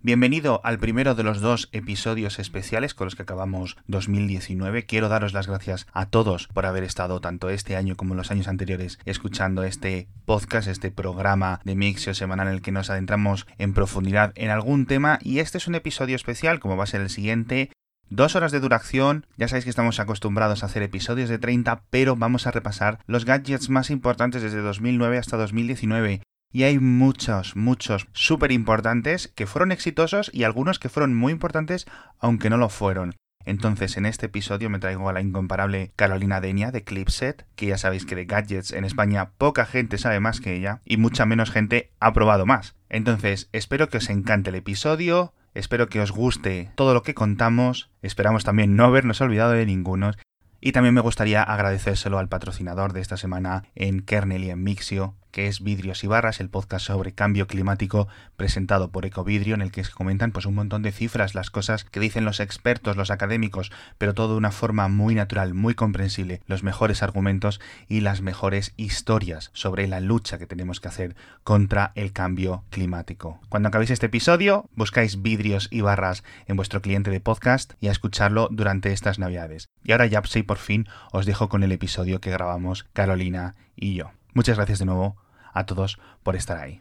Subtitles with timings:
[0.00, 4.86] Bienvenido al primero de los dos episodios especiales con los que acabamos 2019.
[4.86, 8.46] Quiero daros las gracias a todos por haber estado tanto este año como los años
[8.46, 13.74] anteriores escuchando este podcast, este programa de Mixio semanal en el que nos adentramos en
[13.74, 17.10] profundidad en algún tema y este es un episodio especial como va a ser el
[17.10, 17.72] siguiente
[18.10, 22.16] Dos horas de duración, ya sabéis que estamos acostumbrados a hacer episodios de 30, pero
[22.16, 26.22] vamos a repasar los gadgets más importantes desde 2009 hasta 2019.
[26.50, 31.86] Y hay muchos, muchos súper importantes que fueron exitosos y algunos que fueron muy importantes
[32.18, 33.14] aunque no lo fueron.
[33.44, 37.78] Entonces, en este episodio me traigo a la incomparable Carolina Denia de Clipset, que ya
[37.78, 41.50] sabéis que de gadgets en España poca gente sabe más que ella y mucha menos
[41.50, 42.76] gente ha probado más.
[42.88, 47.90] Entonces, espero que os encante el episodio, Espero que os guste todo lo que contamos.
[48.00, 50.12] Esperamos también no habernos olvidado de ninguno.
[50.60, 55.16] Y también me gustaría agradecérselo al patrocinador de esta semana en Kernel y en Mixio,
[55.38, 59.70] que es Vidrios y Barras, el podcast sobre cambio climático presentado por Ecovidrio, en el
[59.70, 63.12] que se comentan pues un montón de cifras, las cosas que dicen los expertos, los
[63.12, 68.20] académicos, pero todo de una forma muy natural, muy comprensible, los mejores argumentos y las
[68.20, 71.14] mejores historias sobre la lucha que tenemos que hacer
[71.44, 73.38] contra el cambio climático.
[73.48, 77.92] Cuando acabéis este episodio, buscáis Vidrios y Barras en vuestro cliente de podcast y a
[77.92, 79.68] escucharlo durante estas navidades.
[79.84, 83.94] Y ahora ya sí, por fin, os dejo con el episodio que grabamos Carolina y
[83.94, 84.10] yo.
[84.34, 85.27] Muchas gracias de nuevo
[85.58, 86.80] a todos por estar ahí.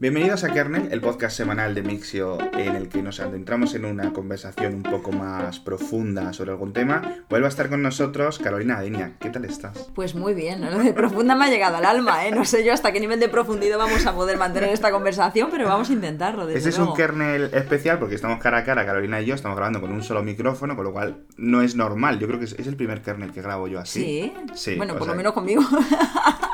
[0.00, 4.12] Bienvenidos a Kernel, el podcast semanal de Mixio en el que nos adentramos en una
[4.12, 7.24] conversación un poco más profunda sobre algún tema.
[7.30, 9.16] Vuelve a estar con nosotros Carolina Adenia.
[9.20, 9.90] ¿Qué tal estás?
[9.94, 12.32] Pues muy bien, lo de profunda me ha llegado al alma, ¿eh?
[12.32, 15.68] No sé yo hasta qué nivel de profundidad vamos a poder mantener esta conversación, pero
[15.68, 16.48] vamos a intentarlo.
[16.48, 19.80] Este es un kernel especial porque estamos cara a cara, Carolina y yo, estamos grabando
[19.80, 22.18] con un solo micrófono, con lo cual no es normal.
[22.18, 24.02] Yo creo que es, el primer kernel que grabo yo así.
[24.02, 24.34] Sí.
[24.54, 25.62] sí bueno, por lo menos conmigo.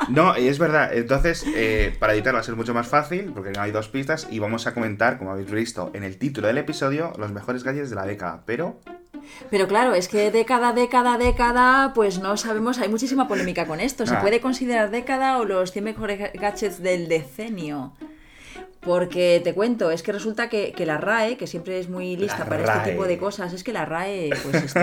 [0.09, 0.93] No, es verdad.
[0.93, 4.27] Entonces, eh, para editar va a ser mucho más fácil porque no hay dos pistas
[4.29, 7.89] y vamos a comentar, como habéis visto en el título del episodio, los mejores gadgets
[7.89, 8.43] de la década.
[8.45, 8.79] Pero
[9.49, 14.05] pero claro, es que década, década, década, pues no sabemos, hay muchísima polémica con esto.
[14.05, 14.21] ¿Se ah.
[14.21, 17.93] puede considerar década o los 100 mejores gadgets del decenio?
[18.81, 22.63] Porque te cuento, es que resulta que, la RAE, que siempre es muy lista para
[22.63, 24.79] este tipo de cosas, es que la RAE, pues esto.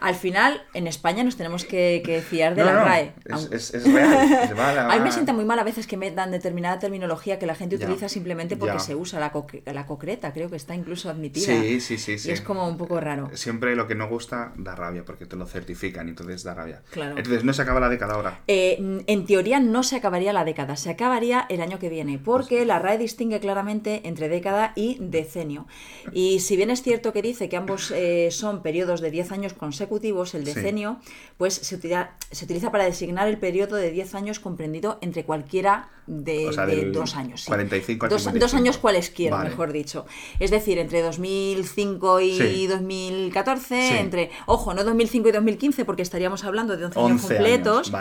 [0.00, 3.12] Al final, en España nos tenemos que, fiar de la RAE.
[3.50, 4.90] Es, es, real.
[4.90, 7.54] A mí me sienta muy mal a veces que me dan determinada terminología que la
[7.54, 9.32] gente utiliza simplemente porque se usa la,
[9.72, 11.46] la concreta, creo que está incluso admitida.
[11.46, 12.28] Sí, sí, sí, sí.
[12.30, 13.30] Y es como un poco raro.
[13.34, 16.82] Siempre lo que no gusta da rabia, porque te lo certifican y entonces da rabia.
[16.90, 17.16] Claro.
[17.16, 18.40] Entonces, ¿no se acaba la década ahora?
[18.46, 22.64] Eh, en teoría no se acabaría la década, se acabaría el año que viene, porque
[22.64, 25.66] pues la RAE distingue claramente entre década y decenio.
[26.12, 29.54] Y si bien es cierto que dice que ambos eh, son periodos de 10 años
[29.54, 30.98] consecutivos, el decenio,
[31.36, 35.90] pues se utiliza, se utiliza para designar el periodo de 10 años comprendido entre cualquiera
[36.06, 37.44] de, dos años.
[37.46, 40.04] 45 dos, años cualesquiera, mejor dicho.
[40.38, 46.76] Es decir, entre 2005 y 2014, entre, ojo, no 2005 y 2015, porque estaríamos hablando
[46.76, 47.92] de 11, años completos.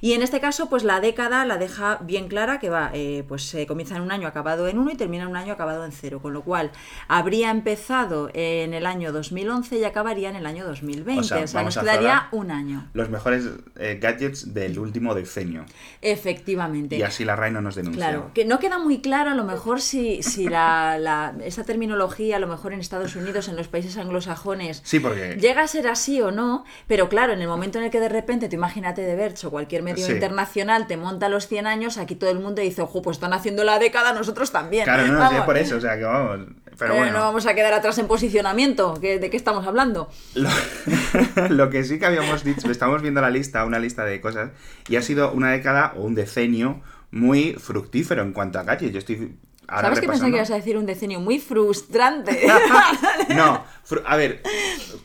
[0.00, 3.44] Y en este caso, pues la década la deja bien clara, que va, eh, pues
[3.44, 5.92] se comienza en un año acabado en uno y termina en un año acabado en
[5.92, 6.72] cero, con lo cual
[7.08, 11.20] habría empezado en el año 2011 y acabaría en el año 2020.
[11.20, 12.88] O sea, nos quedaría un año.
[12.92, 15.64] Los mejores eh, gadgets del último decenio.
[16.02, 16.96] Efectivamente.
[16.96, 18.08] Y así la no nos denuncia.
[18.08, 22.38] Claro, que no queda muy claro a lo mejor si, si la, esa terminología, a
[22.38, 25.36] lo mejor en Estados Unidos, en los países anglosajones, sí, porque...
[25.40, 28.08] llega a ser así o no, pero claro, en el momento en el que de
[28.08, 32.30] repente, tú imagínate de Bercho, cualquier medio internacional te monta los 100 años, aquí todo
[32.30, 34.65] el mundo dice, ojo, pues están haciendo la década, nosotros también.
[34.84, 36.46] Claro, no, no por eso, o sea, que vamos...
[36.78, 37.12] Pero bueno.
[37.12, 38.98] No vamos a quedar atrás en posicionamiento.
[38.98, 40.10] ¿De qué estamos hablando?
[40.34, 40.50] Lo,
[41.48, 44.50] lo, que sí que habíamos dicho, estamos viendo la lista, una lista de cosas,
[44.88, 48.92] y ha sido una década o un decenio muy fructífero en cuanto a gadgets.
[48.92, 49.36] Yo estoy
[49.68, 52.46] ¿Sabes qué pensaba que ibas a decir un decenio muy frustrante?
[53.34, 53.64] no,
[54.04, 54.42] a ver,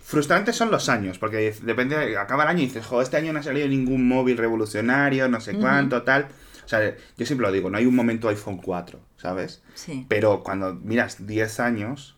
[0.03, 3.39] frustrantes son los años, porque depende, acaba el año y dices, joder, este año no
[3.39, 6.27] ha salido ningún móvil revolucionario, no sé cuánto, tal.
[6.71, 9.61] Sea, yo siempre lo digo, no hay un momento iPhone 4, ¿sabes?
[9.73, 10.05] Sí.
[10.07, 12.15] Pero cuando miras 10 años,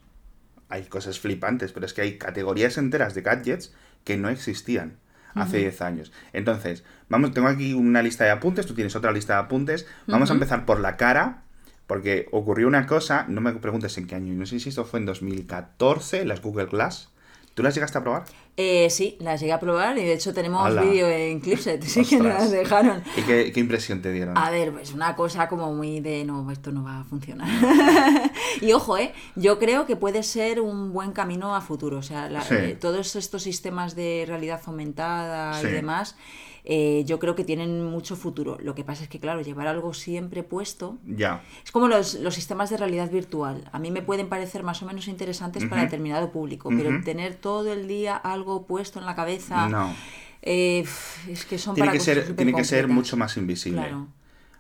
[0.70, 3.74] hay cosas flipantes, pero es que hay categorías enteras de gadgets
[4.04, 4.98] que no existían
[5.34, 6.12] hace 10 años.
[6.34, 9.88] Entonces, vamos, tengo aquí una lista de apuntes, tú tienes otra lista de apuntes.
[10.06, 11.46] Vamos a empezar por la cara,
[11.88, 15.00] porque ocurrió una cosa, no me preguntes en qué año, no sé si esto fue
[15.00, 17.10] en 2014, las Google Glass.
[17.56, 18.26] ¿Tú las llegaste a probar?
[18.56, 22.18] Eh, sí, las llegué a probar y de hecho tenemos vídeo en Clipset, sí que
[22.18, 23.04] nos las dejaron.
[23.18, 24.38] ¿Y qué, qué, impresión te dieron?
[24.38, 27.50] A ver, pues una cosa como muy de no, esto no va a funcionar.
[28.62, 31.98] y ojo, eh, yo creo que puede ser un buen camino a futuro.
[31.98, 36.16] O sea, eh, todos estos sistemas de realidad aumentada y demás
[36.65, 38.57] eh, yo creo que tienen mucho futuro.
[38.62, 40.98] Lo que pasa es que, claro, llevar algo siempre puesto.
[41.06, 41.42] Ya.
[41.63, 43.69] Es como los, sistemas de realidad virtual.
[43.71, 47.74] A mí me pueden parecer más o menos interesantes para determinado público, pero tener todo
[47.74, 49.68] el día algo puesto en la cabeza.
[49.68, 49.94] No.
[50.42, 50.86] Eh,
[51.30, 53.81] es que son tiene que ser Tiene que ser mucho más invisible.
[53.81, 54.07] Claro.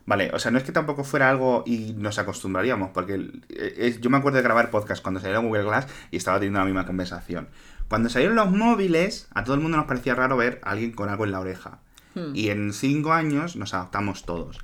[0.05, 4.09] Vale, o sea, no es que tampoco fuera algo y nos acostumbraríamos, porque eh, yo
[4.09, 7.47] me acuerdo de grabar podcast cuando salió Google Glass y estaba teniendo la misma conversación.
[7.87, 11.07] Cuando salieron los móviles, a todo el mundo nos parecía raro ver a alguien con
[11.07, 11.79] algo en la oreja.
[12.15, 12.35] Hmm.
[12.35, 14.59] Y en cinco años nos adaptamos todos.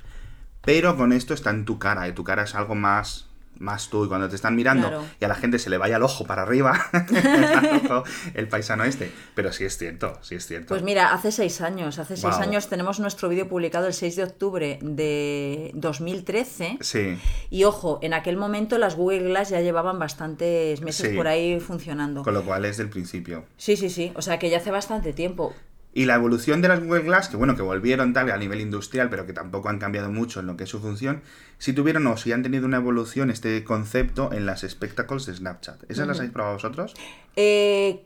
[0.62, 3.30] Pero con esto está en tu cara, y tu cara es algo más
[3.60, 6.02] más tú y cuando te están mirando y a la gente se le vaya el
[6.02, 6.86] ojo para arriba,
[8.34, 9.12] el paisano este.
[9.34, 10.68] Pero sí es cierto, sí es cierto.
[10.68, 14.24] Pues mira, hace seis años, hace seis años tenemos nuestro vídeo publicado el 6 de
[14.24, 16.78] octubre de 2013.
[16.80, 17.18] Sí.
[17.50, 22.22] Y ojo, en aquel momento las Google Glass ya llevaban bastantes meses por ahí funcionando.
[22.22, 23.44] Con lo cual es del principio.
[23.58, 24.12] Sí, sí, sí.
[24.16, 25.54] O sea que ya hace bastante tiempo.
[25.92, 29.10] Y la evolución de las Google Glass, que bueno, que volvieron tal a nivel industrial,
[29.10, 31.22] pero que tampoco han cambiado mucho en lo que es su función,
[31.58, 35.90] si tuvieron o si han tenido una evolución este concepto en las spectacles de Snapchat.
[35.90, 36.94] ¿Esas las habéis probado vosotros?
[37.34, 38.04] Eh,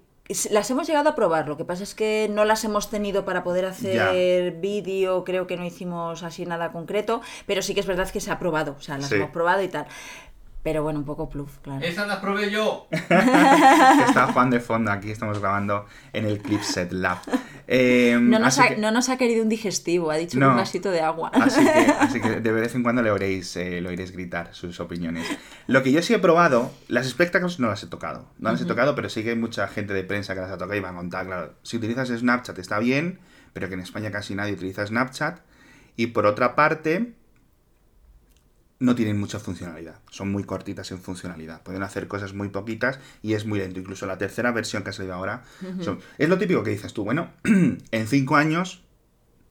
[0.50, 3.44] las hemos llegado a probar, lo que pasa es que no las hemos tenido para
[3.44, 8.08] poder hacer vídeo, creo que no hicimos así nada concreto, pero sí que es verdad
[8.08, 9.86] que se ha probado, o sea, las hemos probado y tal.
[10.64, 11.84] Pero bueno, un poco pluf, claro.
[11.84, 12.88] Esas las probé yo.
[12.90, 15.84] está Juan de fondo, aquí estamos grabando
[16.14, 17.18] en el Clipset Lab.
[17.66, 21.30] Em, no, nos ha, querido un digestivo, ha dicho un vasito de agua.
[22.00, 25.26] Así que, de vez en cuando le oiréis, eh, lo oiréis gritar sus opiniones.
[25.66, 28.24] Lo que yo sí he probado, las espectáculos no las he tocado.
[28.38, 30.56] No las he tocado, pero sí que hay mucha gente de prensa que las ha
[30.56, 33.18] tocado y van a contar, claro, si utilizas Snapchat está bien,
[33.52, 35.40] pero que en España casi nadie utiliza Snapchat.
[35.94, 37.12] Y por otra parte,
[38.78, 40.00] no tienen mucha funcionalidad.
[40.10, 41.62] Son muy cortitas en funcionalidad.
[41.62, 43.80] Pueden hacer cosas muy poquitas y es muy lento.
[43.80, 45.44] Incluso la tercera versión que ha salido ahora.
[46.18, 47.04] es lo típico que dices tú.
[47.04, 48.82] Bueno, en cinco años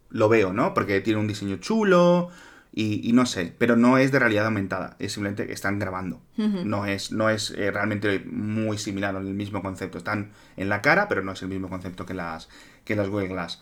[0.10, 0.74] lo veo, ¿no?
[0.74, 2.30] Porque tiene un diseño chulo
[2.74, 3.54] y, no sé.
[3.58, 4.96] Pero no es de realidad aumentada.
[5.00, 6.22] Es simplemente que están grabando.
[6.38, 9.98] No es, no es eh, realmente muy similar al mismo concepto.
[9.98, 12.50] Están en la cara, pero no es el mismo concepto que las,
[12.84, 13.62] que las Google Glass.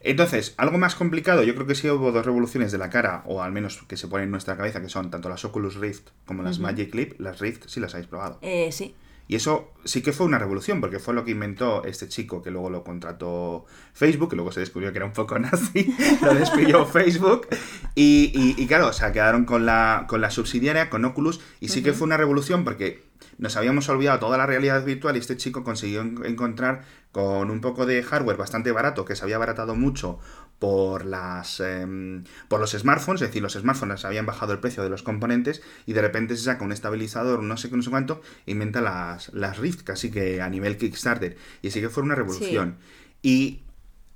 [0.00, 3.42] Entonces, algo más complicado, yo creo que sí hubo dos revoluciones de la cara, o
[3.42, 6.42] al menos que se ponen en nuestra cabeza, que son tanto las Oculus Rift como
[6.42, 7.20] las Magic Leap.
[7.20, 8.38] Las Rift sí las habéis probado.
[8.42, 8.94] Eh, sí.
[9.30, 12.50] Y eso sí que fue una revolución, porque fue lo que inventó este chico que
[12.50, 16.86] luego lo contrató Facebook, que luego se descubrió que era un poco nazi, lo despidió
[16.90, 17.46] Facebook.
[17.94, 21.82] Y, y, claro, o sea, quedaron con la, con la subsidiaria, con Oculus, y sí
[21.82, 23.06] que fue una revolución porque
[23.36, 27.86] nos habíamos olvidado toda la realidad virtual y este chico consiguió encontrar con un poco
[27.86, 30.18] de hardware bastante barato, que se había baratado mucho
[30.58, 34.90] por las em, por los smartphones, es decir, los smartphones habían bajado el precio de
[34.90, 38.20] los componentes y de repente se saca un estabilizador, no sé qué, no sé cuánto,
[38.46, 41.36] e inventa las, las Rift, casi que a nivel Kickstarter.
[41.62, 42.76] Y así que fue una revolución.
[43.22, 43.62] Y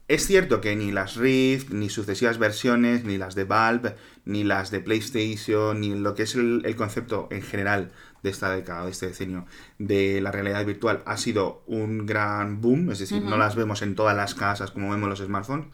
[0.08, 4.70] es cierto que ni las Rift, ni sucesivas versiones, ni las de Valve, ni las
[4.70, 7.92] de PlayStation, ni lo que es el, el concepto en general
[8.22, 9.46] de esta década, de este decenio,
[9.78, 13.94] de la realidad virtual ha sido un gran boom, es decir, no las vemos en
[13.94, 15.66] todas las casas como vemos los smartphones.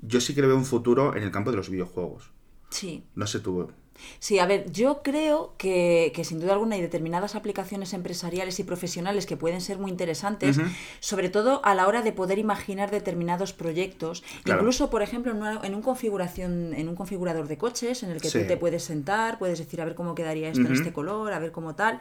[0.00, 2.30] Yo sí que veo un futuro en el campo de los videojuegos.
[2.70, 3.04] Sí.
[3.14, 3.70] No sé tú.
[4.18, 9.26] Sí, a ver, yo creo que, sin duda alguna hay determinadas aplicaciones empresariales y profesionales
[9.26, 10.58] que pueden ser muy interesantes,
[11.00, 14.22] sobre todo a la hora de poder imaginar determinados proyectos.
[14.44, 15.32] Incluso, por ejemplo,
[15.62, 19.38] en, un configuración, en un configurador de coches en el que tú te puedes sentar,
[19.38, 22.00] puedes decir a ver cómo quedaría esto en este color, a ver cómo tal.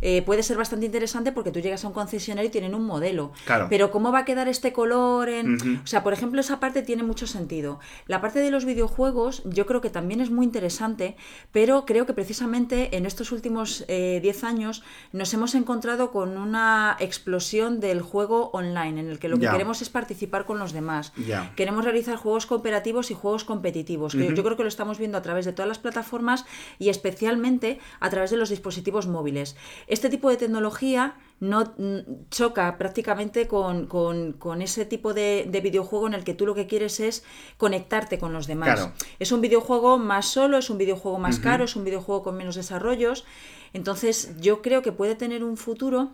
[0.00, 3.32] Eh, puede ser bastante interesante porque tú llegas a un concesionario y tienen un modelo.
[3.68, 5.80] Pero cómo va a quedar este color en...
[5.82, 7.80] O sea, por ejemplo, esa parte tiene mucho sentido.
[8.06, 11.16] La parte de los videojuegos yo creo que también es muy interesante
[11.52, 16.96] pero creo que precisamente en estos últimos 10 eh, años nos hemos encontrado con una
[17.00, 21.12] explosión del juego online, en el que lo que queremos es participar con los demás.
[21.56, 24.12] Queremos realizar juegos cooperativos y juegos competitivos.
[24.12, 26.44] Yo creo que lo estamos viendo a través de todas las plataformas
[26.78, 29.56] y especialmente a través de los dispositivos móviles.
[29.86, 36.24] Este tipo de tecnología no mm, choca prácticamente con, ese tipo de, videojuego en el
[36.24, 37.24] que tú lo que quieres es
[37.56, 38.90] conectarte con los demás.
[39.18, 42.56] Es un videojuego más solo, es un videojuego más caro, es un videojuego con menos
[42.56, 43.24] desarrollos.
[43.72, 46.10] Entonces yo creo que puede tener un futuro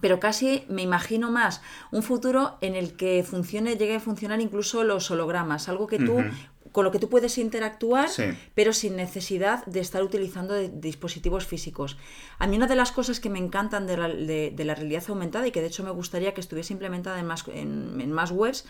[0.00, 4.84] pero casi me imagino más un futuro en el que funcione, llegue a funcionar incluso
[4.84, 6.18] los hologramas, algo que tú
[6.72, 8.08] con lo que tú puedes interactuar,
[8.54, 11.98] pero sin necesidad de estar utilizando dispositivos físicos.
[12.38, 15.60] A mí una de las cosas que me encantan de la, realidad aumentada y que
[15.60, 18.64] de hecho me gustaría que estuviese implementada en más, en, más webs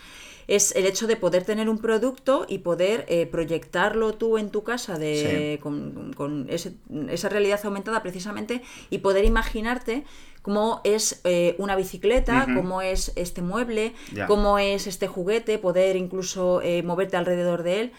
[0.47, 4.63] es el hecho de poder tener un producto y poder eh, proyectarlo tú en tu
[4.63, 10.03] casa de, con, esa realidad aumentada precisamente y poder imaginarte
[10.43, 13.93] cómo es eh, una bicicleta, cómo es este mueble,
[14.27, 17.91] cómo es este juguete, poder incluso eh, moverte alrededor de él.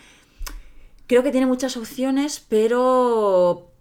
[1.06, 3.72] Creo que tiene muchas opciones, pero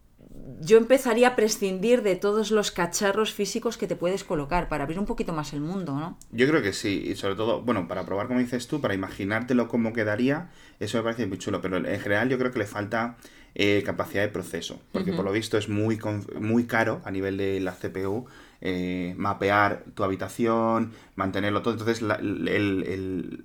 [0.62, 4.98] yo empezaría a prescindir de todos los cacharros físicos que te puedes colocar para abrir
[4.98, 6.18] un poquito más el mundo, ¿no?
[6.32, 9.68] Yo creo que sí, y sobre todo, bueno, para probar como dices tú, para imaginártelo
[9.68, 13.18] cómo quedaría, eso me parece muy chulo, pero en general yo creo que le falta
[13.56, 16.00] eh, capacidad de proceso, porque por lo visto es muy,
[16.40, 18.26] muy caro a nivel de la CPU
[18.66, 23.44] eh, mapear tu habitación, mantenerlo todo, entonces el,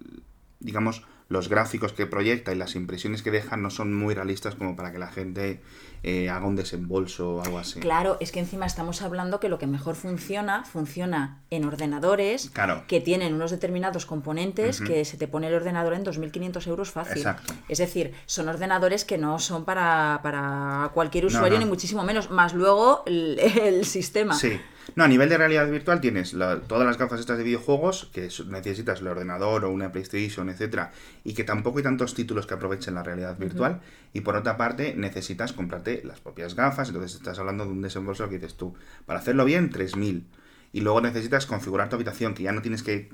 [0.61, 4.77] digamos, los gráficos que proyecta y las impresiones que deja no son muy realistas como
[4.77, 5.61] para que la gente
[6.05, 7.81] eh, haga un desembolso o algo así.
[7.81, 12.53] Claro, es que encima estamos hablando que lo que mejor funciona, funciona en ordenadores
[12.87, 17.19] que tienen unos determinados componentes que se te pone el ordenador en 2.500 euros fácil.
[17.19, 17.55] Exacto.
[17.69, 22.55] Es decir, son ordenadores que no son para, para cualquier usuario ni muchísimo menos, más
[22.55, 24.35] luego el, el sistema.
[24.35, 24.61] Sí.
[24.97, 26.35] No, a nivel de realidad virtual tienes
[26.67, 30.93] todas las gafas estas de videojuegos que necesitas el ordenador o una PlayStation, etcétera,
[31.25, 33.81] y que tampoco hay tantos títulos que aprovechen la realidad virtual.
[34.13, 38.29] Y por otra parte, necesitas comprarte las propias gafas, entonces estás hablando de un desembolso
[38.29, 38.75] que dices tú,
[39.07, 40.27] para hacerlo bien, 3000
[40.71, 43.09] y luego necesitas configurar tu habitación, que ya no tienes que,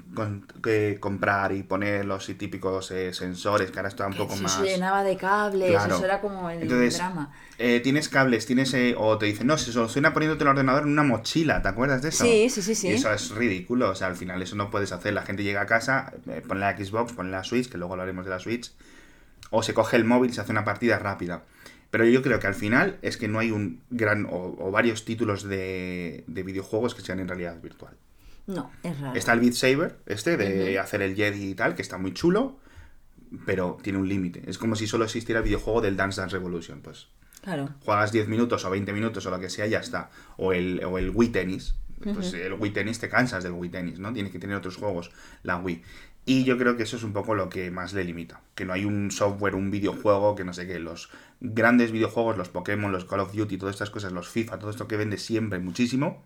[0.99, 4.56] comprar y poner los típicos eh, sensores, que ahora está un poco más...
[4.56, 7.32] Se llenaba de cables, eso era como el drama.
[7.58, 8.75] Eh, tienes cables, tienes...
[8.75, 12.02] Eh, o te dicen, no, se soluciona poniéndote el ordenador en una mochila, ¿te acuerdas
[12.02, 12.25] de eso?
[12.25, 12.88] Sí, sí, sí, sí.
[12.88, 15.14] eso es ridículo, o sea, al final eso no puedes hacer.
[15.14, 16.12] La gente llega a casa,
[16.49, 18.73] pone la Xbox, pone la Switch, que luego hablaremos de la Switch,
[19.50, 21.44] o se coge el móvil y se hace una partida rápida.
[21.94, 25.44] Pero yo creo que al final es que no hay un gran o, varios títulos
[25.44, 27.94] de, videojuegos que sean en realidad virtual.
[28.48, 29.16] No, es raro.
[29.16, 32.58] Está el Beat Saber, este, de hacer el Jedi y tal, que está muy chulo,
[33.46, 34.42] pero tiene un límite.
[34.48, 37.06] Es como si solo existiera el videojuego del Dance Dance Revolution, pues.
[37.42, 37.70] Claro.
[37.84, 40.10] Juegas 10 minutos o 20 minutos o lo que sea, ya está.
[40.36, 41.76] O el, o el Wii Tennis.
[42.02, 44.12] Pues el Wii Tennis te cansas del Wii Tennis, ¿no?
[44.12, 45.12] Tienes que tener otros juegos,
[45.44, 45.80] la Wii.
[46.26, 48.40] Y yo creo que eso es un poco lo que más le limita.
[48.54, 50.78] Que no hay un software, un videojuego, que no sé qué.
[50.78, 54.71] Los grandes videojuegos, los Pokémon, los Call of Duty, todas estas cosas, los FIFA, todo
[54.71, 56.25] esto que vende siempre muchísimo,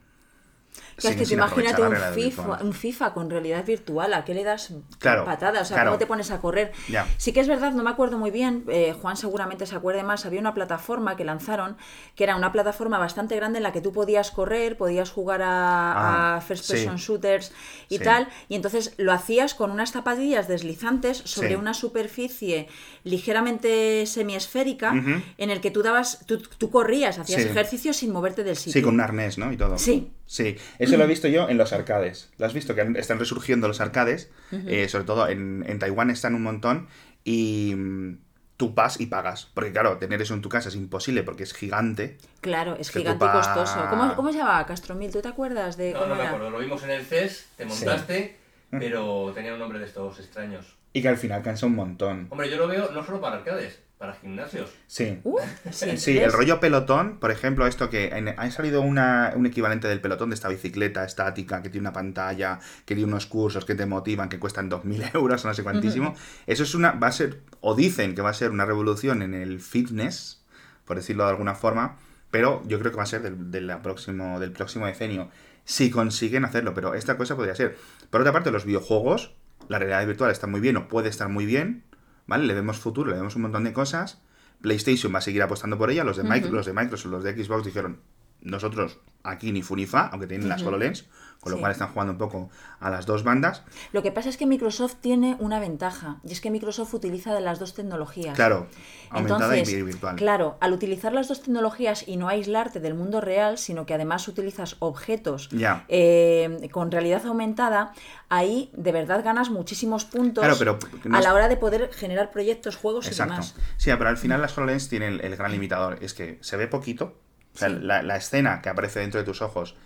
[1.06, 4.72] es que te imagínate un FIFA, un FIFA con realidad virtual, ¿a qué le das
[5.00, 5.62] patadas?
[5.62, 6.72] O sea, ¿cómo te pones a correr?
[7.16, 10.26] Sí que es verdad, no me acuerdo muy bien, eh, Juan seguramente se acuerde más,
[10.26, 11.76] había una plataforma que lanzaron,
[12.14, 16.37] que era una plataforma bastante grande en la que tú podías correr, podías jugar a,
[16.37, 17.52] ah, first person shooters
[17.88, 22.68] y tal, y entonces lo hacías con unas zapatillas deslizantes sobre una superficie
[23.04, 24.92] ligeramente semiesférica
[25.38, 28.72] en el que tú dabas, tú, corrías, hacías ejercicio sin moverte del sitio.
[28.72, 29.52] Sí, con un arnés, ¿no?
[29.52, 29.78] Y todo.
[29.78, 30.12] Sí.
[30.28, 32.30] Sí, eso lo he visto yo en los arcades.
[32.37, 32.75] ¿Lo has visto?
[32.75, 34.30] Que están resurgiendo los arcades.
[34.52, 36.87] Eh, sobre todo en, en, Taiwán están un montón.
[37.25, 38.18] Y mm,
[38.58, 39.49] tú vas y pagas.
[39.54, 42.18] Porque claro, tener eso en tu casa es imposible porque es gigante.
[42.42, 43.87] Claro, es, gigante y costoso.
[43.88, 45.11] ¿Cómo, ¿Cómo, se llamaba Castromil?
[45.11, 46.50] ¿Tú te acuerdas de no, cómo no me acuerdo.
[46.50, 48.37] Lo vimos en el CES, te montaste,
[48.70, 50.76] pero tenía un nombre de estos extraños.
[50.92, 52.26] Y que al final cansa un montón.
[52.28, 54.71] Hombre, yo lo veo no solo para arcades, para gimnasios.
[54.87, 55.21] Sí.
[55.25, 55.38] Uh,
[55.73, 60.31] sí, el rollo pelotón, por ejemplo, esto que ha salido una, un equivalente del pelotón
[60.31, 64.28] de esta bicicleta estática que tiene una pantalla, que tiene unos cursos que te motivan,
[64.28, 66.14] que cuestan 2.000 euros, no sé cuantísimo.
[66.47, 69.35] Eso es una, va a ser, o dicen que va a ser una revolución en
[69.35, 70.45] el fitness,
[70.85, 71.97] por decirlo de alguna forma,
[72.31, 75.28] pero yo creo que va a ser del, próximo, del próximo decenio,
[75.64, 77.76] si consiguen hacerlo, pero esta cosa podría ser.
[78.11, 79.35] Por otra parte, los videojuegos,
[79.69, 81.83] la realidad virtual está muy bien o puede estar muy bien,
[82.28, 82.47] ¿vale?
[82.47, 84.20] Le vemos futuro, le vemos un montón de cosas.
[84.61, 86.04] PlayStation va a seguir apostando por ella.
[86.04, 88.00] Los de, los de Microsoft, los de Xbox dijeron,
[88.40, 91.06] nosotros aquí ni funifa, aunque tienen las HoloLens,
[91.40, 93.62] con lo cual están jugando un poco a las dos bandas.
[93.92, 97.40] Lo que pasa es que Microsoft tiene una ventaja, y es que Microsoft utiliza de
[97.40, 98.35] las dos tecnologías.
[98.35, 98.66] Claro,
[99.11, 100.16] aumentada y virtual.
[100.16, 104.26] Claro, al utilizar las dos tecnologías y no aislarte del mundo real, sino que además
[104.26, 105.49] utilizas objetos
[105.88, 107.92] eh, con realidad aumentada,
[108.28, 113.14] ahí de verdad ganas muchísimos puntos a la hora de poder generar proyectos, juegos y
[113.14, 113.54] demás.
[113.76, 117.16] Sí, pero al final las HoloLens tienen el gran limitador, es que se ve poquito,
[117.54, 119.76] o sea, la, escena que aparece dentro de tus ojos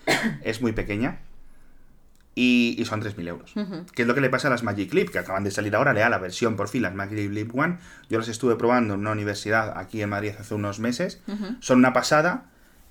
[0.43, 1.21] es muy pequeña
[2.35, 3.53] y, son 3.000 euros.
[3.95, 5.11] ¿Qué es lo que le pasa a las Magic Clip?
[5.11, 7.79] Que acaban de salir ahora, lea la versión por fin, las Magic Clip One.
[8.09, 11.21] Yo las estuve probando en una universidad aquí en Madrid hace unos meses.
[11.61, 12.47] Son una pasada,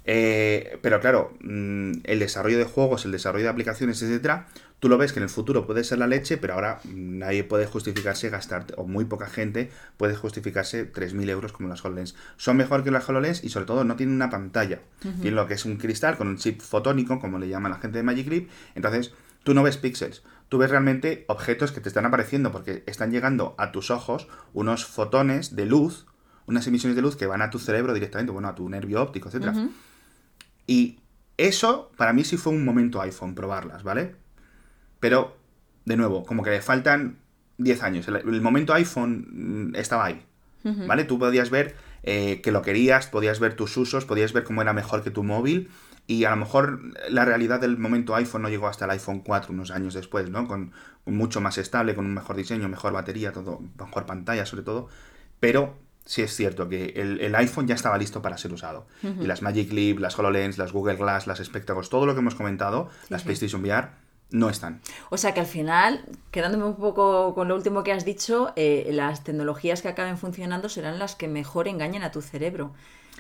[0.06, 4.48] eh, pero claro, mm, el desarrollo de juegos, el desarrollo de aplicaciones, etcétera,
[4.80, 7.68] tú lo ves que en el futuro puede ser la leche, pero ahora nadie puede
[7.68, 12.16] justificarse gastar, o muy poca gente puede justificarse 3.000 euros como las HoloLens.
[12.38, 14.82] Son mejor que las HoloLens y sobre todo no tienen una pantalla.
[15.02, 18.00] Tienen lo que es un cristal con un chip fotónico, como le llama la gente
[18.00, 18.48] de Magic Leap.
[18.74, 23.12] Entonces, tú no ves píxeles, tú ves realmente objetos que te están apareciendo porque están
[23.12, 26.06] llegando a tus ojos unos fotones de luz,
[26.46, 29.30] unas emisiones de luz que van a tu cerebro directamente, bueno, a tu nervio óptico,
[29.30, 29.56] etc.
[30.68, 31.00] Y
[31.38, 34.16] eso para mí sí fue un momento iPhone, probarlas, ¿vale?
[35.00, 35.38] Pero,
[35.86, 37.18] de nuevo, como que le faltan
[37.58, 38.08] 10 años.
[38.08, 40.26] El, momento iPhone mm, estaba ahí,
[40.64, 41.06] ¿vale?
[41.06, 44.74] Tú podías ver eh, que lo querías, podías ver tus usos, podías ver cómo era
[44.74, 45.70] mejor que tu móvil.
[46.12, 49.54] Y a lo mejor la realidad del momento iPhone no llegó hasta el iPhone 4
[49.54, 50.46] unos años después, ¿no?
[50.46, 50.74] Con,
[51.06, 54.90] mucho más estable, con un mejor diseño, mejor batería, todo, mejor pantalla sobre todo.
[55.40, 58.88] Pero sí es cierto que el, iPhone ya estaba listo para ser usado.
[59.02, 62.36] Y las Magic Leap, las HoloLens, las Google Glass, las Spectacles, todo lo que hemos
[62.36, 63.88] comentado, las PlayStation VR,
[64.32, 64.82] no están.
[65.12, 68.90] O sea que al final, quedándome un poco con lo último que has dicho, eh,
[68.92, 72.74] las tecnologías que acaben funcionando serán las que mejor engañen a tu cerebro.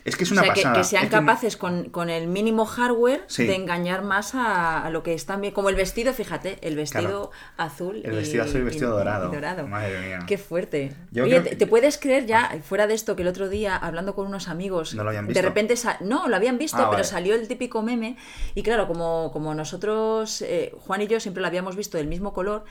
[0.03, 0.75] Es que es una pasada.
[0.75, 5.53] Que, sean capaces con, el mínimo hardware de engañar más a, lo que están bien.
[5.53, 8.01] Como el vestido, fíjate, el vestido azul.
[8.03, 9.67] El vestido azul y el vestido dorado.
[9.67, 10.19] Madre mía.
[10.27, 10.95] Qué fuerte.
[11.21, 14.48] Oye, ¿te, puedes creer ya, fuera de esto, que el otro día, hablando con unos
[14.48, 15.41] amigos, ¿No lo habían visto?
[15.41, 15.75] de repente.
[16.01, 18.17] No, lo habían visto, ah, pero salió el típico meme.
[18.55, 22.33] Y claro, como, como nosotros, eh, Juan y yo, siempre lo habíamos visto del mismo
[22.33, 22.65] color.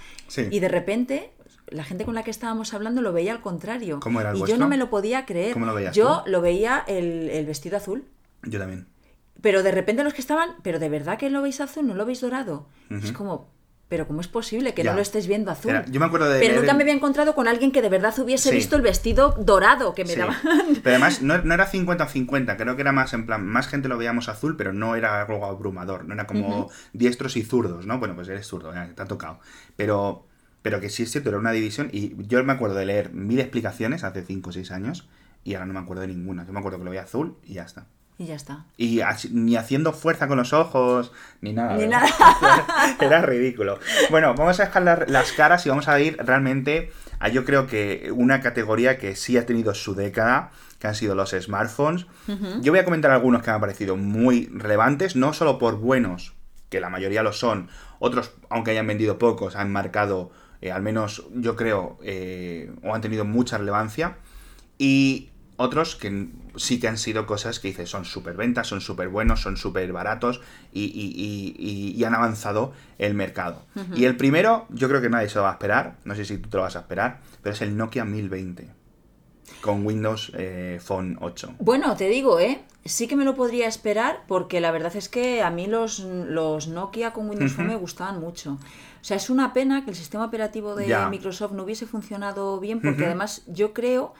[0.50, 1.30] Y de repente
[1.70, 4.00] la gente con la que estábamos hablando lo veía al contrario.
[4.00, 5.52] ¿Cómo era el Y yo no me lo podía creer.
[5.52, 8.04] ¿Cómo lo veías Yo lo veía el, vestido azul.
[8.42, 8.86] Yo también.
[9.40, 12.04] Pero de repente los que estaban, pero de verdad que lo veis azul, no lo
[12.04, 12.66] veis dorado.
[12.90, 13.48] Es como,
[13.90, 15.72] pero ¿cómo es posible que no lo estés viendo azul?
[15.90, 18.52] yo me acuerdo de pero nunca me había encontrado con alguien que de verdad hubiese
[18.52, 20.36] visto el vestido dorado que me daba.
[20.82, 24.28] Pero además no, era 50-50, creo que era más en plan, más gente lo veíamos
[24.28, 27.98] azul, pero no era algo abrumador, no era como diestros y zurdos, ¿no?
[27.98, 29.40] Bueno, pues eres zurdo, te ha tocado.
[29.76, 30.26] Pero
[30.62, 33.40] pero que sí es cierto, era una división y yo me acuerdo de leer mil
[33.40, 35.08] explicaciones hace 5 o 6 años
[35.44, 36.46] y ahora no me acuerdo de ninguna.
[36.46, 37.86] Yo me acuerdo que lo veía azul y ya está.
[38.18, 38.66] Y ya está.
[38.76, 39.00] Y
[39.30, 41.76] ni haciendo fuerza con los ojos, ni nada.
[41.76, 42.06] Ni nada.
[43.00, 43.78] Era ridículo.
[44.10, 48.12] Bueno, vamos a dejar las caras y vamos a ir realmente a yo creo que
[48.14, 52.06] una categoría que sí ha tenido su década, que han sido los smartphones.
[52.60, 56.34] Yo voy a comentar algunos que me han parecido muy relevantes, no solo por buenos,
[56.68, 57.68] que la mayoría lo son,
[58.00, 63.00] otros, aunque hayan vendido pocos, han marcado eh, al menos yo creo, eh, o han
[63.00, 64.16] tenido mucha relevancia,
[64.78, 69.08] y otros que sí que han sido cosas que dices, son súper ventas, son súper
[69.08, 70.40] buenos, son súper baratos
[70.72, 73.62] y, han avanzado el mercado.
[73.94, 76.38] Y el primero, yo creo que nadie se lo va a esperar, no sé si
[76.38, 78.80] tú te lo vas a esperar, pero es el Nokia 1020
[79.60, 81.56] con Windows eh, Phone 8.
[81.58, 82.62] Bueno, te digo, ¿eh?
[82.84, 86.68] Sí que me lo podría esperar porque la verdad es que a mí los, los
[86.68, 88.58] Nokia con Windows Phone me gustaban mucho.
[89.00, 92.80] O sea, es una pena que el sistema operativo de Microsoft no hubiese funcionado bien
[92.80, 94.14] porque además yo creo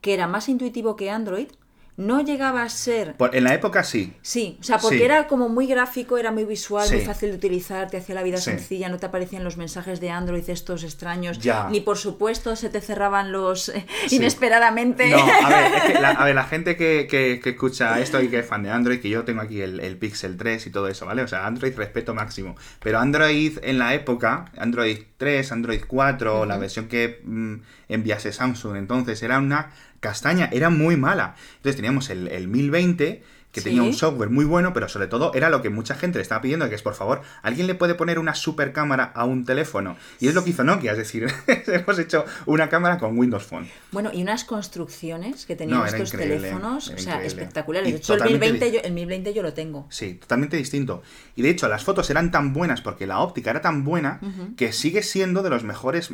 [0.00, 1.48] que era más intuitivo que Android
[1.96, 3.14] no llegaba a ser...
[3.32, 4.14] en la época sí.
[4.22, 7.88] Sí, o sea, porque era como muy gráfico, era muy visual, muy fácil de utilizar,
[7.88, 11.38] te hacía la vida sencilla, no te aparecían los mensajes de Android estos extraños,
[11.70, 13.72] ni por supuesto se te cerraban los
[14.10, 15.10] inesperadamente.
[15.10, 18.46] No, a ver, la, a ver, la gente que, que, escucha esto y que es
[18.46, 21.22] fan de Android, que yo tengo aquí el, el, Pixel 3 y todo eso, ¿vale?
[21.22, 22.56] O sea, Android respeto máximo.
[22.82, 27.54] Pero Android en la época, Android 3, Android 4, la versión que mm,
[27.88, 29.70] enviase Samsung entonces, era una
[30.00, 31.34] castaña, era muy mala.
[31.56, 33.22] Entonces teníamos el, el 1020
[33.54, 36.22] que tenía un software muy bueno, pero sobre todo era lo que mucha gente le
[36.22, 39.44] estaba pidiendo, que es, por favor, ¿alguien le puede poner una super cámara a un
[39.44, 39.96] teléfono?
[40.18, 41.32] Y es lo que hizo Nokia, es decir,
[41.66, 43.68] hemos hecho una cámara con Windows Phone.
[43.92, 47.92] Bueno, y unas construcciones que tenían estos teléfonos, o sea, espectaculares.
[47.92, 49.86] De hecho, el 1020, yo, el 1020 yo lo tengo.
[49.88, 51.02] Sí, totalmente distinto.
[51.36, 54.20] Y de hecho, las fotos eran tan buenas porque la óptica era tan buena
[54.56, 56.10] que sigue siendo de los mejores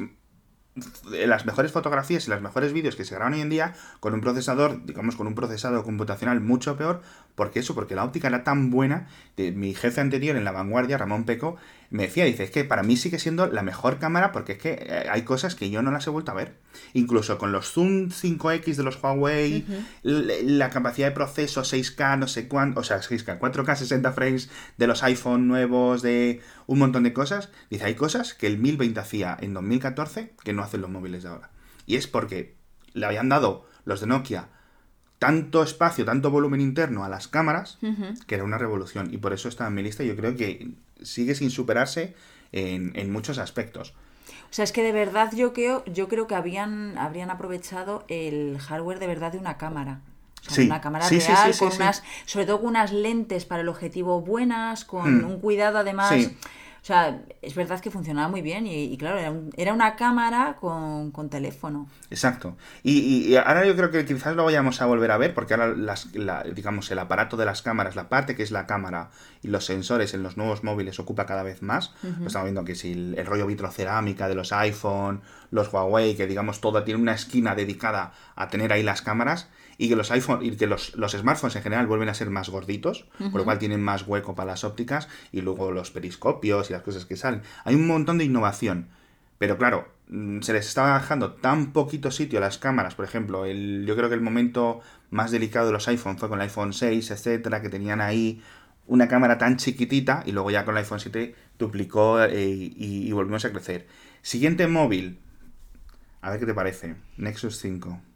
[1.10, 4.20] las mejores fotografías y los mejores vídeos que se graban hoy en día con un
[4.20, 7.02] procesador, digamos, con un procesador computacional mucho peor.
[7.34, 7.74] porque eso?
[7.74, 9.08] Porque la óptica era tan buena.
[9.36, 11.56] De, mi jefe anterior en la vanguardia, Ramón Peco,
[11.90, 14.78] me decía, dice, es que para mí sigue siendo la mejor cámara porque es que
[14.80, 16.54] eh, hay cosas que yo no las he vuelto a ver.
[16.94, 19.66] Incluso con los Zoom 5X de los Huawei,
[20.02, 24.86] la, capacidad de proceso 6K, no sé cuánto, o sea, 6K, 4K 60 frames de
[24.86, 27.50] los iPhone nuevos, de un montón de cosas.
[27.70, 31.30] Dice, hay cosas que el 1020 hacía en 2014 que no hacen los móviles de
[31.30, 31.50] ahora.
[31.86, 32.54] Y es porque
[32.92, 34.48] le habían dado los de Nokia
[35.18, 37.78] tanto espacio, tanto volumen interno a las cámaras,
[38.26, 39.12] que era una revolución.
[39.12, 40.02] Y por eso está en mi lista.
[40.02, 42.14] Yo creo que sigue sin superarse
[42.52, 43.94] en, muchos aspectos.
[44.50, 48.58] O sea, es que de verdad yo creo, yo creo que habían, habrían aprovechado el
[48.58, 50.00] hardware de verdad de una cámara.
[50.48, 54.22] O sea, una cámara real, con unas, sobre todo con unas lentes para el objetivo
[54.22, 55.26] buenas, con hmm.
[55.26, 56.30] un cuidado además
[56.82, 59.18] o sea, es verdad que funcionaba muy bien y, claro,
[59.56, 61.88] era, una cámara con, teléfono.
[62.10, 62.56] Exacto.
[62.82, 66.08] Y, ahora yo creo que quizás lo vayamos a volver a ver porque ahora, las,
[66.54, 69.10] digamos, el aparato de las cámaras, la parte que es la cámara
[69.42, 71.92] y los sensores en los nuevos móviles ocupa cada vez más.
[72.24, 76.82] Estamos viendo que si el, rollo vitrocerámica de los iPhone, los Huawei, que digamos todo
[76.82, 79.48] tiene una esquina dedicada a tener ahí las cámaras
[79.80, 83.06] y que los iPhone y que los, smartphones en general vuelven a ser más gorditos,
[83.16, 86.82] por lo cual tienen más hueco para las ópticas y luego los periscopios y las
[86.82, 87.40] cosas que salen.
[87.64, 88.88] Hay un montón de innovación.
[89.38, 93.46] Pero claro, mm, se les estaba dejando tan poquito sitio a las cámaras, por ejemplo,
[93.46, 96.74] el, yo creo que el momento más delicado de los iPhone fue con el iPhone
[96.74, 98.42] 6, etcétera, que tenían ahí
[98.86, 103.12] una cámara tan chiquitita y luego ya con el iPhone 7 duplicó eh, y, y
[103.12, 103.86] volvimos a crecer.
[104.20, 105.20] Siguiente móvil.
[106.20, 106.96] A ver qué te parece.
[107.16, 108.09] Nexus 5.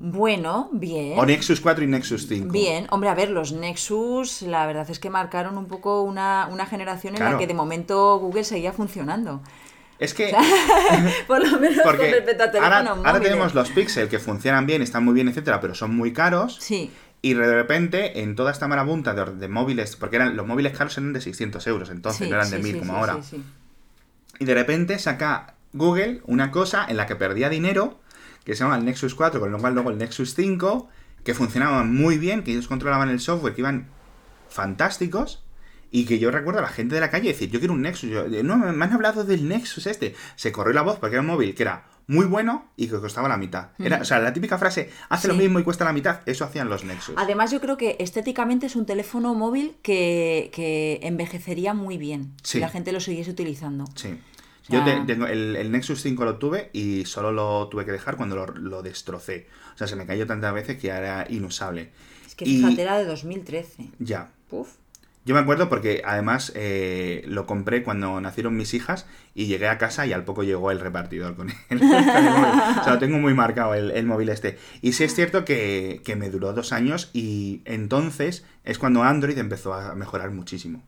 [0.00, 1.18] Bueno, bien.
[1.18, 2.52] O Nexus 4 y Nexus 5.
[2.52, 7.16] Bien, hombre, a ver, los Nexus, la verdad es que marcaron un poco una, generación
[7.16, 9.42] en la que de momento Google seguía funcionando.
[9.98, 10.32] Es que.
[11.26, 15.04] por lo menos con respecto a ahora, ahora, tenemos los Pixel que funcionan bien, están
[15.04, 16.58] muy bien, etcétera, pero son muy caros.
[16.60, 16.92] Sí.
[17.20, 21.12] Y de repente, en toda esta marabunta de, móviles, porque eran los móviles caros eran
[21.12, 23.18] de 600 euros entonces, no eran de 1000 como ahora.
[24.38, 27.98] Y de repente saca Google una cosa en la que perdía dinero
[28.44, 30.88] que se llama el Nexus 4, con lo cual luego el Nexus 5,
[31.24, 33.88] que funcionaban muy bien, que ellos controlaban el software, que iban
[34.48, 35.44] fantásticos,
[35.90, 38.10] y que yo recuerdo a la gente de la calle decir, yo quiero un Nexus,
[38.10, 40.14] yo, no, me han hablado del Nexus este.
[40.36, 43.28] Se corrió la voz porque era un móvil que era muy bueno y que costaba
[43.28, 43.68] la mitad.
[43.78, 46.68] Era, o sea, la típica frase, hace lo mismo y cuesta la mitad, eso hacían
[46.68, 47.14] los Nexus.
[47.18, 52.60] Además, yo creo que estéticamente es un teléfono móvil que, que envejecería muy bien si
[52.60, 53.84] la gente lo siguiese utilizando.
[53.94, 54.18] Sí.
[54.68, 58.82] Yo tengo el, Nexus 5 lo tuve y solo lo tuve que dejar cuando lo,
[58.82, 59.46] destrocé.
[59.74, 61.90] O sea, se me cayó tantas veces que era inusable.
[62.26, 63.90] Es que fíjate, era de 2013.
[63.98, 64.30] Ya.
[64.48, 64.68] Puf.
[65.24, 69.76] Yo me acuerdo porque además eh, lo compré cuando nacieron mis hijas y llegué a
[69.76, 72.00] casa y al poco llegó el repartidor con el, móvil.
[72.80, 74.58] O sea, lo tengo muy marcado el, móvil este.
[74.80, 79.36] Y sí es cierto que, que, me duró dos años y entonces es cuando Android
[79.36, 80.82] empezó a mejorar muchísimo.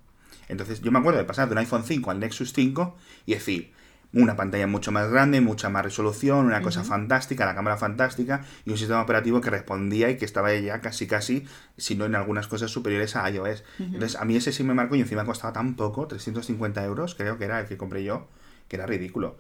[0.51, 3.73] Entonces yo me acuerdo de pasar de un iPhone 5 al Nexus 5 y decir,
[4.13, 8.71] una pantalla mucho más grande, mucha más resolución, una cosa fantástica, la cámara fantástica y
[8.71, 12.49] un sistema operativo que respondía y que estaba ya casi casi, si no en algunas
[12.49, 13.63] cosas superiores a iOS.
[13.79, 17.39] Entonces a mí ese sí me marcó y encima costaba tan poco, 350 euros, creo
[17.39, 18.27] que era el que compré yo,
[18.69, 19.39] que era ridículo.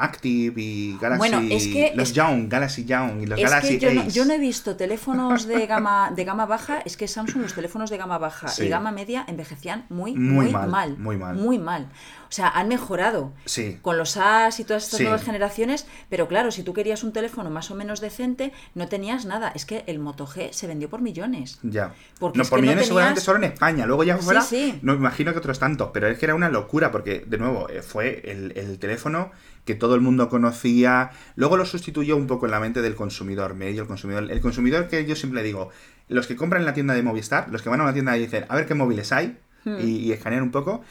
[0.00, 1.18] Active y Galaxy.
[1.18, 1.92] Bueno, es que.
[1.94, 5.46] Los Young, Galaxy Young y los Galaxy que yo, No, yo no he visto teléfonos
[5.46, 6.80] de gama, de gama baja.
[6.84, 10.96] Es que Samsung, los teléfonos de gama baja y gama media envejecían muy, muy, mal,
[10.98, 11.36] Muy mal.
[11.36, 11.88] Muy mal.
[12.30, 13.78] O sea, han mejorado sí.
[13.82, 17.50] con los AS y todas estas nuevas generaciones, pero claro, si tú querías un teléfono
[17.50, 19.50] más o menos decente, no tenías nada.
[19.52, 21.58] Es que el Moto G se vendió por millones.
[21.64, 21.92] Ya.
[22.20, 23.84] Porque no, por millones seguramente solo en España.
[23.84, 24.46] Luego ya fuera,
[24.82, 27.68] no me imagino que otros tantos, pero es que era una locura porque, de nuevo,
[27.68, 29.32] eh, fue el, el teléfono
[29.64, 31.10] que todo el mundo conocía.
[31.34, 34.30] Luego lo sustituyó un poco en la mente del consumidor medio, el consumidor.
[34.30, 35.70] El consumidor que yo siempre digo,
[36.08, 38.20] los que compran en la tienda de Movistar, los que van a una tienda y
[38.20, 39.78] dicen, a ver qué móviles hay, hmm.
[39.80, 40.82] y, y, escanean un poco,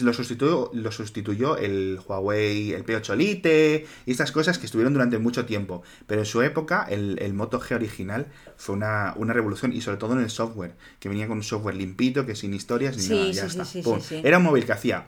[0.00, 5.18] lo sustituyó, lo sustituyó el Huawei, el P8 Lite y estas cosas que estuvieron durante
[5.18, 5.82] mucho tiempo.
[6.06, 8.26] Pero en su época, el, el Moto G original
[8.56, 12.24] fue una, revolución y sobre todo en el software, que venía con un software limpito,
[12.24, 13.66] que sin historias ni nada, ya está.
[14.22, 15.06] Era un móvil que hacía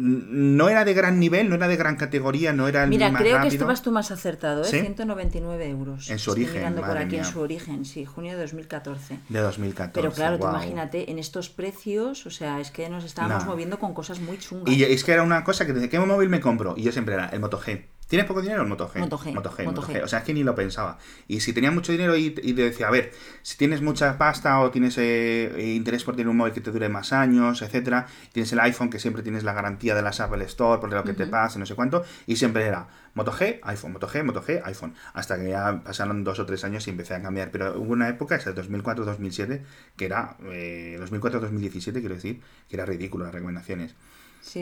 [0.00, 3.20] no era de gran nivel, no era de gran categoría, no era el Mira, más
[3.20, 4.66] creo que estabas tú más acertado, ¿eh?
[4.66, 6.10] 199 euros.
[6.10, 6.54] En su origen.
[6.54, 9.18] mirando por aquí en su origen, sí, junio de 2014.
[9.28, 9.92] De 2014.
[9.92, 14.20] Pero claro, imagínate, en estos precios, o sea, es que nos estábamos moviendo con cosas
[14.20, 14.74] muy chungas.
[14.74, 17.14] Y es que era una cosa que desde qué móvil me compro, y yo siempre
[17.14, 17.84] era el Moto G.
[18.10, 18.62] ¿Tienes poco dinero?
[18.62, 18.98] El Moto G.
[18.98, 19.32] Moto G.
[19.32, 20.98] Moto G, O sea, es que ni lo pensaba.
[21.28, 24.72] Y si tenía mucho dinero y, te decía, a ver, si tienes mucha pasta o
[24.72, 28.58] tienes eh, interés por tener un móvil que te dure más años, etcétera, tienes el
[28.58, 31.60] iPhone que siempre tienes la garantía de las Apple Store por lo que te pase,
[31.60, 34.92] no sé cuánto, y siempre era Moto G, iPhone, Moto G, Moto G, iPhone.
[35.14, 37.52] Hasta que ya pasaron dos o tres años y empecé a cambiar.
[37.52, 39.62] Pero hubo una época, esa 2004-2007,
[39.96, 43.94] que era, eh, 2004-2017, quiero decir, que era ridículo las recomendaciones.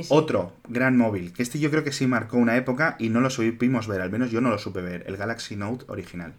[0.08, 3.30] Otro gran móvil, que este yo creo que sí marcó una época y no lo
[3.30, 6.34] supimos ver, al menos yo no lo supe ver, el Galaxy Note original.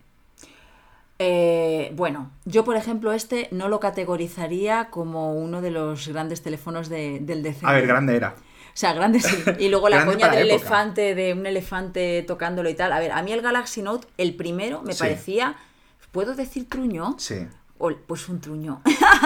[1.18, 6.90] Eh, bueno, yo por ejemplo este no lo categorizaría como uno de los grandes teléfonos
[6.90, 7.66] del DC.
[7.66, 8.36] A ver, grande era.
[8.38, 9.44] O sea, grande sí.
[9.60, 12.94] Y luego la coña del elefante, de un elefante tocándolo y tal.
[12.94, 15.56] A ver, a mí el Galaxy Note, el primero, me parecía,
[16.12, 17.16] ¿puedo decir truño?
[17.18, 17.48] Sí
[17.80, 18.82] pues un truño.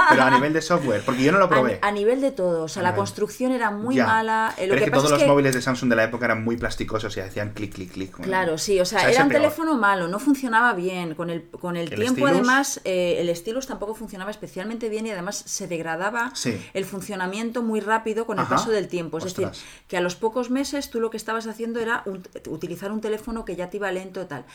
[0.10, 1.80] Pero a nivel de software, porque yo no lo probé.
[1.82, 4.54] A, nivel de todo, o sea, la construcción era muy mala.
[4.58, 7.18] Eh, Pero es que todos los móviles de Samsung de la época eran muy plasticosos
[7.18, 8.16] y hacían clic, clic, clic.
[8.22, 11.16] Claro, sí, o sea, era un teléfono malo, no funcionaba bien.
[11.16, 15.44] Con el, con el, tiempo, además, eh, el stylus tampoco funcionaba especialmente bien y además
[15.46, 16.32] se degradaba
[16.74, 19.18] el funcionamiento muy rápido con el paso del tiempo.
[19.18, 19.50] Es decir,
[19.88, 22.04] que a los pocos meses tú lo que estabas haciendo era
[22.48, 24.46] utilizar un teléfono que ya te iba lento tal.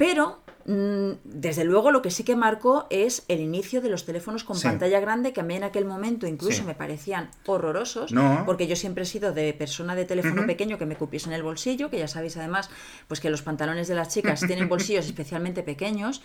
[0.00, 4.44] Pero, mm, desde luego, lo que sí que marcó es el inicio de los teléfonos
[4.44, 8.10] con pantalla grande, que a mí en aquel momento incluso me parecían horrorosos,
[8.46, 11.42] porque yo siempre he sido de persona de teléfono pequeño que me cupiese en el
[11.42, 12.70] bolsillo, que ya sabéis además,
[13.08, 16.22] pues que los pantalones de las chicas tienen bolsillos especialmente pequeños,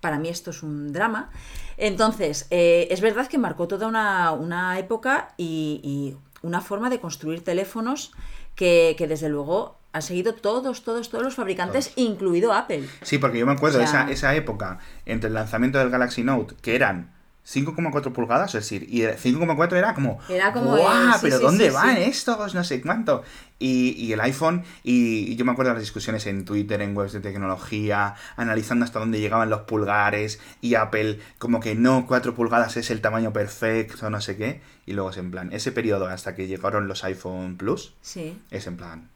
[0.00, 1.32] para mí esto es un drama.
[1.78, 8.12] Entonces, eh, es verdad que marcó toda una, época y, una forma de construir teléfonos
[8.54, 12.86] que, que desde luego han seguido todos, todos, todos los fabricantes, incluido Apple.
[13.00, 16.54] Sí, porque yo me acuerdo de esa, esa época entre el lanzamiento del Galaxy Note,
[16.60, 21.14] que eran 5,4 pulgadas, es decir, y 5,4 era como, era como ¡guau!
[21.22, 22.54] ¿Pero dónde van estos?
[22.54, 23.22] No sé cuánto.
[23.58, 27.12] Y, y, el iPhone, y yo me acuerdo de las discusiones en Twitter, en webs
[27.12, 32.76] de tecnología, analizando hasta dónde llegaban los pulgares, y Apple, como que no, 4 pulgadas
[32.76, 34.60] es el tamaño perfecto, no sé qué.
[34.84, 38.38] Y luego es en plan, ese periodo hasta que llegaron los iPhone Plus, sí.
[38.50, 39.08] es en plan,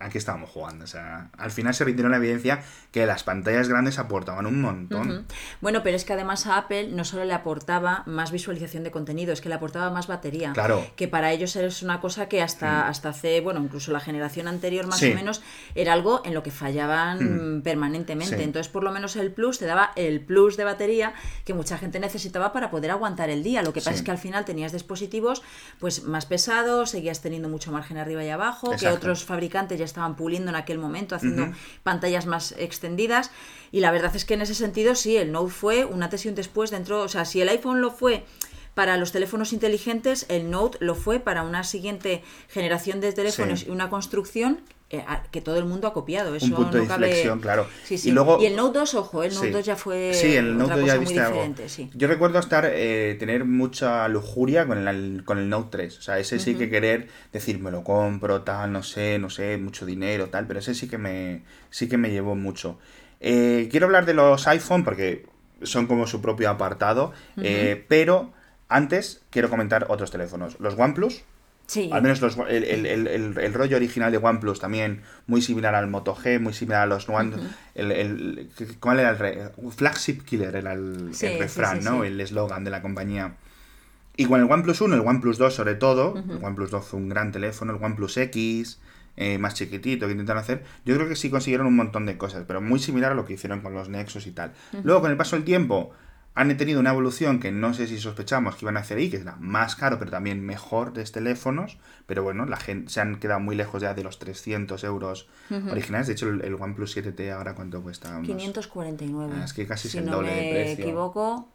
[0.00, 0.84] aquí estábamos jugando.
[0.84, 5.26] O sea, al final se rindió la evidencia que las pantallas grandes aportaban un montón.
[5.60, 9.32] Bueno, pero es que además a Apple no solo le aportaba más visualización de contenido,
[9.32, 10.52] es que le aportaba más batería.
[10.52, 10.86] Claro.
[10.96, 14.86] Que para ellos es una cosa que hasta, hasta hace, bueno, incluso la generación anterior
[14.86, 15.42] más o menos,
[15.74, 17.62] era algo en lo que fallaban mm.
[17.62, 18.42] permanentemente.
[18.42, 22.00] Entonces, por lo menos el Plus te daba el plus de batería que mucha gente
[22.00, 23.62] necesitaba para poder aguantar el día.
[23.62, 25.42] Lo que pasa es que al final tenías dispositivos
[25.78, 30.16] pues más pesados, seguías teniendo mucho margen arriba y abajo, que otros fabricantes ya estaban
[30.16, 33.30] puliendo en aquel momento, haciendo pantallas más extendidas.
[33.72, 36.28] Y la verdad es que en ese sentido, sí, el Note fue una antes y
[36.28, 37.02] un después dentro.
[37.02, 38.24] O sea, si el iPhone lo fue
[38.74, 43.70] para los teléfonos inteligentes, el Note lo fue para una siguiente generación de teléfonos y
[43.70, 44.60] una construcción
[45.30, 46.34] que todo el mundo ha copiado.
[46.34, 47.66] Eso un punto de inflexión, claro.
[47.90, 50.72] Y, luego, y el Note 2, ojo, el Note 2 ya fue sí, el Note
[50.72, 51.66] otra cosa muy diferente.
[51.94, 55.98] Yo recuerdo estar eh, tener mucha lujuria con el, con el Note 3.
[55.98, 59.58] O sea, ese sí que querer decir, me lo compro, tal, no sé, no sé,
[59.58, 62.78] mucho dinero, tal, pero ese sí que me, sí que me llevó mucho.
[63.20, 65.26] Eh, quiero hablar de los iPhone porque
[65.62, 67.12] son como su propio apartado,
[67.88, 68.32] pero
[68.68, 70.56] antes quiero comentar otros teléfonos.
[70.60, 71.24] Los OnePlus,
[71.92, 76.82] al menos el, rollo original de OnePlus también muy similar al Moto G, muy similar
[76.82, 77.36] a los One.
[77.74, 78.50] el,
[78.80, 80.56] ¿Cuál era el Flagship Killer?
[80.56, 82.04] Era el, refrán, ¿no?
[82.04, 83.34] El eslogan de la compañía.
[84.16, 87.08] Y con el OnePlus 1, el OnePlus 2 sobre todo, el OnePlus 2 fue un
[87.08, 88.80] gran teléfono, el OnePlus X,
[89.16, 92.44] eh, más chiquitito que intentaron hacer, yo creo que sí consiguieron un montón de cosas,
[92.46, 94.52] pero muy similar a lo que hicieron con los Nexus y tal.
[94.84, 95.92] Luego, con el paso del tiempo,
[96.38, 99.16] han tenido una evolución que no sé si sospechamos que iban a hacer ahí, que
[99.16, 101.78] era más caro, pero también mejor de teléfonos.
[102.06, 105.28] Pero bueno, la gente se han quedado muy lejos ya de los 300 euros
[105.68, 106.06] originales.
[106.06, 108.20] De hecho, el, OnePlus 7T ahora cuánto cuesta?
[108.22, 109.34] 549.
[109.36, 110.76] Ah, es que casi es el doble de precio.
[110.76, 111.48] me equivoco.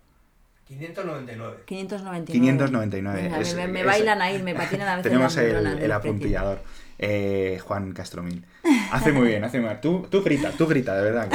[0.68, 1.64] 599.
[1.66, 3.30] 599.
[3.30, 3.68] 599.
[3.70, 5.04] me, bailan ahí, me patinan a veces.
[5.12, 6.60] Tenemos el, el apuntillador.
[7.00, 8.46] Eh, Juan Castromil.
[8.92, 9.82] Hace muy bien, hace muy bien.
[9.82, 11.30] Tú, tú grita, tú grita, de verdad.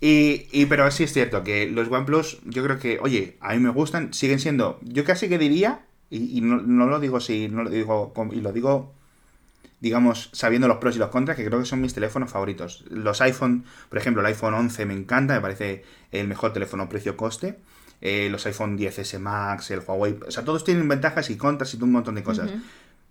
[0.00, 3.60] y, y, pero sí es cierto que los OnePlus, yo creo que, oye, a mí
[3.60, 7.70] me gustan, siguen siendo, yo casi que diría, y, no, lo digo así, no lo
[7.70, 8.94] digo, y lo digo,
[9.78, 12.84] digamos, sabiendo los pros y los contras, que creo que son mis teléfonos favoritos.
[12.90, 17.58] Los iPhone, por ejemplo, el iPhone 11 me encanta, me parece el mejor teléfono precio-coste.
[18.00, 21.82] Eh, los iPhone 10S Max, el Huawei, o sea, todos tienen ventajas y contras y
[21.82, 22.50] un montón de cosas.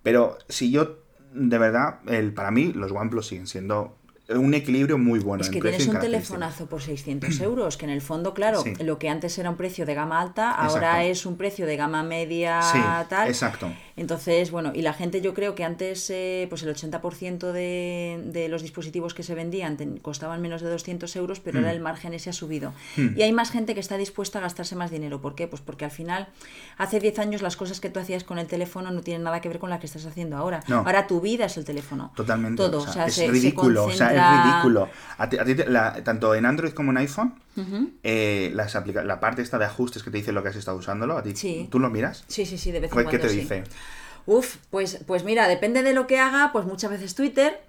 [0.04, 0.98] Pero si yo
[1.34, 3.99] de verdad, el, para mí los OnePlus siguen siendo
[4.30, 5.44] un equilibrio muy bueno.
[5.44, 9.10] Es que tienes un telefonazo por 600 euros, que en el fondo, claro, lo que
[9.10, 12.62] antes era un precio de gama alta, ahora es un precio de gama media
[13.10, 13.28] tal.
[13.28, 13.72] Exacto.
[13.96, 18.48] Entonces, bueno, y la gente yo creo que antes eh, pues el 80% de, de
[18.48, 21.76] los dispositivos que se vendían costaban menos de 200 euros, pero ahora mm.
[21.76, 22.74] el margen ese ha subido.
[22.96, 23.18] Mm.
[23.18, 25.20] Y hay más gente que está dispuesta a gastarse más dinero.
[25.22, 25.48] ¿Por qué?
[25.48, 26.30] Pues porque al final,
[26.78, 29.50] hace 10 años las cosas que tú hacías con el teléfono no tienen nada que
[29.50, 30.62] ver con las que estás haciendo ahora.
[30.70, 32.12] Ahora tu vida es el teléfono.
[32.15, 32.58] Totalmente.
[32.58, 32.80] Todo.
[32.80, 33.86] O sea, es ridículo.
[33.86, 34.89] o sea, es ridículo.
[35.17, 35.38] A ti,
[36.03, 37.34] tanto en Android como en iPhone,
[38.03, 41.17] eh, las la parte esta de ajustes que te dice lo que has estado usándolo,
[41.17, 42.23] ¿a ti, ¿tú lo miras?
[42.27, 43.12] Sí, sí, sí, de vez en cuando.
[43.12, 43.63] ¿Qué te dice?
[44.25, 47.62] Uf, pues, pues mira, depende de lo que haga, pues muchas veces Twitter.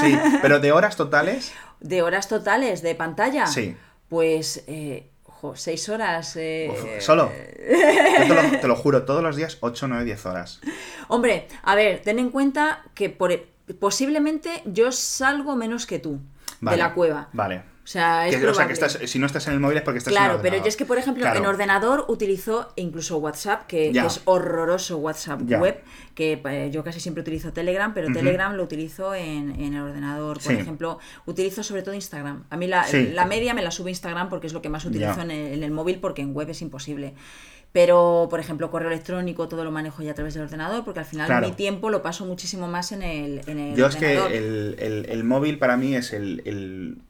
[0.00, 1.52] Sí, pero de horas totales.
[1.80, 3.46] De horas totales, de pantalla.
[3.46, 3.76] Sí.
[4.08, 5.10] Pues, eh,
[5.54, 6.34] seis horas.
[6.36, 6.98] Eh...
[7.00, 7.30] ¿Solo?
[7.56, 10.60] te, lo, te, lo, juro, todos los días, 8, 9, 10 horas.
[11.08, 13.32] Hombre, a ver, ten en cuenta que por,
[13.74, 16.20] posiblemente yo salgo menos que tú
[16.60, 17.28] de la cueva.
[17.32, 17.76] Vale.
[17.86, 19.98] O sea, es o sea, que estás, si no estás en el móvil es porque
[19.98, 23.90] estás en el pero yo es que, por ejemplo, en ordenador utilizo incluso WhatsApp, que,
[23.90, 25.80] es horroroso WhatsApp web,
[26.16, 30.40] que eh, yo casi siempre utilizo Telegram, pero Telegram lo utilizo en, el ordenador.
[30.42, 32.42] Por ejemplo, utilizo sobre todo Instagram.
[32.50, 32.84] A mí la,
[33.28, 36.22] media me la sube Instagram porque es lo que más utilizo en el, móvil, porque
[36.22, 37.14] en web es imposible.
[37.76, 41.04] Pero, por ejemplo, correo electrónico, todo lo manejo ya a través del ordenador, porque al
[41.04, 45.24] final mi tiempo lo paso muchísimo más en el, en el Yo es que el,
[45.24, 47.02] móvil para mí es el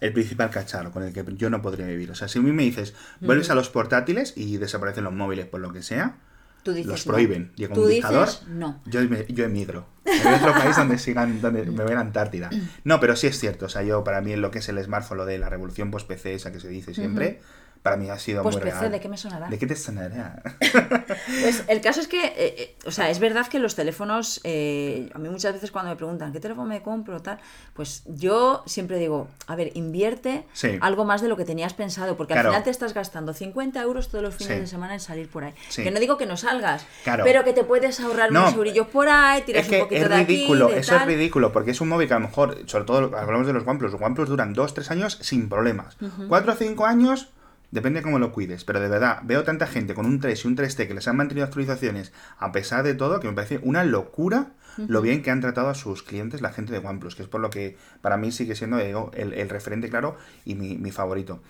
[0.00, 2.10] el principal cacharro con el que yo no podría vivir.
[2.10, 5.46] O sea, si a mí me dices, vuelves a los portátiles y desaparecen los móviles
[5.46, 6.16] por lo que sea,
[6.64, 7.52] los prohíben.
[7.68, 8.80] Con un dictador, no.
[8.86, 9.86] yo, yo emigro.
[10.04, 12.50] En otro país donde sigan, donde me ven a Antártida.
[12.84, 13.66] No, pero sí es cierto.
[13.66, 16.34] O sea, yo para mí lo que es el smartphone, lo de la revolución post-PC,
[16.34, 17.40] esa que se dice siempre,
[17.82, 18.90] para mí ha sido pues muy real.
[18.90, 19.48] ¿de qué me sonará?
[19.48, 20.42] ¿De qué te sonará?
[21.42, 25.08] pues el caso es que, eh, eh, o sea, es verdad que los teléfonos, eh,
[25.14, 27.38] a mí muchas veces cuando me preguntan qué teléfono me compro, tal,
[27.72, 30.44] pues yo siempre digo, a ver, invierte
[30.80, 34.08] algo más de lo que tenías pensado, porque al final te estás gastando 50 euros
[34.08, 35.54] todos los fines de semana en salir por ahí.
[35.74, 39.42] Que no digo que no salgas, pero que te puedes ahorrar unos eurillos por ahí,
[39.42, 42.18] tiras un poquito de ridículo, aquí, Eso es ridículo, porque es un móvil que a
[42.18, 45.96] lo mejor, sobre todo hablamos de los OnePlus, los OnePlus duran 2-3 años sin problemas.
[46.28, 47.30] 4 o 5 años
[47.70, 50.48] Depende de cómo lo cuides, pero de verdad, veo tanta gente con un 3 y
[50.48, 53.84] un 3T que les han mantenido actualizaciones a pesar de todo, que me parece una
[53.84, 57.28] locura lo bien que han tratado a sus clientes la gente de OnePlus, que es
[57.28, 61.42] por lo que para mí sigue siendo el, referente claro y mi, favorito.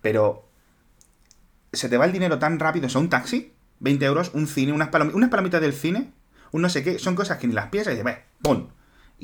[0.00, 0.48] Pero
[1.72, 4.72] se te va el dinero tan rápido, o sea, un taxi, 20 euros, un cine,
[4.72, 6.12] unas, palomitas del cine,
[6.50, 8.68] un no sé qué, son cosas que ni las piensas y dices, ¡pum!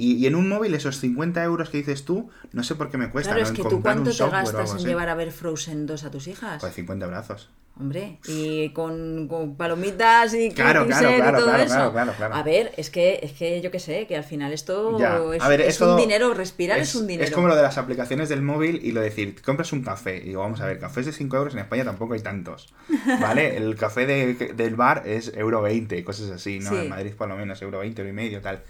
[0.01, 3.11] Y, en un móvil esos 50 euros que dices tú, no sé por qué me
[3.11, 3.33] cuesta.
[3.33, 6.29] Claro, es que tú cuánto te gastas en llevar a ver Frozen 2 a tus
[6.29, 6.61] hijas.
[6.61, 7.51] Pues 50 brazos.
[7.81, 11.93] Hombre, y con, palomitas y, claro, claro, claro, todo eso.
[12.33, 14.99] A ver, es que, es que yo qué sé, que al final esto
[15.33, 17.25] es, un dinero, respirar es, un dinero.
[17.29, 20.19] Es como lo de las aplicaciones del móvil y lo de decir, compras un café.
[20.19, 22.73] Y digo, vamos a ver, cafés de 5 euros en España tampoco hay tantos.
[23.21, 23.57] ¿Vale?
[23.57, 26.77] El café del bar es euro 20, cosas así, ¿no?
[26.77, 28.63] En Madrid por lo menos euro 20, euro y medio, tal.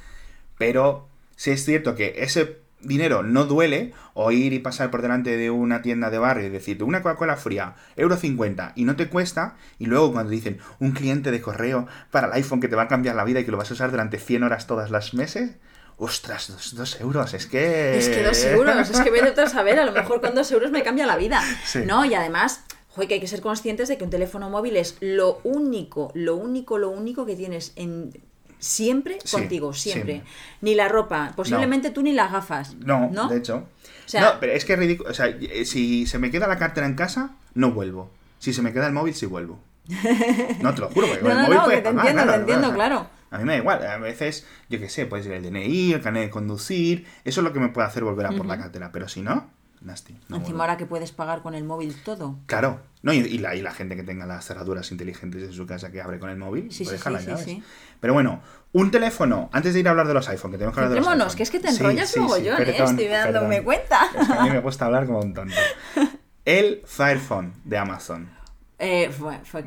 [0.57, 5.37] Pero si es cierto que ese dinero no duele, o ir y pasar por delante
[5.37, 9.09] de una tienda de barrio y decirte una Coca-Cola fría, euro 50, y no te
[9.09, 12.83] cuesta, y luego cuando dicen un cliente de correo para el iPhone que te va
[12.83, 15.15] a cambiar la vida y que lo vas a usar durante 100 horas todas las
[15.15, 15.53] meses,
[15.97, 17.97] ostras, dos, euros, es que...
[17.97, 20.73] Es que dos euros, es que vete a saber, a lo mejor con dos euros
[20.73, 21.41] me cambia la vida.
[21.87, 22.05] ¿No?
[22.05, 22.65] Y además,
[23.07, 26.79] que hay que ser conscientes de que un teléfono móvil es lo único, lo único,
[26.79, 28.11] lo único que tienes en
[28.59, 30.23] siempre contigo, siempre.
[30.61, 32.75] Ni la ropa, posiblemente tú ni las gafas.
[32.77, 33.69] No, de hecho.
[34.15, 35.11] no, pero es que es ridículo.
[35.11, 38.11] O sea, eh, si se me queda la cartera en casa, no vuelvo.
[38.39, 39.61] Si se me queda el móvil, sí vuelvo.
[40.61, 43.07] No, te lo juro, porque el móvil no, te entiendo, te entiendo, claro.
[43.31, 46.01] A mí me da igual, a veces, yo qué sé, puedes ir el DNI, el
[46.01, 48.91] carnet de conducir, eso es lo que me puede hacer volver a por la cartera,
[48.91, 49.51] pero si no,
[49.83, 50.19] nasty.
[50.31, 52.39] Encima ahora que puedes pagar con el móvil todo.
[52.47, 55.91] Claro, no, y, la, y la gente que tenga las cerraduras inteligentes en su casa
[55.91, 56.97] que abre con el móvil, sí, sí,
[57.45, 57.63] sí,
[58.01, 58.41] Pero bueno,
[58.73, 61.01] un teléfono, antes de ir a hablar de los iPhone, que tenemos que hablar de
[61.01, 61.37] los iPhone.
[61.37, 62.77] que es que te enrollas yo, ¿eh?
[62.77, 64.01] estoy dándome cuenta.
[64.39, 65.55] a mí me gusta hablar como un tonto.
[66.45, 68.38] El Fire Phone de Amazon.
[68.81, 69.11] Eh,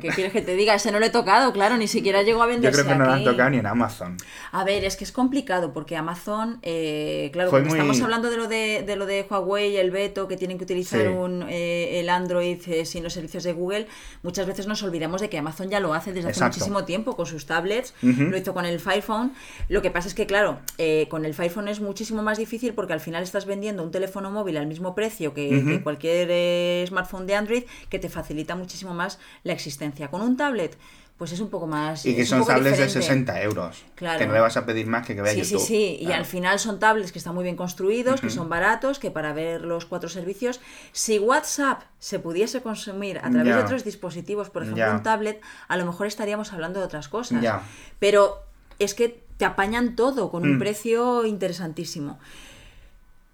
[0.00, 0.74] ¿Qué quieres que te diga?
[0.74, 3.04] Ese no lo he tocado, claro, ni siquiera llegó a venderse Yo creo que no
[3.04, 4.16] lo han tocado ni en Amazon.
[4.52, 8.48] A ver, es que es complicado porque Amazon, eh, claro, cuando estamos hablando de lo
[8.48, 12.58] de, de, lo de Huawei, el veto, que tienen que utilizar un, eh, el Android
[12.66, 13.86] eh, sin los servicios de Google,
[14.22, 17.26] muchas veces nos olvidamos de que Amazon ya lo hace desde hace muchísimo tiempo con
[17.26, 19.32] sus tablets, lo hizo con el Fire Phone.
[19.68, 20.60] Lo que pasa es que, claro,
[21.10, 24.30] con el Fire Phone es muchísimo más difícil porque al final estás vendiendo un teléfono
[24.30, 29.01] móvil al mismo precio que, que cualquier smartphone de Android que te facilita muchísimo más
[29.44, 30.08] la existencia.
[30.08, 30.76] Con un tablet,
[31.16, 32.04] pues es un poco más.
[32.04, 33.84] Y que son tablets de 60 euros.
[33.94, 34.18] Claro.
[34.18, 36.24] Que no le vas a pedir más que que vea sí, Sí, sí, y al
[36.24, 39.86] final son tablets que están muy bien construidos, que son baratos, que para ver los
[39.86, 40.60] cuatro servicios.
[40.90, 45.76] Si WhatsApp se pudiese consumir a través de otros dispositivos, por ejemplo un tablet, a
[45.76, 47.44] lo mejor estaríamos hablando de otras cosas.
[48.00, 48.42] Pero
[48.80, 50.58] es que te apañan todo con un mm.
[50.58, 52.18] precio interesantísimo.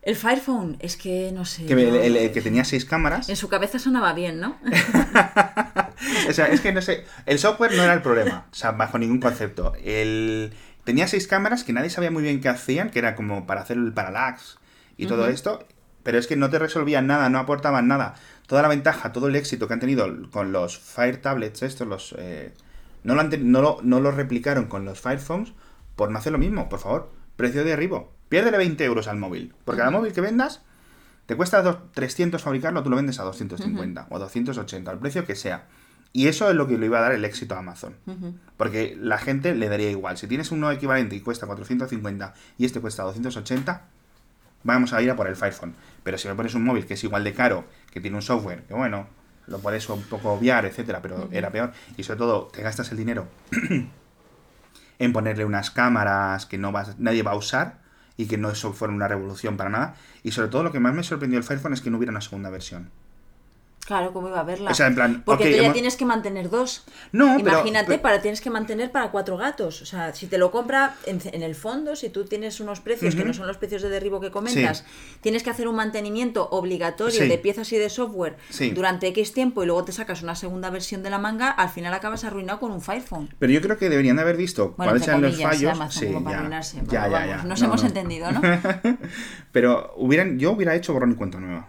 [0.09, 1.67] El Firephone, es que no sé.
[1.67, 3.29] Que el, que tenía seis cámaras.
[3.29, 4.57] En su cabeza sonaba bien, ¿no?
[6.31, 7.05] o sea, es que no sé.
[7.27, 9.75] El software no era el problema, o sea, bajo ningún concepto.
[9.85, 10.55] El...
[10.85, 13.77] Tenía seis cámaras que nadie sabía muy bien qué hacían, que era como para hacer
[13.77, 14.57] el parallax
[14.97, 15.67] y todo esto,
[16.05, 18.15] pero es que no te resolvían nada, no aportaban nada.
[18.47, 22.15] Toda la ventaja, todo el éxito que han tenido con los Fire Tablets, estos, los.
[22.17, 22.55] Eh,
[23.03, 25.53] no, lo no, lo, no lo replicaron con los Fire Phones
[25.97, 27.13] por no hacer lo mismo, por favor.
[27.37, 28.05] Precio de arriba.
[28.29, 29.55] Piérdele 20 euros al móvil.
[29.65, 30.63] Porque cada móvil que vendas,
[31.27, 35.35] te cuesta 300 fabricarlo, tú lo vendes a 250 o a 280, al precio que
[35.35, 35.67] sea.
[36.13, 37.95] Y eso es lo que le iba a dar el éxito a Amazon.
[38.57, 40.17] Porque la gente le daría igual.
[40.17, 43.83] Si tienes uno equivalente y cuesta 450 y este cuesta 280,
[44.65, 45.75] vamos a ir a por el Fire Phone.
[46.03, 48.63] Pero si me pones un móvil que es igual de caro, que tiene un software,
[48.63, 49.07] que bueno,
[49.47, 51.73] lo puedes un poco obviar, etcétera, pero era peor.
[51.97, 53.29] Y sobre todo, te gastas el dinero
[54.99, 57.88] en ponerle unas cámaras que no vas, nadie va a usar
[58.19, 59.95] y que no eso fuera una revolución para nada.
[60.23, 62.11] Y sobre todo lo que más me sorprendió el Fire Phone es que no hubiera
[62.11, 62.91] una segunda versión.
[63.89, 64.71] Claro, ¿cómo iba a verla?
[64.71, 66.85] O sea, en plan, Porque ok, tú ya hemos- tienes que mantener dos.
[67.11, 69.81] No, Imagínate, pero- para tienes que mantener para cuatro gatos.
[69.81, 73.15] O sea, si te lo compra en, en el fondo, si tú tienes unos precios
[73.15, 74.85] que no son los precios de derribo que comentas,
[75.23, 77.29] tienes que hacer un mantenimiento obligatorio Sí.
[77.29, 78.73] de piezas y de software Sí.
[78.73, 81.95] durante X tiempo y luego te sacas una segunda versión de la manga, al final
[81.95, 83.31] acabas arruinado con un Fire Phone.
[83.39, 85.73] Pero yo creo que deberían de haber visto Bueno, cuáles eran los fallos.
[85.73, 87.45] Amazon, como para ya, ya, ya, vamos.
[87.47, 87.89] Nos No, hemos no.
[87.89, 88.41] entendido, ¿no?
[89.53, 91.69] Pero hubieran, yo hubiera hecho borrón y cuenta nueva.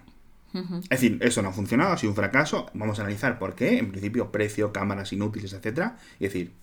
[0.53, 2.67] Es decir, eso no ha funcionado, ha sido un fracaso.
[2.73, 3.77] Vamos a analizar por qué.
[3.77, 5.97] En principio, precio, cámaras inútiles, etcétera.
[6.19, 6.53] Y decir,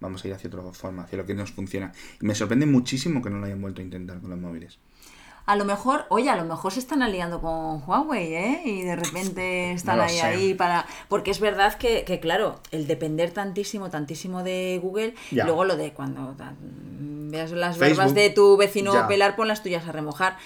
[0.00, 1.92] vamos a ir hacia otra forma, hacia lo que nos funciona.
[2.20, 4.78] Y me sorprende muchísimo que no lo hayan vuelto a intentar con los móviles.
[5.46, 8.62] A lo mejor, oye, a lo mejor se están aliando con Huawei, ¿eh?
[8.64, 10.22] Y de repente están No ahí, sé.
[10.22, 10.86] ahí para...
[11.08, 15.44] Porque es verdad que, que, claro, el depender tantísimo, tantísimo de Google, Ya.
[15.44, 16.34] luego lo de cuando
[17.30, 19.06] veas las Facebook, barbas de tu vecino ya.
[19.06, 20.36] pelar, pon las tuyas a remojar.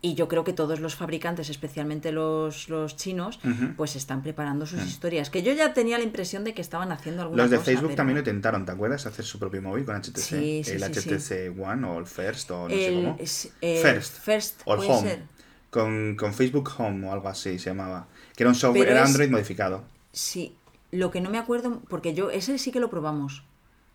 [0.00, 3.40] Y yo creo que todos los fabricantes, especialmente los, los chinos,
[3.76, 5.28] pues están preparando sus historias.
[5.28, 7.88] Que yo ya tenía la impresión de que estaban haciendo alguna Los de cosa, Facebook
[7.88, 9.06] pero- también lo intentaron, ¿te acuerdas?
[9.06, 10.16] Hacer su propio móvil con HTC.
[10.20, 11.00] Sí, sí, el sí.
[11.10, 13.16] HTC One o el First o no sé cómo.
[13.60, 14.18] eh, First.
[14.20, 15.00] First, o el Home.
[15.08, 15.22] ser.
[15.70, 18.06] Con, con Facebook Home o algo así se llamaba.
[18.36, 19.82] Que era un software, Pero era es- Android modificado.
[20.12, 20.54] Sí,
[20.92, 23.42] lo que no me acuerdo, porque yo ese sí que lo probamos.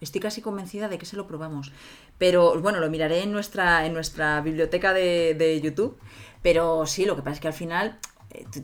[0.02, 1.72] Estoy casi convencida de que se lo probamos.
[2.18, 5.98] Pero bueno, lo miraré en nuestra, en nuestra biblioteca de, de YouTube.
[6.42, 8.00] Pero sí, lo que pasa es que al final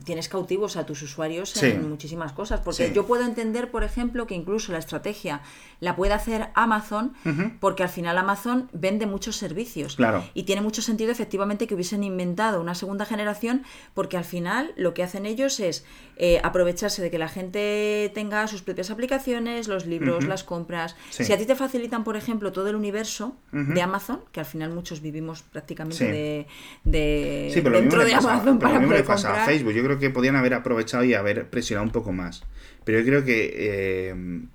[0.04, 1.66] tienes cautivos a tus usuarios Sí.
[1.66, 2.60] en muchísimas cosas.
[2.60, 2.92] Porque Sí.
[2.94, 5.42] yo puedo entender, por ejemplo, que incluso la estrategia
[5.80, 7.14] la puede hacer Amazon,
[7.60, 9.96] porque al final Amazon vende muchos servicios.
[9.96, 10.24] Claro.
[10.34, 13.62] Y tiene mucho sentido efectivamente que hubiesen inventado una segunda generación,
[13.94, 15.84] porque al final lo que hacen ellos es
[16.22, 20.94] eh, aprovecharse de que la gente tenga sus propias aplicaciones, los libros, las compras.
[21.08, 21.24] Sí.
[21.24, 24.70] Si a ti te facilitan, por ejemplo, todo el universo de Amazon, que al final
[24.70, 26.46] muchos vivimos prácticamente de,
[26.84, 29.46] de- dentro de pasa, Amazon para poder comprar.
[29.64, 29.74] Facebook.
[29.76, 32.42] Yo creo que podían haber aprovechado y haber presionado un poco más.
[32.84, 34.14] Pero yo creo que eh,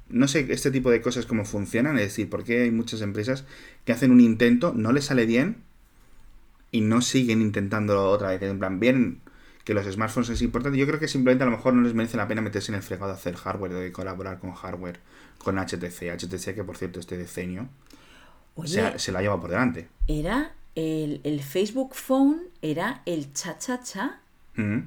[0.10, 1.97] no sé este tipo de cosas cómo funcionan.
[1.97, 3.45] Es decir, por qué hay muchas empresas
[3.86, 5.58] que hacen un intento, no les sale bien
[6.72, 8.41] y no siguen intentando otra vez.
[8.41, 9.22] En plan, bien
[9.64, 10.78] que los smartphones es importante.
[10.78, 12.84] Yo creo que simplemente a lo mejor no les merece la pena meterse en el
[12.84, 14.99] fregado de hacer hardware, de colaborar con hardware,
[15.38, 16.10] con HTC.
[16.18, 17.68] HTC, que por cierto, este decenio
[18.56, 19.88] Oye, se, ha- se la lleva por delante.
[20.08, 24.20] era el, el Facebook Phone, era el cha-cha-cha,
[24.58, 24.80] Mm.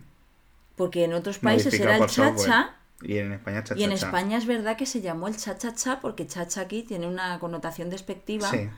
[0.78, 2.76] Porque en otros países era el cha-cha.
[3.02, 4.06] Y en España, cha, Y en cha, cha.
[4.06, 8.50] España es verdad que se llamó el cha-cha-cha porque cha-cha aquí tiene una connotación despectiva
[8.50, 8.68] Sí.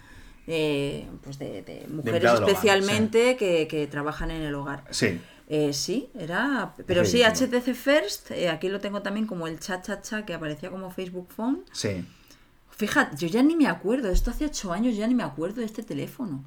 [0.49, 4.85] eh, pues de, de mujeres hogar, especialmente que, que trabajan en el hogar.
[4.91, 5.21] Sí.
[5.49, 6.75] Eh, sí, era...
[6.87, 7.59] Pero sí, ridículo.
[7.61, 11.65] HTC First, eh, aquí lo tengo también como el cha-cha-cha que aparecía como Facebook Phone.
[11.73, 12.05] Sí.
[12.71, 15.67] Fíjate, yo ya ni me acuerdo, esto hace ocho años, ya ni me acuerdo de
[15.67, 16.45] este teléfono.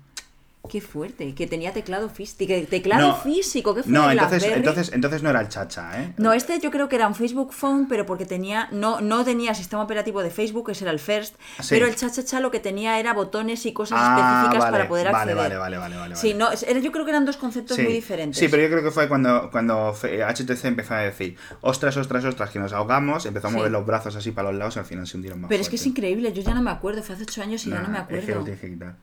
[0.69, 5.21] Qué fuerte, que tenía teclado físico, teclado No, físico, qué fue No, entonces, entonces, entonces
[5.21, 6.13] no era el chacha, ¿eh?
[6.17, 9.53] No, este yo creo que era un Facebook Phone, pero porque tenía no, no tenía
[9.55, 11.67] sistema operativo de Facebook, ese era el First, Sí.
[11.69, 15.07] pero el cha-cha-cha lo que tenía era botones y cosas Ah, específicas vale, para poder
[15.09, 15.35] acceder.
[15.35, 17.83] vale, vale, vale, vale, Sí, no, era- yo creo que eran dos conceptos Sí.
[17.83, 18.39] muy diferentes.
[18.39, 22.51] Sí, pero yo creo que fue cuando, cuando HTC empezó a decir, ostras, ostras, ostras,
[22.51, 23.57] que nos ahogamos, empezó a Sí.
[23.57, 25.67] mover los brazos así para los lados y al final se hundieron más Pero es
[25.67, 25.99] que es fuerte.
[25.99, 28.03] increíble, yo ya no me acuerdo, fue hace ocho años y ya no me Nah,
[28.03, 28.43] Es que lo acuerdo.
[28.45, 28.95] tienes que quitar.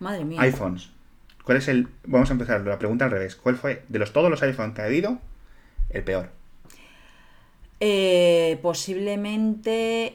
[0.00, 0.40] Madre mía.
[0.42, 0.90] iPhones.
[1.48, 1.88] ¿Cuál es el...?
[2.04, 3.34] Vamos a empezar la pregunta al revés.
[3.34, 5.16] ¿Cuál fue, de los todos los iPhones que ha habido,
[5.88, 6.28] el peor?
[7.80, 10.12] Eh, posiblemente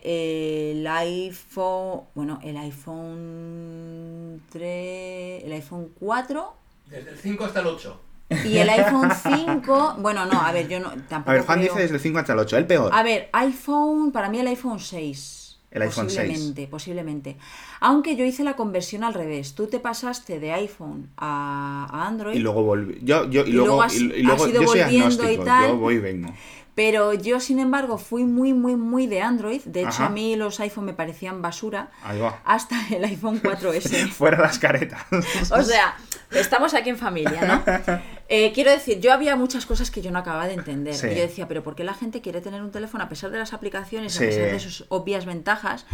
[0.71, 6.53] el iPhone, bueno, el iPhone 3, el iPhone 4
[6.91, 8.01] Desde el 5 hasta el 8.
[8.45, 11.71] y el iPhone 5, bueno, no, a ver, yo no tampoco A ver, Juan creo-
[11.71, 12.91] dice desde el 5 hasta el 8, el peor.
[12.93, 15.39] A ver, iPhone, para mí el iPhone 6.
[15.73, 16.17] El iPhone 6.
[16.29, 17.37] posiblemente, posiblemente.
[17.81, 19.55] Aunque yo hice la conversión al revés.
[19.55, 22.35] Tú te pasaste de iPhone a, a Android.
[22.35, 22.99] Y luego volví.
[23.01, 25.31] Yo, yo, y, Y luego, luego has- y, y luego has ido yo soy volviendo
[25.31, 25.67] y tal.
[25.69, 26.33] yo voy y vengo.
[26.75, 29.61] Pero yo, sin embargo, fui muy, muy, muy de Android.
[29.65, 30.05] De hecho, Ajá.
[30.07, 31.91] a mí los iPhone me parecían basura.
[32.03, 32.39] Ahí va.
[32.45, 34.09] Hasta el iPhone 4S.
[34.11, 35.03] Fuera las caretas.
[35.51, 35.95] O sea,
[36.35, 37.63] estamos aquí en familia, ¿no?
[38.29, 40.95] Eh, quiero decir, yo había muchas cosas que yo no acababa de entender.
[40.95, 41.05] Sí.
[41.07, 43.37] Y yo decía, pero ¿por qué la gente quiere tener un teléfono a pesar de
[43.37, 44.23] las aplicaciones, Sí.
[44.23, 45.85] a pesar de sus obvias ventajas?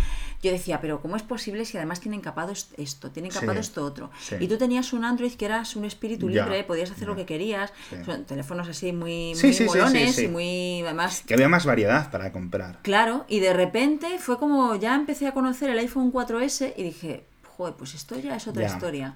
[0.42, 3.40] Yo decía, pero ¿cómo es posible si además tienen capado est- esto, tienen Sí.
[3.40, 4.10] capado esto otro?
[4.22, 4.36] Sí.
[4.40, 7.26] Y tú tenías un Android que eras un espíritu Ya, libre, podías hacer lo que
[7.26, 7.74] querías.
[7.90, 7.98] Sí.
[8.06, 10.26] Son teléfonos así muy, Sí, muy sí, sí, sí, molones sí.
[10.26, 10.82] y muy...
[10.84, 12.80] Además, que había más variedad para comprar.
[12.84, 17.26] Claro, y de repente fue como ya empecé a conocer el iPhone 4S y dije,
[17.58, 18.74] joder, pues esto ya es otra Ya.
[18.74, 19.16] historia.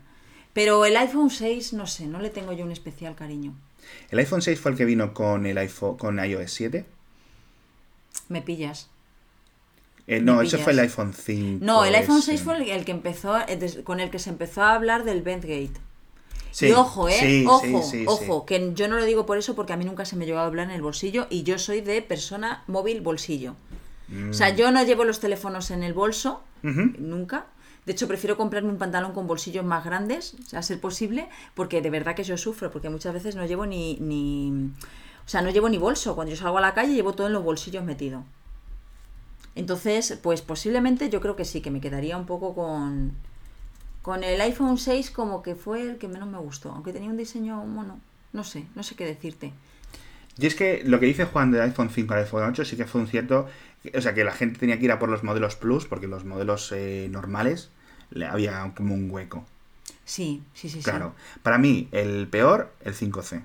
[0.53, 3.53] Pero el iPhone 6, no sé, no le tengo yo un especial cariño.
[4.11, 6.85] ¿El iPhone 6 fue el que vino con el iPhone con iOS 7?
[8.29, 8.89] Me pillas.
[10.05, 11.65] Eh, no, ese fue el iPhone 5.
[11.65, 14.75] No, el iPhone 6 fue el, que empezó, eh, con el que se empezó a
[14.75, 15.73] hablar del Bentgate.
[16.51, 17.45] Sí, y ojo, ¿eh?
[17.47, 20.27] ojo, ojo, que yo no lo digo por eso porque a mí nunca se me
[20.27, 23.55] llevó a hablar en el bolsillo y yo soy de persona móvil bolsillo.
[24.29, 24.55] O sea, mm.
[24.55, 27.47] yo no llevo los teléfonos en el bolso, nunca.
[27.85, 31.89] De hecho, prefiero comprarme un pantalón con bolsillos más grandes, a ser posible, porque de
[31.89, 34.71] verdad que yo sufro, porque muchas veces no llevo ni, ni...
[35.25, 36.15] O sea, no llevo ni bolso.
[36.15, 38.23] Cuando yo salgo a la calle llevo todo en los bolsillos metido.
[39.55, 43.13] Entonces, pues posiblemente yo creo que sí, que me quedaría un poco con...
[44.01, 47.15] Con el iPhone 6 como que fue el que menos me gustó, aunque tenía un
[47.15, 48.01] diseño mono.
[48.33, 49.53] No sé, no sé qué decirte.
[50.37, 52.85] Y es que lo que dice Juan del iPhone 5 al iPhone 8 sí que
[52.85, 53.47] fue un cierto
[53.93, 56.25] o sea, que la gente tenía que ir a por los modelos Plus, porque los
[56.25, 57.69] modelos eh, normales
[58.11, 59.45] le había como un hueco.
[60.05, 60.81] Sí, sí, sí.
[60.81, 61.15] Claro.
[61.41, 63.43] Para mí, el peor, el 5C.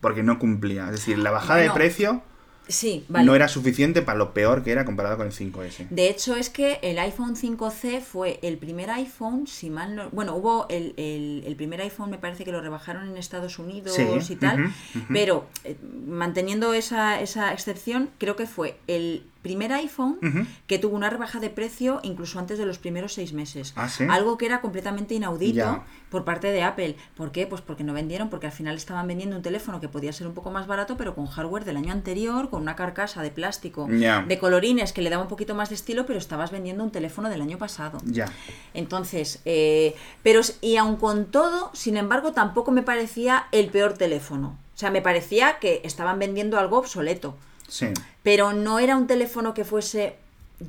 [0.00, 0.86] Porque no cumplía.
[0.86, 2.22] Es decir, la bajada de precio
[2.68, 5.88] Sí, No era suficiente para lo peor que era comparado con el 5S.
[5.88, 10.10] De hecho, es que el iPhone 5C fue el primer iPhone, si mal no.
[10.10, 13.98] Bueno, hubo el, el, primer iPhone, me parece que lo rebajaron en Estados Unidos
[14.30, 14.70] y tal,
[15.12, 15.76] pero eh,
[16.06, 20.18] manteniendo esa, esa excepción, creo que fue el primer iPhone
[20.66, 23.72] que tuvo una rebaja de precio incluso antes de los primeros seis meses.
[23.76, 26.96] ¿Ah, Algo que era completamente inaudito por parte de Apple.
[27.16, 27.46] ¿Por qué?
[27.46, 30.34] Pues porque no vendieron, porque al final estaban vendiendo un teléfono que podía ser un
[30.34, 34.38] poco más barato, pero con hardware del año anterior, con una carcasa de plástico, de
[34.38, 37.40] colorines que le daba un poquito más de estilo, pero estabas vendiendo un teléfono del
[37.40, 37.98] año pasado.
[38.04, 38.26] Ya.
[38.74, 44.56] Entonces, eh, pero y aun con todo, sin embargo, tampoco me parecía el peor teléfono.
[44.74, 47.36] O sea, me parecía que estaban vendiendo algo obsoleto.
[47.68, 47.88] Sí.
[48.22, 50.16] Pero no era un teléfono que fuese,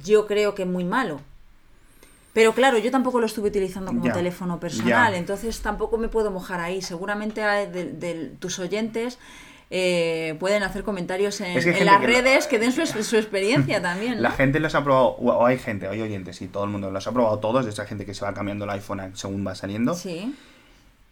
[0.04, 1.22] yo creo que muy malo.
[2.34, 6.60] Pero claro, yo tampoco lo estuve utilizando como teléfono personal, entonces tampoco me puedo mojar
[6.60, 6.82] ahí.
[6.82, 9.18] Seguramente de, tus oyentes
[9.72, 12.82] eh, pueden hacer comentarios en, las redes que den su,
[13.18, 14.22] experiencia también.
[14.22, 17.08] La gente los ha probado, o hay gente, hay oyentes, y todo el mundo los
[17.08, 19.96] ha probado todos, de esa gente que se va cambiando el iPhone según va saliendo.
[19.96, 20.36] Sí.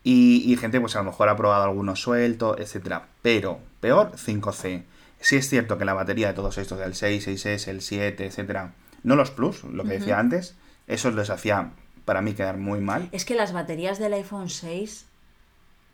[0.03, 3.07] Y, y gente, pues a lo mejor ha probado algunos sueltos, etcétera.
[3.23, 4.83] Pero, peor, 5C.
[5.19, 8.73] Sí es cierto que la batería de todos estos, del 6, 6S, el 7, etcétera,
[9.03, 10.55] no los Plus, lo que decía antes,
[10.87, 11.71] eso les hacía
[12.05, 13.09] para mí quedar muy mal.
[13.11, 15.05] Es que las baterías del iPhone 6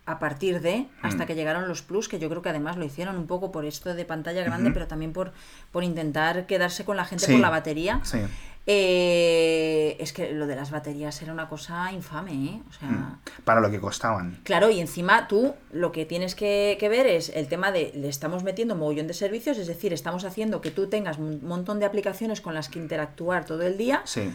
[0.06, 1.28] a partir de hasta mm.
[1.28, 3.94] que llegaron los Plus, que yo creo que además lo hicieron un poco por esto
[3.94, 5.32] de pantalla grande, pero también por,
[5.72, 8.02] por intentar quedarse con la gente por la batería.
[8.04, 8.20] Sí.
[8.66, 12.62] Eh, es que lo de las baterías era una cosa infame, ¿eh?
[12.70, 13.20] O sea, mm.
[13.44, 14.40] Para lo que costaban.
[14.44, 18.44] Claro, y encima tú lo que tienes que, ver es el tema de le estamos
[18.44, 21.86] metiendo un mogollón de servicios, es decir, estamos haciendo que tú tengas un montón de
[21.86, 24.02] aplicaciones con las que interactuar todo el día.
[24.06, 24.34] Sí.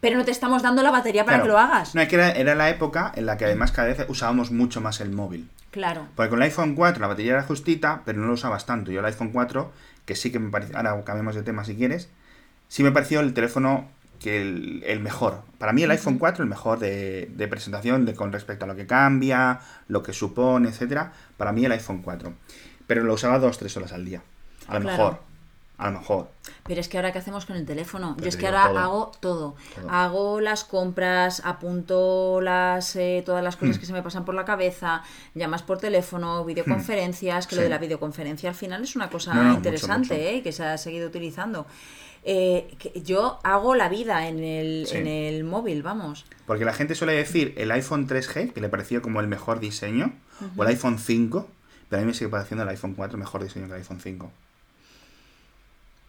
[0.00, 1.94] Pero no te estamos dando la batería para que lo hagas.
[1.94, 4.80] No, es que era, era, la época en la que además cada vez usábamos mucho
[4.80, 5.48] más el móvil.
[5.70, 6.06] Claro.
[6.16, 8.90] Porque con el iPhone 4 la batería era justita, pero no lo usabas tanto.
[8.90, 9.70] Yo el iPhone 4,
[10.04, 10.74] que sí que me parece...
[10.74, 12.08] Ahora cambiamos de tema si quieres
[12.72, 13.86] sí me pareció el teléfono
[14.18, 15.42] que el, mejor.
[15.58, 18.86] Para mí el iPhone 4 el mejor de, presentación de, con respecto a lo que
[18.86, 21.12] cambia, lo que supone, etcétera.
[21.36, 22.32] Para mí el iPhone 4.
[22.86, 24.22] Pero lo usaba dos, tres horas al día.
[24.68, 25.20] A lo mejor.
[25.82, 26.28] A lo mejor.
[26.62, 28.16] Pero es que ahora, ¿qué hacemos con el teléfono?
[28.20, 29.56] Yo es que ahora hago todo.
[29.88, 33.80] Hago las compras, apunto las eh, todas las cosas hmm.
[33.80, 35.02] que se me pasan por la cabeza,
[35.34, 40.36] llamas por teléfono, videoconferencias, que lo de la videoconferencia al final es una cosa interesante
[40.36, 40.42] ¿eh?
[40.44, 41.66] que se ha seguido utilizando.
[42.22, 46.24] Eh, yo hago la vida en el, en el móvil, vamos.
[46.46, 50.12] Porque la gente suele decir el iPhone 3G, que le pareció como el mejor diseño,
[50.56, 51.48] o el iPhone 5,
[51.88, 54.30] pero a mí me sigue pareciendo el iPhone 4 mejor diseño que el iPhone 5.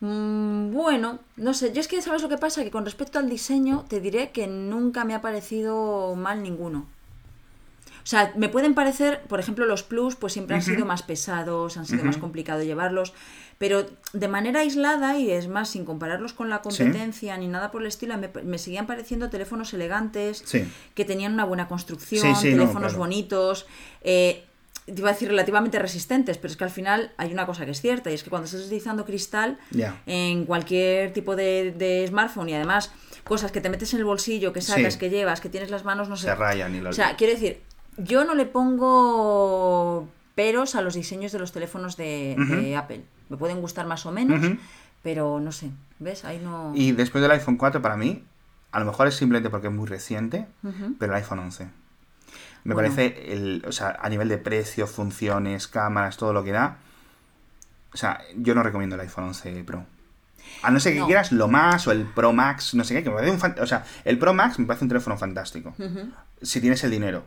[0.03, 3.29] Mm, bueno, no sé, yo es que sabes lo que pasa, que con respecto al
[3.29, 6.85] diseño te diré que nunca me ha parecido mal ninguno.
[8.03, 11.77] O sea, me pueden parecer, por ejemplo, los Plus, pues siempre han sido más pesados,
[11.77, 13.13] han sido más complicado llevarlos,
[13.57, 17.79] pero de manera aislada, y es más, sin compararlos con la competencia ni nada por
[17.79, 20.43] el estilo, me, seguían pareciendo teléfonos elegantes,
[20.95, 23.67] que tenían una buena construcción, teléfonos bonitos.
[24.01, 24.43] Eh,
[24.87, 27.81] iba a decir relativamente resistentes, pero es que al final hay una cosa que es
[27.81, 29.57] cierta y es que cuando estás utilizando cristal
[30.05, 32.91] en cualquier tipo de, smartphone y además
[33.23, 36.09] cosas que te metes en el bolsillo, que sacas, que llevas, que tienes las manos,
[36.09, 36.27] no sé.
[36.27, 36.89] Se rayan y lo...
[36.89, 37.61] O sea, quiero decir,
[37.97, 43.03] yo no le pongo peros a los diseños de los teléfonos de, Apple.
[43.29, 44.45] Me pueden gustar más o menos,
[45.01, 45.69] pero no sé.
[45.99, 46.25] ¿Ves?
[46.25, 46.73] Ahí no.
[46.75, 48.23] Y después del iPhone 4, para mí,
[48.71, 50.47] a lo mejor es simplemente porque es muy reciente,
[50.99, 51.82] pero el iPhone 11.
[52.63, 56.77] Me parece, el, o sea, a nivel de precio, funciones, cámaras, todo lo que da.
[57.93, 59.85] O sea, yo no recomiendo el iPhone 11 Pro.
[60.61, 63.09] A no ser que quieras lo más o el Pro Max, no sé qué, que
[63.09, 65.73] me parece un O sea, el Pro Max me parece un teléfono fantástico.
[66.41, 67.23] Si tienes el dinero.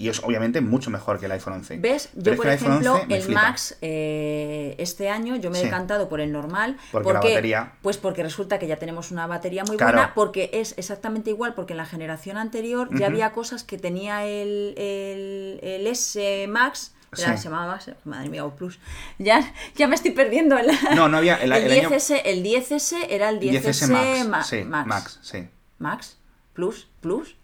[0.00, 1.76] Y es obviamente mucho mejor que el iPhone 11.
[1.76, 2.08] ¿Ves?
[2.14, 6.78] Yo, por ejemplo, el, Max, eh, este año yo me he decantado por el normal.
[6.90, 7.72] Porque, la batería.
[7.82, 11.74] Pues porque resulta que ya tenemos una batería muy buena, porque es exactamente igual, porque
[11.74, 16.94] en la generación anterior ya había cosas que tenía el, el, S Max.
[17.12, 18.78] Se llamaba Max, madre mía, o Plus.
[19.18, 20.56] Ya, ya me estoy perdiendo.
[20.56, 21.34] El, no, no había.
[21.34, 24.86] El, 10S, el 10S era el 10S, Max, Max.
[24.86, 25.46] Max, sí.
[25.78, 26.16] Max,
[26.54, 27.36] Plus, Plus.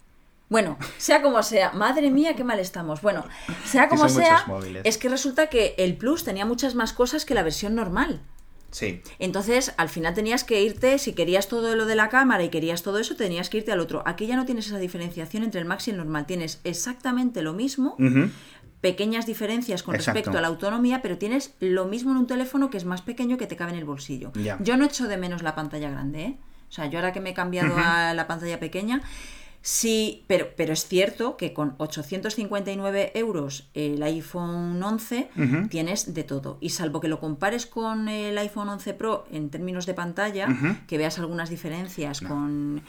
[0.49, 3.03] Bueno, sea como sea, madre mía, qué mal estamos.
[3.03, 3.25] Bueno,
[3.65, 4.45] sea como sea,
[4.85, 8.21] es que resulta que el Plus tenía muchas más cosas que la versión normal.
[8.71, 9.01] Sí.
[9.19, 12.83] Entonces, al final tenías que irte, si querías todo lo de la cámara y querías
[12.83, 14.03] todo eso, tenías que irte al otro.
[14.07, 16.27] Aquí ya no tienes esa diferenciación entre el Max y el normal.
[16.27, 17.97] Tienes exactamente lo mismo,
[18.81, 22.77] pequeñas diferencias con respecto a la autonomía, pero tienes lo mismo en un teléfono que
[22.77, 24.31] es más pequeño que te cabe en el bolsillo.
[24.61, 26.39] Yo no echo de menos la pantalla grande, ¿eh?
[26.69, 29.01] O sea, yo ahora que me he cambiado a la pantalla pequeña,
[29.67, 35.29] Sí, pero, pero es cierto que con 859 euros el iPhone 11
[35.71, 36.57] tienes de todo.
[36.61, 40.47] Y salvo que lo compares con el iPhone 11 Pro en términos de pantalla,
[40.87, 42.83] que veas algunas diferencias con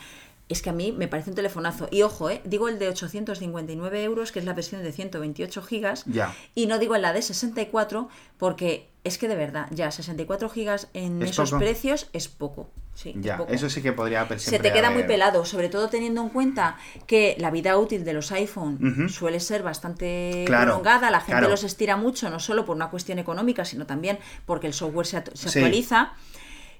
[0.49, 1.87] es que a mí me parece un telefonazo.
[1.91, 2.41] Y ojo, ¿eh?
[2.45, 6.05] digo el de 859 euros, que es la versión de 128 gigas,
[6.55, 11.21] y no digo la de 64, porque es que de verdad, ya 64 gigas en
[11.21, 12.69] esos precios es poco.
[12.93, 16.29] Sí, ya, eso sí que podría Se te queda muy pelado, sobre todo teniendo en
[16.29, 21.63] cuenta que la vida útil de los iPhone suele ser bastante prolongada, la gente los
[21.63, 24.17] estira mucho, no solo por una cuestión económica, sino también
[24.47, 26.13] porque el software se, actualiza.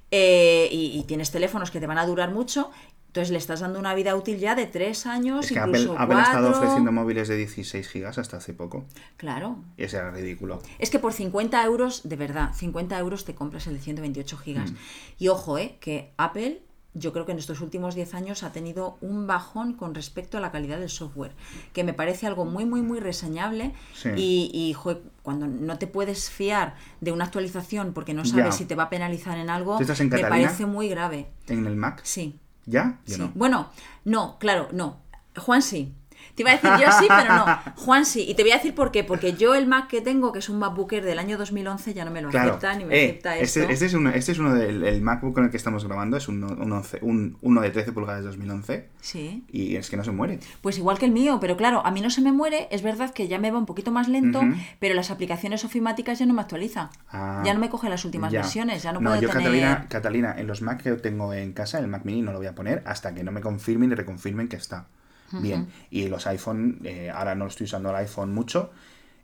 [0.10, 2.72] Eh, y, tienes teléfonos que te van a durar mucho
[3.08, 5.46] entonces le estás dando una vida útil ya de tres años.
[5.46, 8.86] Es que Apple, ha estado ofreciendo móviles de 16 gigas hasta hace poco.
[9.18, 9.64] Claro.
[9.76, 10.62] Y ese era ridículo.
[10.78, 14.72] Es que por 50 euros, de verdad, 50 euros te compras el de 128 gigas.
[14.72, 14.76] Mm.
[15.18, 16.62] Y ojo, eh, que Apple
[16.94, 20.42] yo creo que en estos últimos 10 años ha tenido un bajón con respecto a
[20.42, 21.34] la calidad del software,
[21.74, 23.74] que me parece algo muy, muy, muy reseñable.
[24.16, 24.76] Y, y
[25.22, 28.90] cuando no te puedes fiar de una actualización porque no sabes si te va a
[28.90, 31.30] penalizar en algo, me parece muy grave.
[31.48, 32.02] ¿En el Mac?
[32.04, 32.40] Sí.
[32.68, 33.00] ¿Ya?
[33.34, 33.70] Bueno,
[34.06, 34.98] no, claro, no.
[35.38, 35.94] Juan sí.
[36.38, 37.46] Te iba a decir yo sí, pero no.
[37.78, 38.24] Juan sí.
[38.30, 39.04] Y te voy a decir por qué.
[39.04, 42.12] Porque yo el Mac que tengo, que es un MacBooker del año 2011, ya no
[42.12, 43.74] me lo acepta ni me eh, acepta este, esto.
[43.74, 46.16] Este, es uno, este es uno del el MacBook con el que estamos grabando.
[46.16, 48.88] Es un, un, uno de 13 pulgadas de 2011.
[49.02, 49.46] Sí.
[49.50, 50.40] Y es que no se muere.
[50.62, 51.40] Pues igual que el mío.
[51.42, 52.68] Pero claro, a mí no se me muere.
[52.70, 54.42] Es verdad que ya me va un poquito más lento,
[54.78, 56.92] pero las aplicaciones ofimáticas ya no me actualiza.
[57.10, 58.84] Ah, ya no me coge las últimas versiones.
[58.84, 62.06] Ya no, puedo yo Catalina, Catalina, en los Mac que tengo en casa, el Mac
[62.06, 64.86] Mini no lo voy a poner hasta que no me confirmen y reconfirmen que está
[65.34, 65.70] bien.
[65.90, 68.72] Y los iPhone, eh, ahora no estoy usando el iPhone mucho,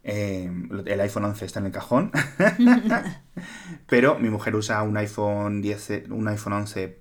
[0.04, 0.52] eh,
[0.86, 2.12] el iPhone 11 está en el cajón,
[3.88, 7.00] pero mi mujer usa un iPhone 10, un iPhone 11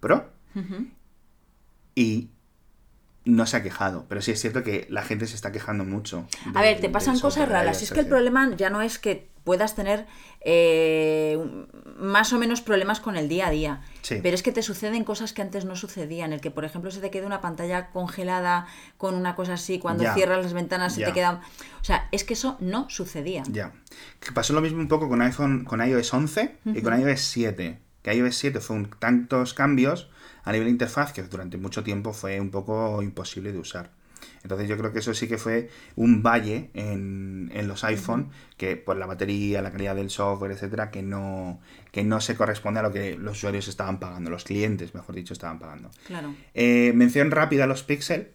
[0.00, 0.30] Pro
[1.94, 2.30] y
[3.24, 6.26] no se ha quejado, pero sí es cierto que la gente se está quejando mucho.
[6.54, 7.82] a ver, te pasan cosas raras.
[7.82, 10.06] Es que el problema ya no es que puedas tener
[10.40, 11.38] eh,
[11.98, 13.82] más o menos problemas con el día a día.
[14.22, 16.32] Pero es que te suceden cosas que antes no sucedían.
[16.32, 18.66] El que, por ejemplo, se te quede una pantalla congelada
[18.98, 21.40] con una cosa así, cuando cierras las ventanas se te queda...
[21.80, 23.42] O sea, es que eso no sucedía.
[23.48, 23.72] Ya.
[24.34, 27.78] Pasó lo mismo un poco con iPhone, con iOS 11 y con iOS 7.
[28.02, 30.10] Que iOS 7 fue un, tantos cambios
[30.44, 33.90] a nivel de interfaz que durante mucho tiempo fue un poco imposible de usar.
[34.42, 38.96] Entonces yo creo que eso sí que fue un valle en, los iPhone, que por
[38.96, 42.92] la batería, la calidad del software, etcétera, que no, que no se corresponde a lo
[42.92, 45.90] que los usuarios estaban pagando, los clientes, mejor dicho, estaban pagando.
[46.06, 46.34] Claro.
[46.54, 48.32] Eh, mención rápida a los Pixel,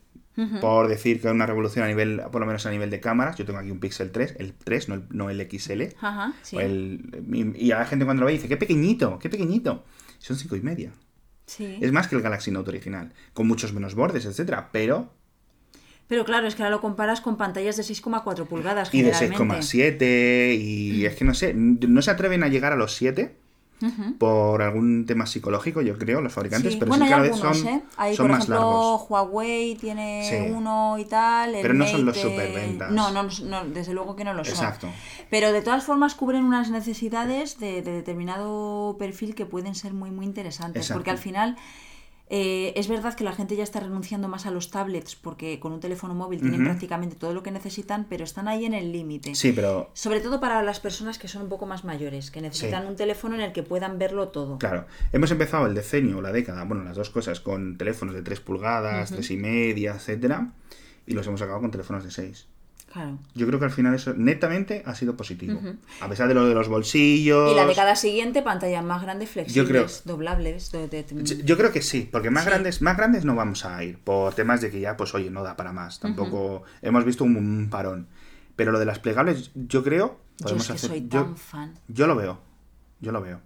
[0.62, 3.36] por decir que es una revolución a nivel, por lo menos a nivel de cámaras.
[3.38, 5.96] Yo tengo aquí un Pixel 3, el 3, no el, XL.
[6.00, 6.58] Ajá, sí.
[7.56, 9.84] y, a la gente cuando lo ve dice, qué pequeñito, qué pequeñito.
[10.20, 10.92] Son cinco y media.
[11.48, 11.80] Sí.
[11.82, 15.17] Es más que el Galaxy Note original, con muchos menos bordes, etcétera, pero
[16.08, 18.94] pero claro, es que ahora lo comparas con pantallas de 6,4 pulgadas.
[18.94, 22.94] Y de 6,7 y es que no sé, no se atreven a llegar a los
[22.96, 23.36] 7
[24.18, 27.84] por algún tema psicológico, yo creo, los fabricantes, pero sí cada vez son, ¿eh?
[27.96, 31.56] Hay, por ejemplo, Huawei tiene uno y tal.
[31.62, 32.92] pero no son los superventas.
[32.92, 34.54] No, no, no, desde luego que no lo son.
[34.54, 34.90] Exacto.
[35.30, 40.26] Pero de todas formas cubren unas necesidades de, determinado perfil que pueden ser muy, muy
[40.26, 40.90] interesantes.
[40.92, 41.56] Porque al final
[42.30, 45.72] eh, es verdad que la gente ya está renunciando más a los tablets porque con
[45.72, 49.34] un teléfono móvil tienen prácticamente todo lo que necesitan, pero están ahí en el límite.
[49.36, 49.90] Sí, pero...
[49.94, 53.36] Sobre todo para las personas que son un poco más mayores, que necesitan un teléfono
[53.36, 54.58] en el que puedan verlo todo.
[54.58, 54.86] Claro.
[55.14, 59.12] Hemos empezado el decenio, la década, bueno, las dos cosas, con teléfonos de 3 pulgadas,
[59.12, 60.52] tres y media, etcétera,
[61.06, 62.48] y los hemos acabado con teléfonos de 6.
[63.36, 65.60] Yo creo que al final eso netamente ha sido positivo.
[66.02, 67.52] A pesar de lo de los bolsillos.
[67.52, 70.72] Y la década siguiente, pantallas más grandes, flexibles, doblables.
[71.44, 73.98] yo, creo que sí, porque más grandes, más grandes no vamos a ir.
[74.00, 76.00] Por temas de que ya, pues oye, no da para más.
[76.00, 76.64] Tampoco.
[76.82, 78.08] Hemos visto un, parón.
[78.56, 80.20] Pero lo de las plegables, yo creo.
[80.42, 81.74] Podemos yo es que soy tan fan.
[81.88, 82.40] Yo lo veo.
[83.00, 83.42] Yo lo veo.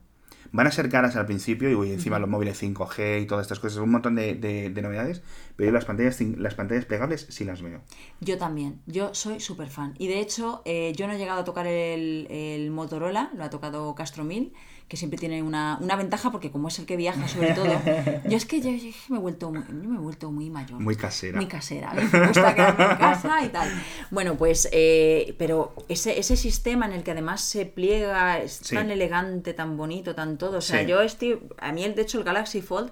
[0.54, 3.80] Van a ser caras al principio y encima los móviles 5G y todas estas cosas,
[3.80, 5.22] un montón de, novedades,
[5.56, 7.82] pero las pantallas, las pantallas plegables sí las veo.
[8.20, 9.96] Yo también, yo soy súper fan.
[9.98, 13.50] Y de hecho, eh, yo no he llegado a tocar el, el Motorola, lo ha
[13.50, 14.54] tocado Castro 1000
[14.92, 17.66] que siempre tiene una, ventaja porque como es el que viaja sobre todo,
[18.26, 18.72] yo es que yo,
[19.08, 20.82] me, he vuelto muy, me he vuelto muy mayor.
[20.82, 21.38] Muy casera.
[21.38, 21.94] Muy casera.
[21.94, 23.70] Me gusta quedarme en casa y tal.
[24.10, 28.92] Bueno, pues, eh, pero ese, ese sistema en el que además se pliega, es tan
[28.92, 30.58] elegante, tan bonito, tan todo.
[30.58, 32.92] O sea, yo estoy, a mí de hecho el Galaxy Fold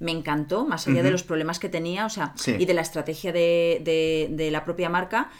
[0.00, 3.32] me encantó, más allá de los problemas que tenía, o sea, y de la estrategia
[3.32, 5.30] de, de, de la propia marca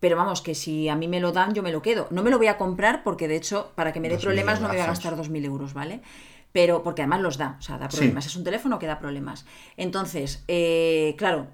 [0.00, 2.08] pero vamos, que si a mí me lo dan, yo me lo quedo.
[2.10, 4.68] No me lo voy a comprar porque, de hecho, para que me dé problemas no
[4.68, 6.00] me voy a gastar 2.000 euros, ¿vale?
[6.52, 8.24] Pero porque además los da, o sea, da problemas.
[8.24, 9.44] Es un teléfono que da problemas.
[9.76, 11.48] Entonces, eh, claro,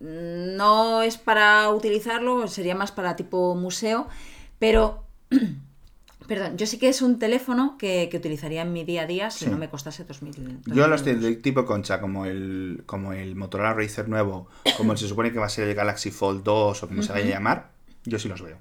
[0.00, 4.08] no es para utilizarlo, sería más para tipo museo,
[4.58, 5.04] pero...
[6.26, 9.44] Perdón, yo sí que es un teléfono que, utilizaría en mi día a día si
[9.44, 14.08] no me costase 2.000 Yo los de tipo concha, como el, como el Motorola Racer
[14.08, 17.12] nuevo, como se supone que va a ser el Galaxy Fold 2 o como se
[17.12, 17.73] vaya a llamar,
[18.04, 18.58] yo sí los veo.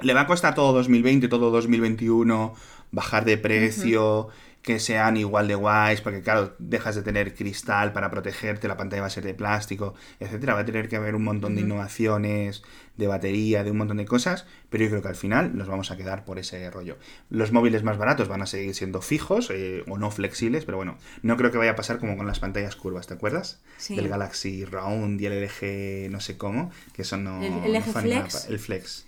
[0.00, 2.54] Le va a costar todo 2020, todo 2021,
[2.90, 4.28] bajar de precio,
[4.64, 9.02] que sean igual de guays, porque claro, dejas de tener cristal para protegerte, la pantalla
[9.02, 10.54] va a ser de plástico, etcétera.
[10.54, 12.62] Va a tener que haber un montón de innovaciones,
[12.96, 15.90] de batería, de un montón de cosas, pero yo creo que al final nos vamos
[15.90, 16.96] a quedar por ese rollo.
[17.28, 20.96] Los móviles más baratos van a seguir siendo fijos eh, o no flexibles, pero bueno,
[21.20, 23.60] no creo que vaya a pasar como con las pantallas curvas, ¿te acuerdas?
[23.76, 23.94] Sí.
[23.96, 27.42] Del Galaxy Round y el LG no sé cómo, que eso no...
[27.42, 28.48] ¿El, Flex?
[28.48, 29.04] el Flex.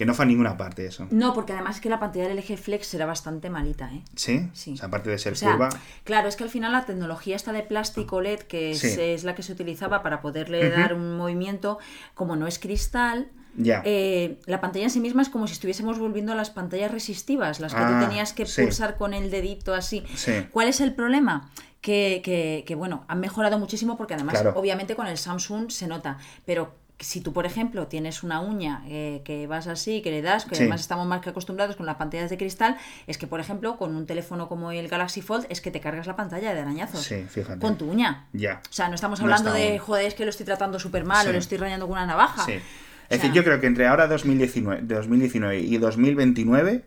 [0.00, 1.06] Que no fue a ninguna parte eso.
[1.10, 4.02] No, porque además es que la pantalla del LG Flex será bastante malita, ¿eh?
[4.16, 4.48] ¿Sí?
[4.54, 4.72] Sí.
[4.72, 5.68] O sea, aparte de ser curva...
[6.04, 9.42] Claro, es que al final la tecnología está de plástico LED, que es, la que
[9.42, 11.78] se utilizaba para poderle dar un movimiento,
[12.14, 13.28] como no es cristal...
[13.56, 13.82] Ya.
[13.84, 17.60] Eh, la pantalla en sí misma es como si estuviésemos volviendo a las pantallas resistivas,
[17.60, 20.02] las que tú ah, tenías que pulsar con el dedito así.
[20.50, 21.50] ¿Cuál es el problema?
[21.82, 26.16] Que, que, que, bueno, han mejorado muchísimo porque además, obviamente, con el Samsung se nota,
[26.46, 30.44] pero si tú, por ejemplo, tienes una uña eh, que vas así, que le das,
[30.44, 32.76] que además estamos más que acostumbrados con las pantallas de cristal,
[33.06, 36.06] es que, por ejemplo, con un teléfono como el Galaxy Fold, es que te cargas
[36.06, 37.02] la pantalla de arañazos.
[37.02, 37.58] Sí, fíjate.
[37.58, 38.26] Con tu uña.
[38.32, 38.60] Ya.
[38.68, 41.32] O sea, no estamos hablando de, joder, es que lo estoy tratando súper mal o
[41.32, 42.44] lo estoy rayando con una navaja.
[42.44, 42.60] Sí.
[43.08, 46.84] Es decir, yo creo que entre ahora 2019, 2019 y 2029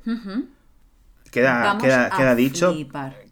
[1.31, 2.73] queda, queda, queda dicho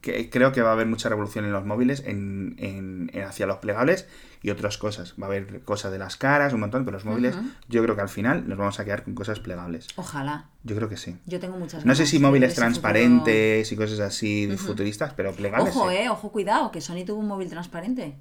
[0.02, 3.60] que creo que va a haber mucha revolución en los móviles en, en, hacia los
[3.60, 4.08] plegables
[4.44, 5.14] y otras cosas.
[5.22, 7.36] Va a haber cosas de las caras, un montón, pero los móviles
[7.70, 9.88] yo creo que al final nos vamos a quedar con cosas plegables.
[9.96, 10.50] Ojalá.
[10.64, 11.18] Yo creo que sí.
[11.26, 15.76] Yo tengo muchas No sé si móviles transparentes y cosas así futuristas, pero plegables.
[15.76, 18.16] Ojo, eh, ojo, cuidado, que Sony tuvo un móvil transparente.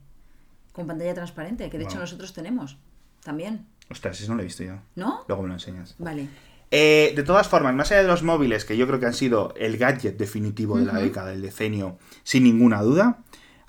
[0.73, 2.79] Con pantalla transparente, que de hecho nosotros tenemos
[3.25, 3.67] también.
[3.91, 4.75] Ostras, eso no lo he visto yo.
[4.95, 5.25] ¿No?
[5.27, 5.97] Luego me lo enseñas.
[5.99, 6.29] Vale.
[6.71, 9.53] Eh, de todas formas, más allá de los móviles, que yo creo que han sido
[9.57, 13.19] el gadget definitivo de la década, del decenio, sin ninguna duda,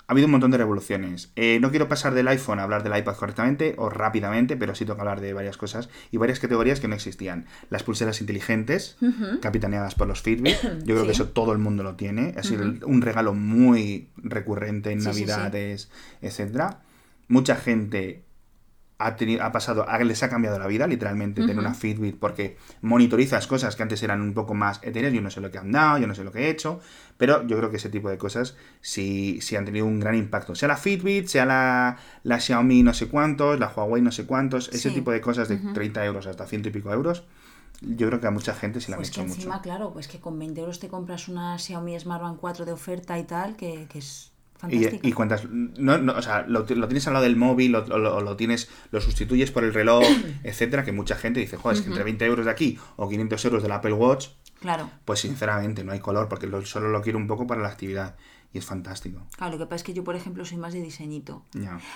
[0.06, 1.32] ha habido un montón de revoluciones.
[1.36, 4.84] Eh, no quiero pasar del iPhone a hablar del iPad correctamente o rápidamente, pero sí
[4.84, 7.46] tengo que hablar de varias cosas y varias categorías que no existían.
[7.70, 8.96] Las pulseras inteligentes,
[9.40, 10.56] capitaneadas por los Fitbit.
[10.84, 12.34] Yo creo que eso todo el mundo lo tiene.
[12.36, 15.90] Ha sido un regalo muy recurrente en Navidades,
[16.20, 16.74] etc.
[17.28, 18.24] Mucha gente
[19.02, 23.46] ha, tenido, ha pasado, les ha cambiado la vida, literalmente, tener una Fitbit, porque monitorizas
[23.46, 25.98] cosas que antes eran un poco más etéreas, yo no sé lo que han dado,
[25.98, 26.80] yo no sé lo que he hecho,
[27.22, 30.56] pero yo creo que ese tipo de cosas sí, sí han tenido un gran impacto.
[30.56, 34.68] Sea la Fitbit, sea la, la Xiaomi no sé cuántos, la Huawei no sé cuántos,
[34.70, 37.22] ese tipo de cosas de 30 euros hasta ciento y pico euros,
[37.80, 40.18] yo creo que a mucha gente sí la pues han hecho encima, claro, pues que
[40.18, 43.86] con 20 euros te compras una Xiaomi Smart Band 4 de oferta y tal, que,
[43.88, 44.32] que es
[44.68, 48.36] y, y, cuentas, no, no, o sea, lo, tienes al lado del móvil, o lo,
[48.36, 50.04] tienes, lo sustituyes por el reloj,
[50.44, 53.44] etcétera, que mucha gente dice, joder, es que entre 20 euros de aquí o 500
[53.44, 54.28] euros del Apple Watch,
[54.62, 54.88] claro.
[55.04, 58.16] pues sinceramente no hay color, porque solo lo quiero un poco para la actividad.
[58.54, 59.22] Y es fantástico.
[59.38, 61.42] Claro, lo que pasa es que yo, por ejemplo, soy más de diseñito.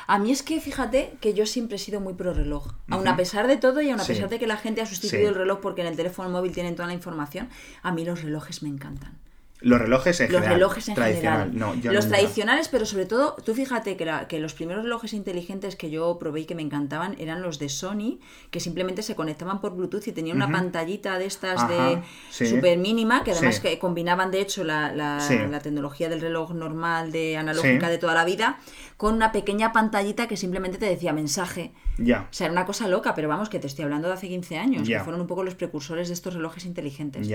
[0.06, 2.72] A mí es que, fíjate, que yo siempre he sido muy pro reloj.
[2.88, 5.28] Aun a pesar de todo y aun a pesar de que la gente ha sustituido
[5.28, 7.50] el reloj porque en el teléfono móvil tienen toda la información,
[7.82, 9.18] a mí los relojes me encantan.
[9.60, 10.54] Los relojes en los general.
[10.54, 11.52] relojes en general.
[11.82, 16.18] los tradicionales, pero sobre todo, tú fíjate que, que, los primeros relojes inteligentes que yo
[16.18, 18.18] probé y que me encantaban eran los de Sony,
[18.50, 23.24] que simplemente se conectaban por Bluetooth y tenían una pantallita de estas de súper mínima,
[23.24, 27.98] que además que combinaban de hecho la, la, tecnología del reloj normal de analógica de
[27.98, 28.58] toda la vida
[28.96, 31.72] con una pequeña pantallita que simplemente te decía mensaje.
[31.98, 32.28] Ya.
[32.30, 34.58] O sea, era una cosa loca, pero vamos, que te estoy hablando de hace 15
[34.58, 37.28] años, que fueron un poco los precursores de estos relojes inteligentes.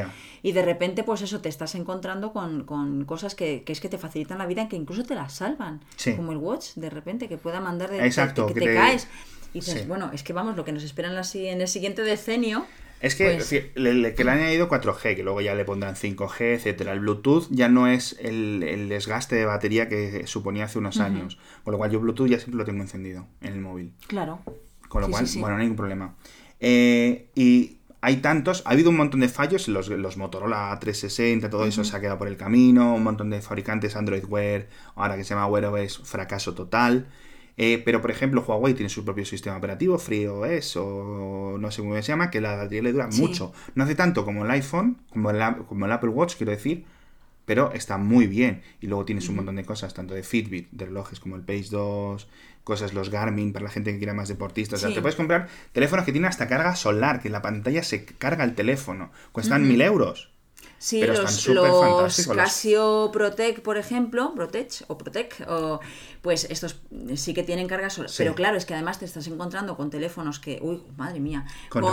[0.43, 4.37] Y de repente, pues eso, te estás encontrando con, cosas que, es que te facilitan
[4.37, 5.81] la vida, que incluso te las salvan.
[6.15, 9.07] Como el watch, de repente, que pueda mandar de, Exacto, que, te, caes.
[9.53, 12.65] Y dices, bueno, es que vamos, lo que nos esperan en el siguiente decenio
[13.01, 16.93] es que, pues que le han añadido 4G, que luego ya le pondrán 5G, etcétera.
[16.93, 21.39] El Bluetooth ya no es el, desgaste de batería que suponía hace unos años.
[21.63, 23.93] Con lo cual yo Bluetooth ya siempre lo tengo encendido en el móvil.
[24.05, 24.41] Claro.
[24.87, 26.15] Con lo cual, bueno, no hay ningún problema.
[26.59, 31.65] Eh, y hay tantos, ha habido un montón de fallos, los, los Motorola 360, todo
[31.65, 35.23] eso se ha quedado por el camino, un montón de fabricantes Android Wear, ahora que
[35.23, 37.07] se llama Wear OS, fracaso total.
[37.57, 41.95] Eh, pero, por ejemplo, Huawei tiene su propio sistema operativo, FreeOS o no sé cómo
[41.95, 43.53] se llama, que la batería le dura mucho.
[43.75, 46.85] No hace tanto como el iPhone, como el, como el Apple Watch, quiero decir,
[47.45, 48.63] pero está muy bien.
[48.79, 51.67] Y luego tienes un montón de cosas, tanto de Fitbit, de relojes como el Pace
[51.69, 52.27] 2,
[52.63, 54.79] cosas, los Garmin, para la gente que quiera más deportistas.
[54.79, 57.83] O sea, te puedes comprar teléfonos que tienen hasta carga solar, que en la pantalla
[57.83, 59.11] se carga el teléfono.
[59.31, 60.31] Cuestan mil euros.
[60.77, 65.79] Sí, los, los Casio Protec, por ejemplo, Protec o Protec, o
[66.21, 66.79] pues estos
[67.15, 68.11] sí que tienen carga solar.
[68.15, 71.83] Pero claro, es que además te estás encontrando con teléfonos que, uy, madre mía, con,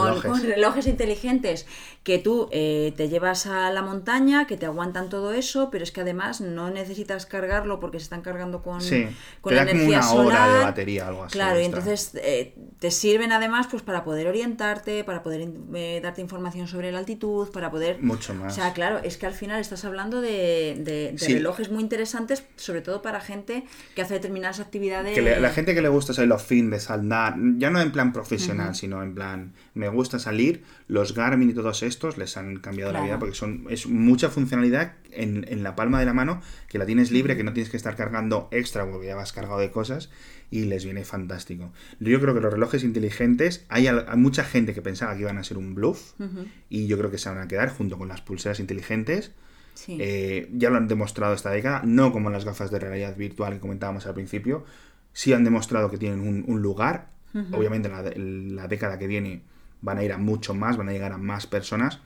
[0.42, 0.86] relojes.
[0.86, 1.66] inteligentes
[2.02, 5.92] que tú eh, te llevas a la montaña, que te aguantan todo eso, pero es
[5.92, 8.80] que además no necesitas cargarlo porque se están cargando con,
[9.40, 11.32] con energía una Hora de batería, algo así.
[11.32, 16.20] Claro, y entonces eh, te sirven además pues para poder orientarte, para poder eh, darte
[16.20, 18.02] información sobre la altitud, para poder...
[18.02, 18.52] Mucho más.
[18.52, 23.00] O sea, claro, es que al final estás hablando de, relojes muy interesantes, sobre todo
[23.00, 23.64] para gente
[23.94, 25.14] que hace determinadas actividades.
[25.14, 28.12] Que la gente que le gusta salir los fines, de saldar, ya no en plan
[28.12, 32.92] profesional, sino en plan, me gusta salir, los Garmin y todos estos les han cambiado
[32.92, 36.78] la vida porque son es mucha funcionalidad en, en, la palma de la mano, que
[36.78, 39.70] la tienes libre, que no tienes que estar cargando extra porque ya vas cargado de
[39.70, 40.10] cosas
[40.50, 41.72] y les viene fantástico.
[42.00, 45.58] Yo creo que los relojes inteligentes, hay, mucha gente que pensaba que iban a ser
[45.58, 46.12] un bluff
[46.68, 49.32] y yo creo que se van a quedar junto con las pulseras inteligentes
[49.86, 53.60] eh, ya lo han demostrado esta década, no como las gafas de realidad virtual que
[53.60, 54.64] comentábamos al principio,
[55.12, 57.10] sí han demostrado que tienen un, lugar.
[57.52, 59.42] Obviamente en la, década que viene
[59.80, 62.00] van a ir a mucho más, van a llegar a más personas.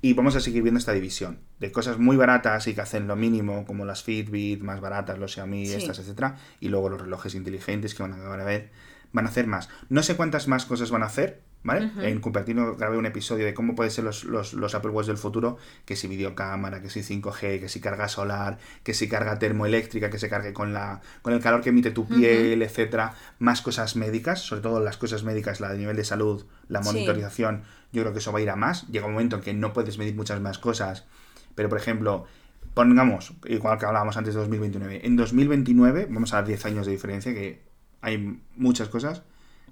[0.00, 3.16] Y vamos a seguir viendo esta división de cosas muy baratas y que hacen lo
[3.16, 7.94] mínimo, como las Fitbit más baratas, los Xiaomi, estas, etcétera, y luego los relojes inteligentes
[7.94, 8.70] que van a a ver
[9.12, 9.68] van a hacer más.
[9.88, 11.90] No sé cuántas más cosas van a hacer, ¿vale?
[12.02, 15.58] En Cupertino grabé un episodio de cómo pueden ser los, los, Apple Watch del futuro,
[15.84, 20.18] que si videocámara, que si 5G, que si carga solar, que si carga termoeléctrica, que
[20.18, 24.40] se cargue con la con el calor que emite tu piel, etcétera, más cosas médicas,
[24.40, 28.20] sobre todo las cosas médicas, la de nivel de salud, la monitorización, yo creo que
[28.20, 28.86] eso va a ir a más.
[28.88, 31.06] Llega un momento en que no puedes medir muchas más cosas,
[31.54, 32.26] pero por ejemplo,
[32.74, 36.92] pongamos, igual que hablábamos antes de 2029, en 2029, vamos a dar 10 años de
[36.92, 37.62] diferencia, que
[38.00, 39.22] hay muchas cosas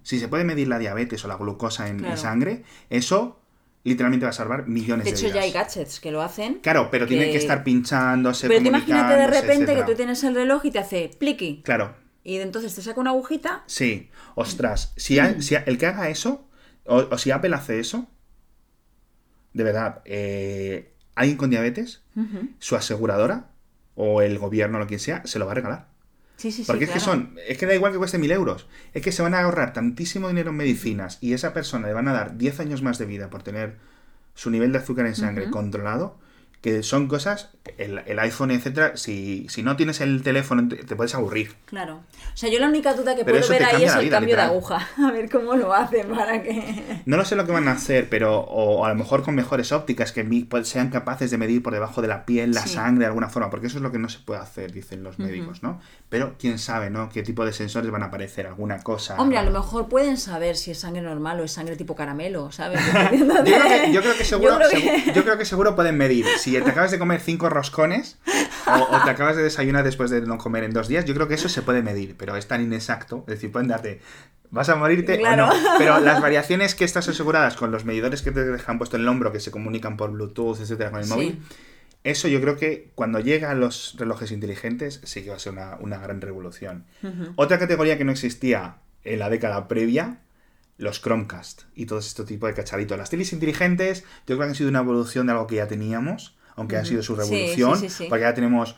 [0.07, 3.41] si se puede medir la diabetes o la glucosa en, sangre, eso
[3.83, 6.61] literalmente va a salvar millones de, de hecho, ya hay gadgets que lo hacen.
[6.63, 8.47] Claro, pero tienen que estar pinchándose.
[8.47, 11.63] Pero imagínate de repente que tú tienes el reloj y te hace pliqui.
[11.65, 11.97] Claro.
[12.23, 13.65] Y entonces te saca una agujita.
[13.67, 14.93] Sí, ostras.
[14.97, 16.49] Si, el que haga eso,
[16.85, 18.07] o, si Apple hace eso,
[19.55, 22.05] de verdad, eh, alguien con diabetes,
[22.61, 23.51] su aseguradora
[23.97, 25.96] o el gobierno o lo que sea, se lo va a regalar.
[26.67, 29.23] Porque es que son, es que da igual que cueste mil euros, es que se
[29.23, 32.61] van a ahorrar tantísimo dinero en medicinas y esa persona le van a dar 10
[32.61, 33.77] años más de vida por tener
[34.35, 36.19] su nivel de azúcar en sangre controlado,
[36.67, 41.15] que son cosas, el, el iPhone, etcétera, si, si, no tienes el teléfono te, puedes
[41.15, 41.55] aburrir.
[41.67, 42.01] Claro.
[42.35, 44.89] O sea, yo la única duda que puedo ver ahí es el cambio de aguja.
[44.99, 47.03] A ver cómo lo hacen para que...
[47.07, 49.71] No lo sé lo que van a hacer, pero o a lo mejor con mejores
[49.71, 53.07] ópticas que pues, sean capaces de medir por debajo de la piel la sangre de
[53.07, 55.81] alguna forma, porque eso es lo que no se puede hacer, dicen los médicos, ¿no?
[56.09, 57.11] Pero quién sabe, ¿no?
[57.11, 58.49] ¿Qué tipo de sensores van a aparecer?
[58.49, 59.15] ¿Alguna cosa?
[59.21, 62.51] Hombre, a lo mejor pueden saber si es sangre normal o es sangre tipo caramelo,
[62.51, 62.81] ¿sabes?
[63.93, 64.59] yo, creo que, seguro,
[65.15, 66.27] yo creo que seguro pueden medir.
[66.39, 68.19] Si te acabas de comer cinco roscones
[68.67, 71.35] o, te acabas de desayunar después de no comer en dos días, yo creo que
[71.35, 73.25] eso se puede medir, pero es tan inexacto.
[73.27, 74.01] Es decir, pueden darte,
[74.51, 75.51] vas a morirte o no.
[75.79, 79.09] Pero las variaciones que estás aseguradas con los medidores que te dejan puesto en el
[79.09, 81.43] hombro, que se comunican por Bluetooth, etcétera, con el móvil,
[82.05, 85.55] eso yo creo que cuando llega a los relojes inteligentes sí que va a ser
[85.81, 86.85] una, gran revolución.
[87.35, 90.21] Otra categoría que no existía en la década previa
[90.79, 92.99] los Chromecast y todo este tipo de cacharitos.
[92.99, 96.36] Las teles inteligentes yo creo que han sido una evolución de algo que ya teníamos,
[96.57, 97.79] aunque ha sido su revolución,
[98.09, 98.77] porque ya tenemos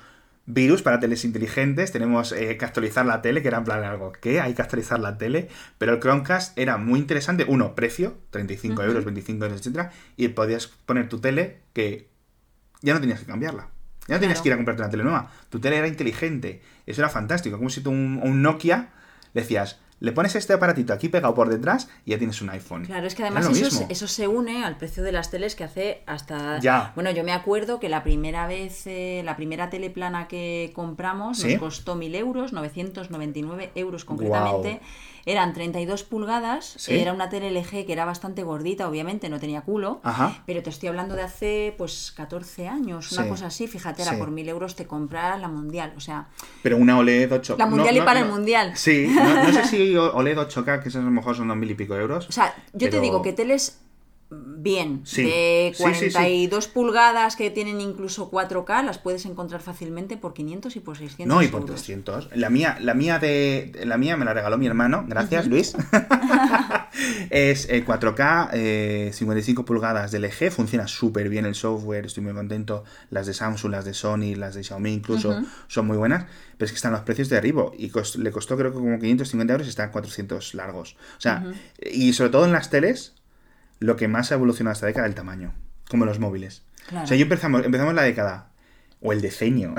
[0.51, 4.13] virus para teles inteligentes, tenemos eh, que actualizar la tele, que era en plan algo,
[4.13, 4.41] ¿qué?
[4.41, 9.05] Hay que actualizar la tele, pero el Chromecast era muy interesante, uno, precio, 35 euros,
[9.05, 12.09] 25 euros, etcétera, y podías poner tu tele que
[12.81, 13.69] ya no tenías que cambiarla.
[14.09, 15.31] Ya no tenías que ir a comprarte una tele nueva.
[15.51, 16.63] Tu tele era inteligente.
[16.87, 17.59] Eso era fantástico.
[17.59, 18.89] Como si tú un, un Nokia
[19.35, 22.85] decías, le pones este aparatito aquí pegado por detrás y ya tienes un iPhone.
[22.85, 26.03] Claro, es que además eso, eso, se une al precio de las teles que hace
[26.07, 26.61] hasta...
[26.61, 26.93] Ya.
[26.95, 31.45] Bueno, yo me acuerdo que la primera vez, eh, la primera tele plana que compramos
[31.45, 34.81] nos costó 1.000 euros, 999 euros concretamente
[35.29, 40.01] eran 32 pulgadas, era una tele LG que era bastante gordita, obviamente, no tenía culo,
[40.47, 44.31] pero te estoy hablando de hace pues 14 años, una cosa así, fíjate, era por
[44.31, 46.29] 1000 euros te compras la mundial, o sea...
[46.63, 47.59] Pero una OLED 8K...
[47.59, 48.73] La mundial y para el mundial.
[48.75, 51.95] Sí, no, sé si OLED 8K, que eso a lo mejor son 2000 y pico
[51.95, 52.29] euros.
[52.29, 53.81] O sea, yo te digo que teles
[54.31, 55.05] bien.
[55.15, 60.99] De 42 pulgadas que tienen incluso 4K, las puedes encontrar fácilmente por 500 y por
[60.99, 61.27] 600.
[61.27, 62.31] No, y por 300.
[62.35, 65.75] La mía, la mía de la mía me la regaló mi hermano, gracias Luis.
[67.31, 72.35] es 4K, eh, 55 eh, pulgadas de LG, funciona súper bien el software, estoy muy
[72.35, 72.85] contento.
[73.11, 76.27] Las de Samsung, las de Sony, las de Xiaomi incluso son muy buenas,
[76.57, 79.53] pero es que están los precios de arriba y le costó creo que como 550
[79.53, 80.97] euros y están 400 largos.
[81.17, 81.45] O sea,
[81.81, 83.15] y sobre todo en las teles,
[83.81, 85.55] lo que más ha evolucionado esta década es el tamaño,
[85.89, 86.63] como los móviles.
[87.03, 88.51] O sea, yo empezamos, empezamos la década,
[89.01, 89.75] o el decenio,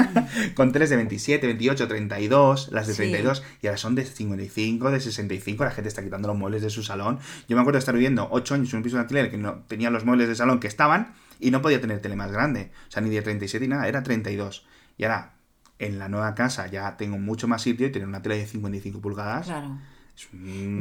[0.54, 5.00] con teles de 27, 28, 32, las de 32, y ahora son de 55, de
[5.00, 7.18] 65, la gente está quitando los muebles de su salón.
[7.48, 9.64] Yo me acuerdo de estar viviendo 8 años en un piso de alquiler que no
[9.68, 12.70] tenía los muebles de salón que estaban y no podía tener tele más grande.
[12.88, 14.66] O sea, ni de 37 ni nada, era 32.
[14.96, 15.34] Y ahora,
[15.78, 19.00] en la nueva casa ya tengo mucho más sitio y tener una tele de 55
[19.02, 19.46] pulgadas.
[19.46, 19.78] Claro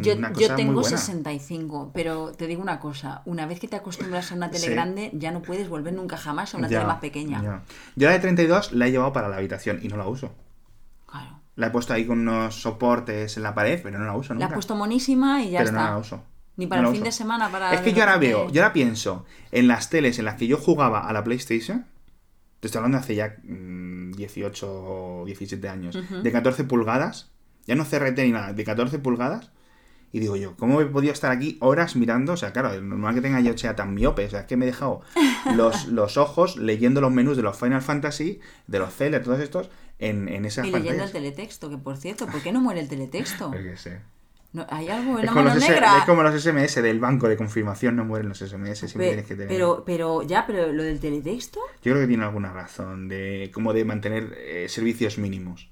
[0.01, 4.35] yo, yo, tengo 65, pero te digo una cosa, una vez que te acostumbras a
[4.35, 7.63] una tele grande, ya no puedes volver nunca jamás a una tele más pequeña.
[7.95, 10.33] Yo la de 32 la he llevado para la habitación y no la uso.
[11.07, 11.39] Claro.
[11.55, 14.45] La he puesto ahí con unos soportes en la pared, pero no la uso nunca.
[14.45, 15.83] La he puesto monísima y ya pero está.
[15.83, 16.23] no la uso.
[16.57, 17.73] Ni para el fin de semana, para...
[17.73, 20.57] Es que yo ahora veo, yo ahora pienso en las teles en las que yo
[20.57, 21.85] jugaba a la PlayStation,
[22.59, 27.31] te estoy hablando de hace ya 18 mm, o 17 años, de 14 pulgadas,
[27.65, 29.51] ya no CRT ni nada, de 14 pulgadas.
[30.13, 32.33] Y digo yo, ¿cómo he podido estar aquí horas mirando?
[32.33, 34.25] O sea, claro, normal que tenga yo sea tan miope.
[34.25, 35.01] O sea, es que me he dejado
[35.55, 39.69] los, los ojos leyendo los menús de los Final Fantasy, de los Zelda, todos estos,
[39.99, 42.89] en, en esas Y leyendo el teletexto, que por cierto, ¿por qué no muere el
[42.89, 43.51] teletexto?
[43.51, 43.99] Porque sé.
[44.53, 45.99] No, ¿Hay algo en la mano negra?
[45.99, 49.35] es como los SMS del banco de confirmación, no mueren los SMS, siempre tienes que
[49.35, 49.47] tener...
[49.47, 51.61] Pero, pero, ya, pero lo del teletexto...
[51.81, 55.70] Yo creo que tiene alguna razón, de como de mantener eh, servicios mínimos.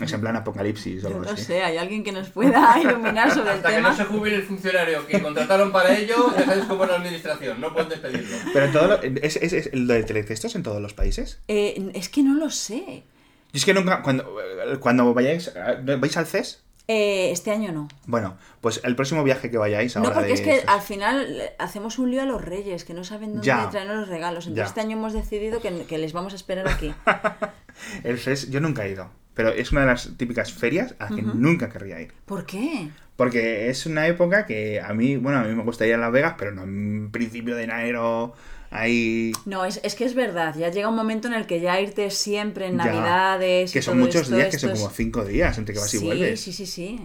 [0.00, 3.52] Es en plan apocalipsis o algo no sé, hay alguien que nos pueda iluminar sobre
[3.52, 3.68] el tema.
[3.68, 6.96] Hasta que no se jubile el funcionario que contrataron para ello, ya cómo es la
[6.96, 8.36] administración, no pueden despedirlo.
[8.54, 11.40] Pero todo lo, ¿es, es, es, lo de teletextos en todos los países?
[11.48, 13.04] Eh, es que no lo sé.
[13.52, 14.34] Y es que nunca, cuando,
[14.80, 15.52] cuando vayáis,
[15.84, 16.62] ¿vais al CES?
[16.88, 17.88] Eh, este año no.
[18.06, 21.98] Bueno, pues el próximo viaje que vayáis ahora No, porque es que al final hacemos
[21.98, 24.46] un lío a los reyes, que no saben dónde traer los regalos.
[24.46, 26.94] Entonces este año hemos decidido que, que les vamos a esperar aquí.
[28.04, 29.21] el CES, yo nunca he ido.
[29.34, 32.12] Pero es una de las típicas ferias a las que nunca querría ir.
[32.26, 32.90] ¿Por qué?
[33.16, 36.12] Porque es una época que a mí, bueno, a mí me gustaría ir a Las
[36.12, 38.34] Vegas, pero no en principio de enero
[38.72, 39.32] Ahí...
[39.44, 42.10] No, es, es, que es verdad, ya llega un momento en el que ya irte
[42.10, 43.70] siempre en Navidades.
[43.70, 46.40] Que son muchos días, que son como cinco días entre que vas y vuelves.
[46.40, 46.98] Sí, sí, sí.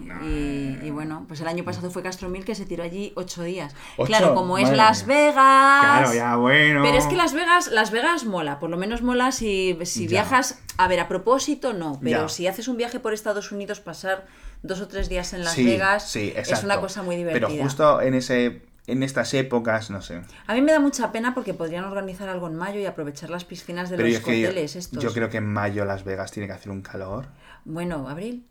[0.82, 3.74] y, bueno, pues el año pasado fue Castromil que se tiró allí ocho días.
[4.06, 5.34] Claro, como es Las Vegas.
[5.34, 6.82] Claro, ya bueno.
[6.82, 10.60] Pero es que Las Vegas, Las Vegas mola, por lo menos mola si, si viajas.
[10.78, 14.26] A ver, a propósito no, pero si haces un viaje por Estados Unidos, pasar
[14.62, 17.48] dos o tres días en Las Vegas es una cosa muy divertida.
[17.48, 20.22] Pero justo en ese en estas épocas, no sé.
[20.46, 23.44] A mí me da mucha pena porque podrían organizar algo en mayo y aprovechar las
[23.44, 25.02] piscinas de los hoteles yo, estos.
[25.02, 27.26] Yo creo que en mayo Las Vegas tiene que hacer un calor.
[27.66, 28.46] Bueno, abril.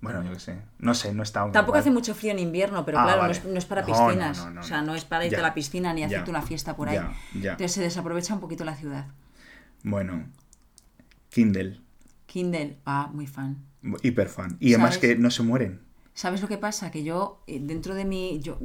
[0.00, 0.58] Bueno, yo qué sé.
[0.78, 3.64] No sé, no está Tampoco hace mucho frío en invierno, pero ah, claro, no, es,
[3.66, 4.40] para piscinas.
[4.40, 6.98] o sea, no es para irte a la piscina ni hacerte una fiesta por ahí.
[7.34, 9.06] Entonces se desaprovecha un poquito la ciudad.
[9.84, 10.24] Bueno,
[11.28, 11.80] Kindle.
[12.26, 13.58] Kindle, ah, muy fan.
[14.02, 14.56] Hiper fan.
[14.58, 15.82] Y además que no se mueren.
[16.14, 16.90] ¿Sabes lo que pasa?
[16.90, 18.58] Que yo, eh, dentro de mí, yo,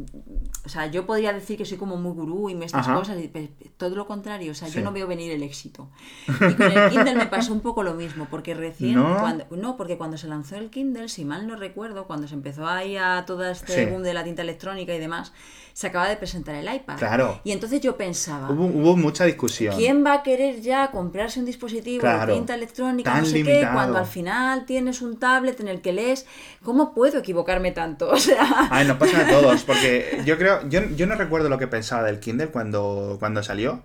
[0.66, 3.30] o sea, yo podría decir que soy como muy gurú y me estas cosas, y
[3.78, 5.90] todo lo contrario, o sea, yo no veo venir el éxito.
[6.28, 9.20] Y con el Kindle me pasó un poco lo mismo, porque recién, ¿No?
[9.22, 12.68] Cuando, no, porque cuando se lanzó el Kindle, si mal no recuerdo, cuando se empezó
[12.68, 15.32] ahí a todo este boom de la tinta electrónica y demás,
[15.78, 16.98] se acaba de presentar el iPad.
[16.98, 17.40] Claro.
[17.44, 18.50] Y entonces yo pensaba.
[18.50, 19.76] Hubo, mucha discusión.
[19.76, 24.00] ¿Quién va a querer ya comprarse un dispositivo de tinta electrónica, no sé qué, cuando
[24.00, 26.26] al final tienes un tablet en el que lees?
[26.64, 28.10] ¿Cómo puedo equivocarme tanto?
[28.18, 28.70] O sea.
[28.72, 30.68] Ay, nos pasa a todos, porque yo creo.
[30.68, 33.84] Yo, yo no recuerdo lo que pensaba del Kindle cuando, cuando salió.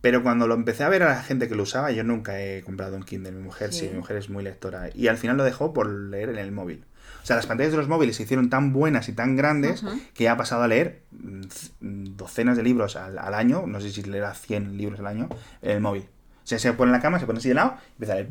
[0.00, 2.62] Pero cuando lo empecé a ver a la gente que lo usaba, yo nunca he
[2.62, 3.32] comprado un Kindle.
[3.32, 4.90] Mi mujer sí, mi mujer es muy lectora.
[4.94, 6.84] Y al final lo dejó por leer en el móvil.
[7.22, 10.28] O sea, las pantallas de los móviles se hicieron tan buenas y tan grandes que
[10.28, 14.76] ha pasado a leer mm, docenas de libros al, año, no sé si leerá 100
[14.76, 15.28] libros al año,
[15.62, 16.02] en el móvil.
[16.02, 18.28] O sea, se pone en la cama, se pone así de lado, empieza a leer,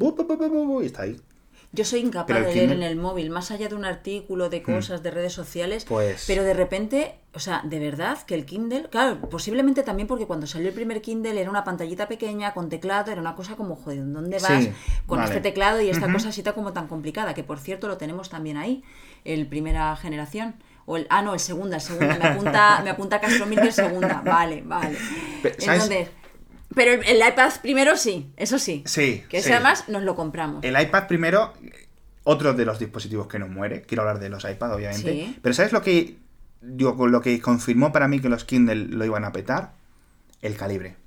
[0.81, 1.19] y está ahí.
[1.73, 4.63] Yo soy incapaz de leer en el móvil, más allá de un artículo, de mm.
[4.63, 5.85] cosas, de redes sociales.
[5.85, 6.25] Pues...
[6.27, 10.47] Pero de repente, o sea, de verdad que el Kindle, claro, posiblemente también porque cuando
[10.47, 13.99] salió el primer Kindle era una pantallita pequeña con teclado, era una cosa como, joder,
[14.11, 14.67] ¿dónde vas
[15.05, 17.33] con este teclado y esta cosa así como tan complicada?
[17.33, 18.83] Que por cierto lo tenemos también ahí,
[19.23, 20.55] el primera generación.
[20.85, 22.17] O el, ah, no, el segunda, el segunda.
[22.17, 24.21] Me apunta, me apunta Castro el segunda.
[24.25, 24.97] Vale, vale.
[25.43, 26.09] Entonces,
[26.75, 28.83] pero el, iPad primero sí, eso sí.
[28.85, 29.23] Sí.
[29.29, 30.63] Que ese además nos lo compramos.
[30.63, 31.53] El iPad primero,
[32.23, 33.81] otro de los dispositivos que no muere.
[33.81, 35.35] Quiero hablar de los iPad, obviamente.
[35.41, 36.17] Pero ¿sabes lo que,
[36.61, 39.73] digo, lo que confirmó para mí que los Kindle lo iban a petar?
[40.41, 41.00] El calibre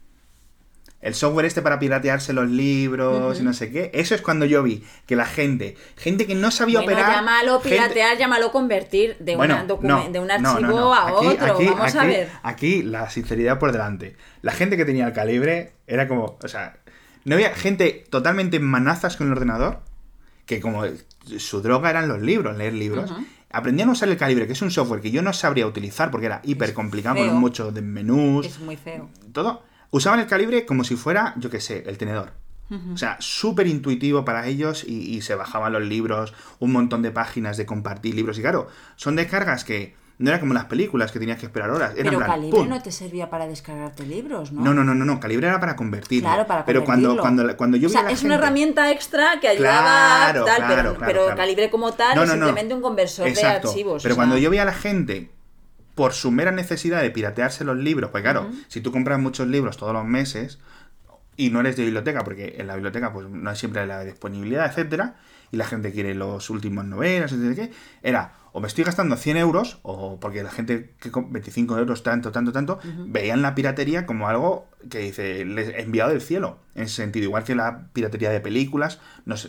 [1.05, 3.91] el software este para piratearse los libros y no sé qué.
[3.93, 7.17] Eso es cuando yo vi que la gente, gente que no sabía bueno, operar.
[7.17, 11.59] Llámalo piratear, llámalo convertir de, de un archivo a otro.
[11.59, 12.31] Vamos a ver.
[12.43, 14.17] Aquí la sinceridad por delante.
[14.41, 16.79] La gente que tenía el calibre era como, o sea,
[17.25, 19.81] no había gente totalmente manazas con el ordenador,
[20.47, 20.85] que como
[21.37, 23.13] su droga eran los libros, leer libros.
[23.51, 26.27] Aprendían a usar el calibre, que es un software que yo no sabría utilizar porque
[26.27, 28.47] era hiper complicado, con mucho de menús.
[28.47, 29.11] Es muy feo.
[29.35, 32.33] Todo Usaban el calibre como si fuera, yo qué sé, el tenedor.
[32.93, 37.57] O sea, súper intuitivo para ellos y, se bajaban los libros, un montón de páginas
[37.57, 38.37] de compartir libros.
[38.37, 38.67] Y claro,
[38.97, 41.93] son descargas que no era como las películas que tenías que esperar horas.
[41.95, 44.65] Pero Calibre no te servía para descargarte libros, ¿no?
[44.65, 46.29] No, no, no, no, Calibre era para convertirlo.
[46.29, 50.33] Claro, para Pero cuando, cuando, cuando yo O sea, es una herramienta extra que ayudaba
[50.45, 54.03] tal, pero, pero Calibre como tal es simplemente un conversor de archivos.
[54.03, 55.31] Pero cuando yo veía a la gente
[55.95, 59.77] por su mera necesidad de piratearse los libros, pues claro, si tú compras muchos libros
[59.77, 60.59] todos los meses
[61.37, 64.67] y no eres de biblioteca, porque en la biblioteca pues no hay siempre la disponibilidad,
[64.67, 65.17] etcétera,
[65.51, 67.69] y la gente quiere los últimos novelas, etcétera,
[68.03, 72.05] era o me estoy gastando 100 euros, o porque la gente que con 25 euros,
[72.05, 72.79] tanto, tanto, tanto,
[73.09, 76.61] veían la piratería como algo que dice, les he enviado del cielo.
[76.77, 79.01] En ese sentido, igual que la piratería de películas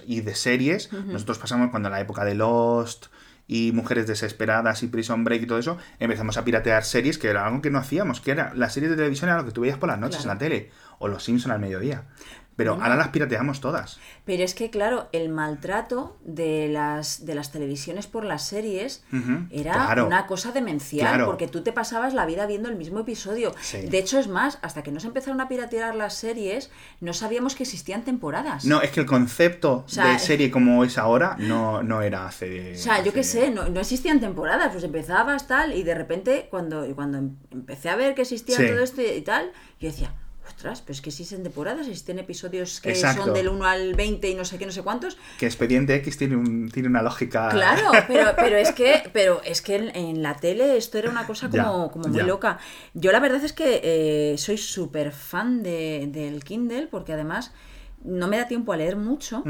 [0.07, 3.05] y de series, nosotros pasamos cuando la época de Lost,
[3.47, 7.45] y Mujeres Desesperadas y Prison Break y todo eso, empezamos a piratear series que era
[7.45, 9.77] algo que no hacíamos, que era las series de televisión era lo que tú veías
[9.77, 12.05] por las noches en la tele, o Los Simpson al mediodía.
[12.55, 13.99] Pero ahora las pirateamos todas.
[14.23, 19.03] Pero es que, claro, el maltrato de las, de las televisiones por las series
[19.49, 23.53] era una cosa demencial, porque tú te pasabas la vida viendo el mismo episodio.
[23.73, 27.55] De hecho, es más, hasta que no se empezaron a piratear las series, no sabíamos
[27.55, 28.65] que existían temporadas.
[28.65, 32.73] No, es que el concepto de serie como es ahora no, no era hace...
[32.73, 36.47] O sea, yo qué sé, no, no, existían temporadas, pues empezabas tal, y de repente,
[36.49, 37.17] cuando, cuando
[37.51, 40.13] empecé a ver que existía todo esto y tal, yo decía
[40.55, 44.35] Ostras, pero es que existen temporadas, existen episodios que son del 1 al 20 y
[44.35, 45.17] no sé qué, no sé cuántos.
[45.37, 47.49] Que Expediente X tiene, un, tiene una lógica.
[47.49, 51.49] Claro, pero, pero es que, pero es que en, la tele esto era una cosa
[51.49, 52.57] como, como muy loca.
[52.93, 57.51] Yo la verdad es que eh, soy súper fan de, del Kindle, porque además
[58.05, 59.43] no me da tiempo a leer mucho,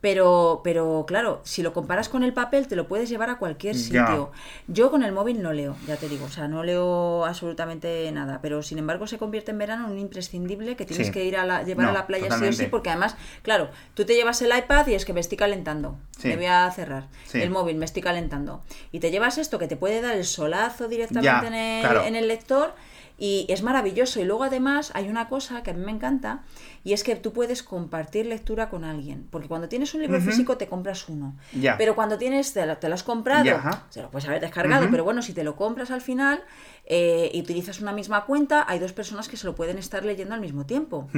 [0.00, 3.76] pero, pero claro, si lo comparas con el papel, te lo puedes llevar a cualquier
[3.76, 4.32] sitio.
[4.68, 8.40] Yo con el móvil no leo, ya te digo, o sea, no leo absolutamente nada,
[8.42, 11.44] pero sin embargo se convierte en verano en un imprescindible que tienes que ir a
[11.46, 14.56] la, llevar a la playa sí o sí, porque además, claro, tú te llevas el
[14.56, 18.02] iPad y es que me estoy calentando, me voy a cerrar, el móvil me estoy
[18.02, 22.16] calentando, y te llevas esto que te puede dar el solazo directamente en, el, en
[22.16, 22.74] el lector
[23.20, 24.18] y es maravilloso.
[24.20, 26.42] Y luego además hay una cosa que a mí me encanta
[26.82, 29.26] y es que tú puedes compartir lectura con alguien.
[29.30, 31.36] Porque cuando tienes un libro físico te compras uno.
[31.78, 33.60] Pero cuando tienes, te lo, has comprado,
[33.90, 36.42] se lo puedes haber descargado, pero bueno, si te lo compras al final
[36.86, 40.34] eh, y utilizas una misma cuenta, hay dos personas que se lo pueden estar leyendo
[40.34, 41.08] al mismo tiempo.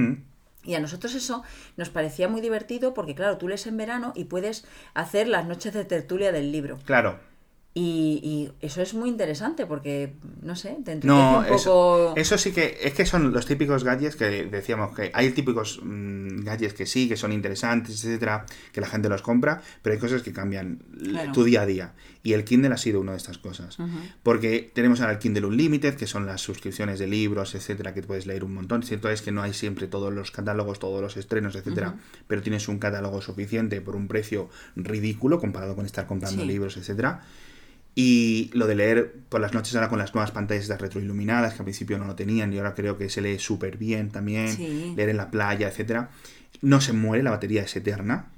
[0.65, 1.43] Y a nosotros eso
[1.77, 5.75] nos parecía muy divertido porque, claro, tú lees en verano y puedes hacer las noches
[5.75, 6.79] de tertulia del libro.
[6.85, 7.19] Claro.
[7.75, 10.13] Y, eso es muy interesante porque,
[10.43, 12.13] no sé, te no, un poco...
[12.17, 16.45] Eso, sí que es que son los típicos gadgets que decíamos que hay típicos mm,
[16.45, 20.23] gadgets que sí, que son interesantes, etcétera, que la gente los compra, pero hay cosas
[20.23, 20.81] que cambian
[21.33, 21.95] tu día a día.
[22.23, 23.79] Y el Kindle ha sido una de estas cosas.
[24.23, 28.27] Porque tenemos ahora el Kindle Unlimited, que son las suscripciones de libros, etcétera, que puedes
[28.27, 28.83] leer un montón.
[28.83, 32.69] Cierto es que no hay siempre todos los catálogos, todos los estrenos, etcétera, pero tienes
[32.69, 37.23] un catálogo suficiente por un precio ridículo comparado con estar comprando libros, etcétera.
[37.95, 41.59] Y lo de leer por las noches ahora con las nuevas pantallas de retroiluminadas, que
[41.59, 45.11] al principio no lo tenían y ahora creo que se lee súper bien también, leer
[45.11, 46.11] en la playa, etcétera.
[46.63, 48.31] No se muere, la batería es eterna,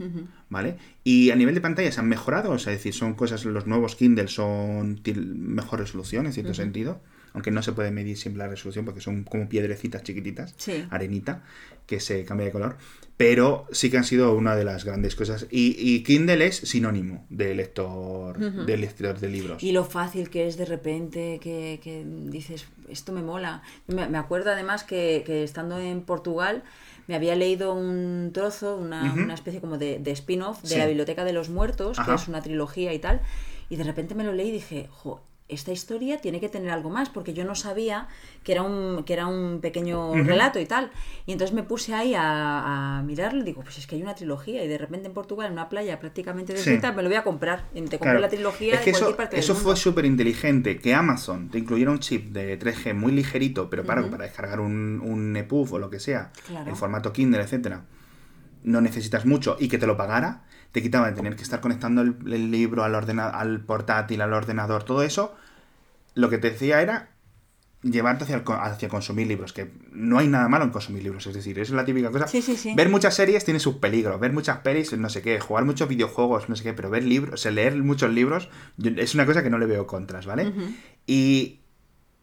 [0.49, 0.77] ¿vale?
[1.05, 3.95] Y a nivel de pantallas han mejorado, o sea, es decir, son cosas, los nuevos
[3.97, 5.01] Kindle son
[5.37, 7.01] mejor resolución en cierto sentido.
[7.35, 10.55] Aunque no se puede medir siempre la resolución porque son como piedrecitas chiquititas,
[10.91, 11.43] arenita,
[11.87, 12.77] que se cambia de color.
[13.17, 15.47] Pero sí que han sido una de las grandes cosas.
[15.51, 19.63] Y, Kindle es sinónimo de lector, de lector de libros.
[19.63, 23.63] Y lo fácil que es de repente, que, dices, esto me mola.
[23.89, 26.63] Me, acuerdo además que, que estando en Portugal
[27.07, 31.25] me había leído un trozo, una, una especie como de, de spin-off de la Biblioteca
[31.25, 33.21] de los Muertos, que es una trilogía y tal,
[33.69, 36.89] y de repente me lo leí y dije, jo, esta historia tiene que tener algo
[36.89, 38.09] más, porque yo no sabía
[38.45, 40.91] que era un, que era un pequeño relato y tal.
[41.27, 44.15] Y entonces me puse ahí a, a, mirarlo y digo, pues es que hay una
[44.15, 47.25] trilogía y de repente en Portugal, en una playa prácticamente desierta, me lo voy a
[47.25, 47.67] comprar.
[47.75, 51.59] Y te compré la trilogía es que eso, eso fue súper inteligente, que Amazon te
[51.59, 55.79] incluyera un chip de 3G muy ligerito, pero para, para descargar un, un EPUB o
[55.79, 57.85] lo que sea, en formato Kindle, etcétera
[58.65, 60.43] no necesitas mucho y que te lo pagara,
[60.75, 65.05] te quitaba de tener que estar conectando el, libro al, al portátil, al ordenador, todo
[65.05, 65.33] eso.
[66.15, 67.11] Lo que te decía era
[67.83, 71.61] llevarte hacia, hacia consumir libros, que no hay nada malo en consumir libros, es decir,
[71.61, 72.27] eso es la típica cosa.
[72.75, 76.49] Ver muchas series tiene sus peligros, ver muchas pelis, no sé qué, jugar muchos videojuegos,
[76.49, 78.49] no sé qué, pero ver libros, o sea, leer muchos libros
[78.83, 80.53] es una cosa que no le veo contras, ¿vale?
[81.07, 81.61] Y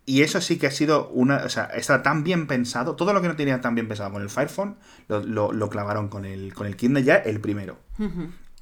[0.06, 1.38] y eso sí que ha sido una.
[1.46, 2.96] O sea, está tan bien pensado.
[2.96, 4.76] Todo lo que no tenía tan bien pensado con el Fire Phone
[5.08, 7.78] lo, lo, clavaron con el, con el Kindle ya, el primero.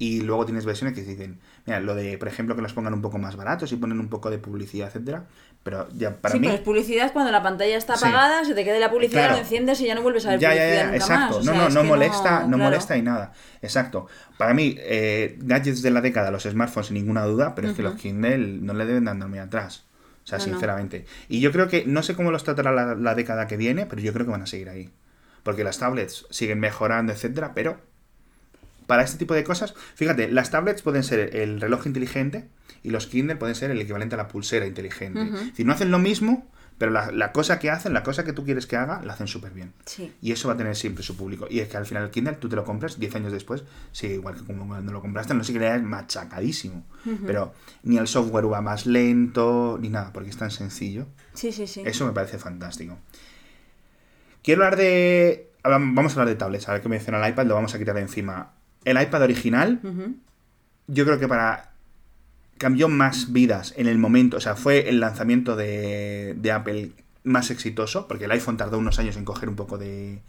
[0.00, 3.02] Y luego tienes versiones que dicen, mira, lo de, por ejemplo, que los pongan un
[3.02, 5.26] poco más baratos y ponen un poco de publicidad, etcétera.
[5.62, 6.46] Pero ya para sí, mí.
[6.46, 9.78] Sí, pero publicidad cuando la pantalla está apagada, se te quede la publicidad, lo enciendes
[9.82, 11.42] y ya no vuelves a ver ya, publicidad ya, ya, exacto.
[11.42, 13.34] no, no, no molesta, no, molesta y nada.
[13.60, 14.06] Exacto.
[14.38, 17.82] Para mí, eh, gadgets de la década, los smartphones, sin ninguna duda, pero es que
[17.82, 19.84] los Kindle no le deben andar muy atrás.
[20.24, 21.04] O sea, sinceramente.
[21.28, 24.14] Y yo creo que, no sé cómo los tratará la, década que viene, pero yo
[24.14, 24.90] creo que van a seguir ahí.
[25.42, 27.78] Porque las tablets siguen mejorando, etcétera, pero
[28.90, 32.48] para este tipo de cosas, fíjate, las tablets pueden ser el reloj inteligente
[32.82, 35.30] y los Kindle pueden ser el equivalente a la pulsera inteligente.
[35.54, 36.44] Si no hacen lo mismo,
[36.76, 39.52] pero la, cosa que hacen, la cosa que tú quieres que haga, la hacen súper
[39.52, 39.74] bien.
[40.20, 41.46] Y eso va a tener siempre su público.
[41.48, 43.62] Y es que al final el Kindle tú te lo compras 10 años después,
[43.92, 46.84] sí, igual que como cuando lo compraste, no sé que es machacadísimo.
[47.24, 47.54] Pero
[47.84, 51.06] ni el software va más lento, ni nada, porque es tan sencillo.
[51.32, 51.84] Sí, sí, sí.
[51.86, 52.98] Eso me parece fantástico.
[54.42, 55.48] Quiero hablar de...
[55.62, 56.68] Vamos a hablar de tablets.
[56.68, 58.54] A ver que menciona el iPad, lo vamos a quitar de encima.
[58.84, 59.80] El iPad original,
[60.86, 61.70] yo creo que para
[62.60, 66.92] cambió más vidas en el momento, o sea, fue el lanzamiento de, Apple
[67.24, 70.20] más exitoso, porque el iPhone tardó unos años en coger un poco de,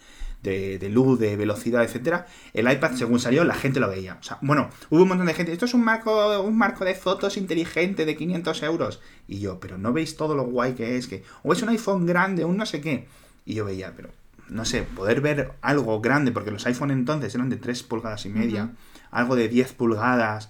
[0.42, 2.28] de, luz, de velocidad, etcétera.
[2.54, 4.18] El iPad, según salió, la gente lo veía.
[4.18, 6.96] O sea, bueno, hubo un montón de gente, esto es un marco, un marco de
[6.96, 9.02] fotos inteligente de 500 euros.
[9.28, 12.06] Y yo, pero no veis todo lo guay que es, que, o es un iPhone
[12.06, 13.08] grande, un no sé qué.
[13.46, 14.10] Y yo veía, pero,
[14.52, 18.30] no sé, poder ver algo grande, porque los iPhone entonces eran de 3 pulgadas y
[18.30, 18.72] media,
[19.10, 20.50] algo de 10 pulgadas,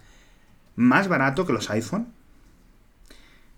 [0.75, 2.07] más barato que los iPhone.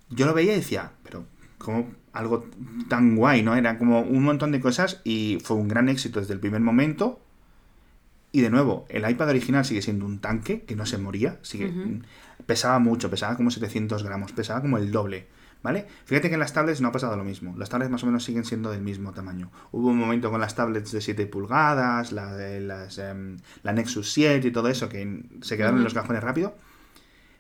[0.10, 1.26] Yo lo veía y decía, pero
[1.58, 2.46] como algo
[2.90, 3.56] tan guay, ¿no?
[3.56, 7.22] Era como un montón de cosas y fue un gran éxito desde el primer momento.
[8.34, 11.72] Y de nuevo, el iPad original sigue siendo un tanque que no se moría, sigue,
[12.46, 15.28] pesaba mucho, pesaba como 700 gramos, pesaba como el doble,
[15.64, 15.88] ¿vale?
[16.06, 18.24] Fíjate que en las tablets no ha pasado lo mismo, las tablets más o menos
[18.24, 19.50] siguen siendo del mismo tamaño.
[19.72, 24.12] Hubo un momento con las tablets de 7 pulgadas, la, de las, em, la Nexus
[24.12, 26.56] 7 y todo eso, que se quedaron en los cajones rápido,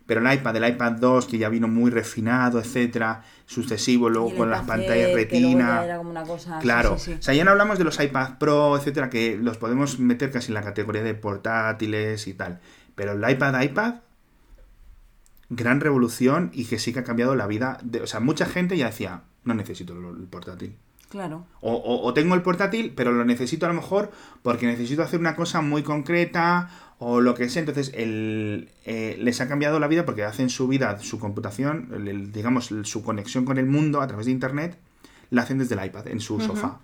[0.06, 4.50] pero el iPad, el iPad 2, que ya vino muy refinado, etcétera, sucesivo, luego con
[4.50, 6.02] las pantallas retina.
[6.62, 6.94] claro.
[6.94, 10.50] O sea, ya no hablamos de los iPad Pro, etcétera, que los podemos meter casi
[10.50, 12.60] en la categoría de portátiles y tal.
[12.96, 13.96] Pero el iPad, iPad,
[15.56, 17.78] gran revolución y que sí que ha cambiado la vida.
[17.84, 20.76] De, o sea, mucha gente ya decía, no necesito el portátil.
[21.10, 21.46] Claro.
[21.62, 24.12] O, o, tengo el portátil, pero lo necesito a lo mejor
[24.42, 27.60] porque necesito hacer una cosa muy concreta o lo que sea.
[27.60, 32.74] Entonces, el, eh, les ha cambiado la vida porque hacen su vida, su computación, digamos,
[32.84, 34.80] su conexión con el mundo a través de Internet,
[35.30, 36.80] la hacen desde el iPad, en su sofá.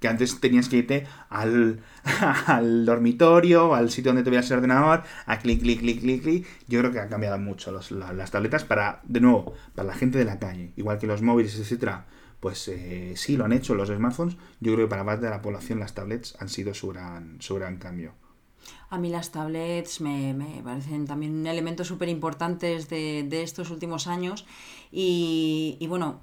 [0.00, 1.80] Que antes tenías que irte al,
[2.46, 6.46] al dormitorio, al sitio donde te veías el ordenador, a clic, clic, clic, clic, clic.
[6.68, 10.24] Yo creo que ha cambiado mucho las tabletas para, de nuevo, para la gente de
[10.24, 10.72] la calle.
[10.76, 12.06] Igual que los móviles, etcétera
[12.40, 14.36] pues eh, sí lo han hecho los smartphones.
[14.60, 17.54] Yo creo que para parte de la población las tablets han sido su gran, su
[17.56, 18.12] gran cambio.
[18.88, 24.46] A mí las tablets me, parecen también elementos súper importantes de, estos últimos años
[24.92, 26.20] y, bueno,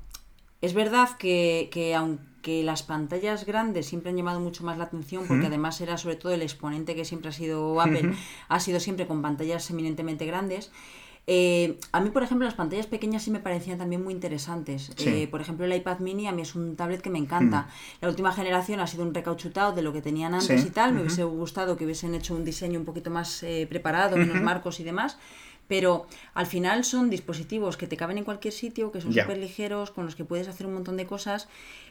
[0.62, 2.33] es verdad que, aunque
[2.64, 6.34] las pantallas grandes siempre han llamado mucho más la atención, porque además era sobre todo
[6.34, 8.14] el exponente que siempre ha sido Apple,
[8.50, 10.72] ha sido siempre con pantallas eminentemente grandes,
[11.26, 14.92] eh, a mí, por ejemplo, las pantallas pequeñas sí me parecían también muy interesantes.
[14.98, 17.70] Eh, por ejemplo, el iPad mini a mí es un tablet que me encanta.
[18.02, 20.94] La última generación ha sido un recauchutado de lo que tenían antes y tal.
[20.94, 24.80] Me hubiese gustado que hubiesen hecho un diseño un poquito más eh, preparado, menos marcos
[24.80, 25.18] y demás.
[25.68, 29.92] Pero al final son dispositivos que te caben en cualquier sitio, que son súper ligeros,
[29.92, 31.48] con los que puedes hacer un montón de cosas.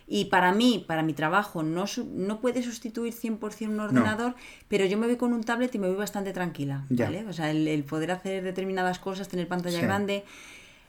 [0.07, 1.85] Y para mí, para mi trabajo, no,
[2.15, 4.35] no puede sustituir 100% un ordenador,
[4.69, 6.85] pero yo me voy con un tablet y me voy bastante tranquila.
[6.90, 7.24] ¿vale?
[7.27, 10.24] O sea, el, poder hacer determinadas cosas, tener pantalla grande.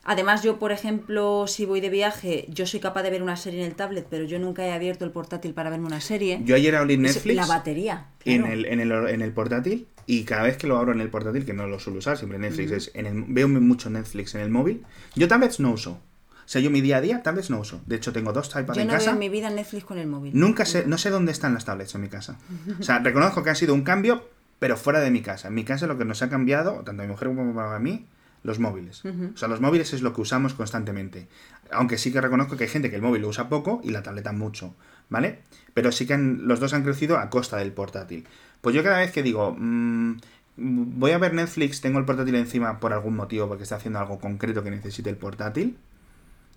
[0.06, 3.62] Además, yo, por ejemplo, si voy de viaje, yo soy capaz de ver una serie
[3.62, 6.42] en el tablet, pero yo nunca he abierto el portátil para verme una serie.
[6.44, 7.38] Yo ayer abrí Netflix.
[7.38, 8.08] La batería.
[8.26, 11.10] En, el, en, el, en el portátil y cada vez que lo abro en el
[11.10, 14.42] portátil, que no lo suelo usar, siempre Netflix es en el, veo mucho Netflix en
[14.42, 14.84] el móvil.
[15.16, 15.92] Yo tablets no uso.
[15.92, 17.82] O sea, yo mi día a día tablets no uso.
[17.86, 19.00] De hecho, tengo dos iPads en casa.
[19.00, 20.32] Yo no veo mi vida Netflix con el móvil.
[20.36, 22.38] Nunca sé, no sé dónde están las tablets en mi casa.
[22.80, 25.48] O sea, reconozco que ha sido un cambio, pero fuera de mi casa.
[25.48, 28.08] En mi casa lo que nos ha cambiado, tanto a mi mujer como a mí,
[28.44, 29.04] los móviles.
[29.06, 31.28] O sea, los móviles es lo que usamos constantemente.
[31.72, 34.04] Aunque sí que reconozco que hay gente que el móvil lo usa poco y la
[34.04, 34.76] tableta mucho,
[35.10, 35.40] ¿vale?
[35.74, 38.28] Pero sí que los dos han crecido a costa del portátil.
[38.64, 40.14] Pues yo cada vez que digo, mmm,
[40.56, 44.20] voy a ver Netflix, tengo el portátil encima por algún motivo, porque está haciendo algo
[44.20, 45.78] concreto que necesite el portátil,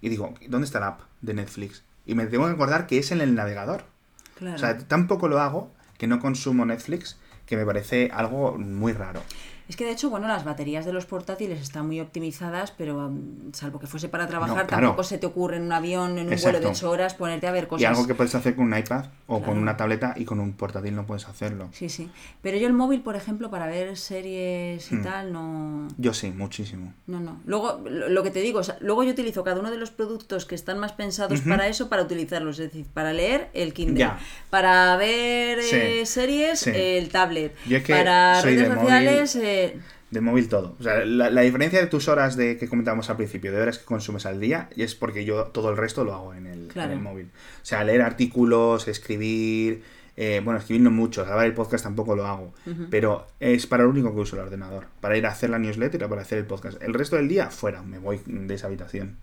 [0.01, 1.83] y digo, ¿dónde está la app de Netflix?
[2.07, 3.83] Y me tengo que acordar que es en el navegador.
[4.41, 9.25] O sea, tampoco lo hago que no consumo Netflix, que me parece algo muy raro.
[9.69, 13.53] Es que de hecho, bueno, las baterías de los portátiles están muy optimizadas, pero um,
[13.53, 16.61] salvo que fuese para trabajar, tampoco se te ocurre en un avión, en un vuelo
[16.61, 17.83] de 8 horas, ponerte a ver cosas.
[17.83, 20.53] Y algo que puedes hacer con un iPad o con una tableta y con un
[20.53, 21.69] portátil no puedes hacerlo.
[21.73, 22.09] Sí, sí.
[22.43, 25.03] Pero yo el móvil, por ejemplo, para ver series y hmm.
[25.03, 25.89] tal, no.
[25.99, 26.95] Yo sí, muchísimo.
[27.09, 27.41] No, no.
[27.45, 30.79] Luego, lo que te digo, luego yo utilizo cada uno de los productos que están
[30.79, 32.61] más pensados para eso, para utilizarlos.
[32.61, 34.11] Es decir, para leer, el Kindle.
[34.49, 37.53] Para ver eh, series, el tablet.
[37.89, 39.37] para redes sociales.
[39.37, 39.56] Eh,
[40.11, 40.77] de móvil todo.
[40.79, 43.85] O sea, la, diferencia de tus horas de que comentábamos al principio, de horas que
[43.85, 47.31] consumes al día, y es porque yo todo el resto lo hago en el, móvil.
[47.63, 49.83] O sea, leer artículos, escribir.
[50.19, 52.55] Eh, bueno, escribir no mucho, grabar el podcast tampoco lo hago.
[52.91, 54.87] Pero es para lo único que uso el ordenador.
[55.01, 56.83] Para ir a hacer la newsletter y para hacer el podcast.
[56.83, 59.17] El resto del día, fuera, me voy de esa habitación.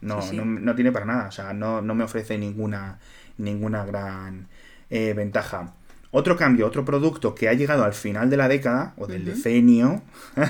[0.00, 1.28] No, no, no, tiene para nada.
[1.28, 2.98] O sea, no, no me ofrece ninguna,
[3.36, 4.48] ninguna gran
[4.90, 5.74] eh, ventaja.
[6.10, 10.02] Otro cambio, otro producto que ha llegado al final de la década, o del decenio,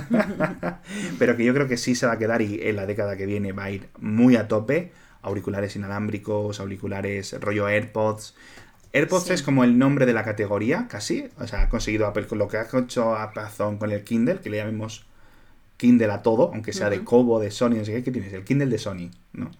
[1.18, 3.26] pero que yo creo que sí se va a quedar y en la década que
[3.26, 8.36] viene va a ir muy a tope, auriculares inalámbricos, auriculares rollo AirPods.
[8.92, 11.28] AirPods es como el nombre de la categoría, casi.
[11.38, 14.50] O sea, ha conseguido Apple con lo que ha hecho Amazon con el Kindle, que
[14.50, 15.06] le llamemos
[15.76, 18.32] Kindle a todo, aunque sea de Kobo, de Sony, no sé qué, ¿qué tienes?
[18.32, 19.50] El Kindle de Sony, ¿no?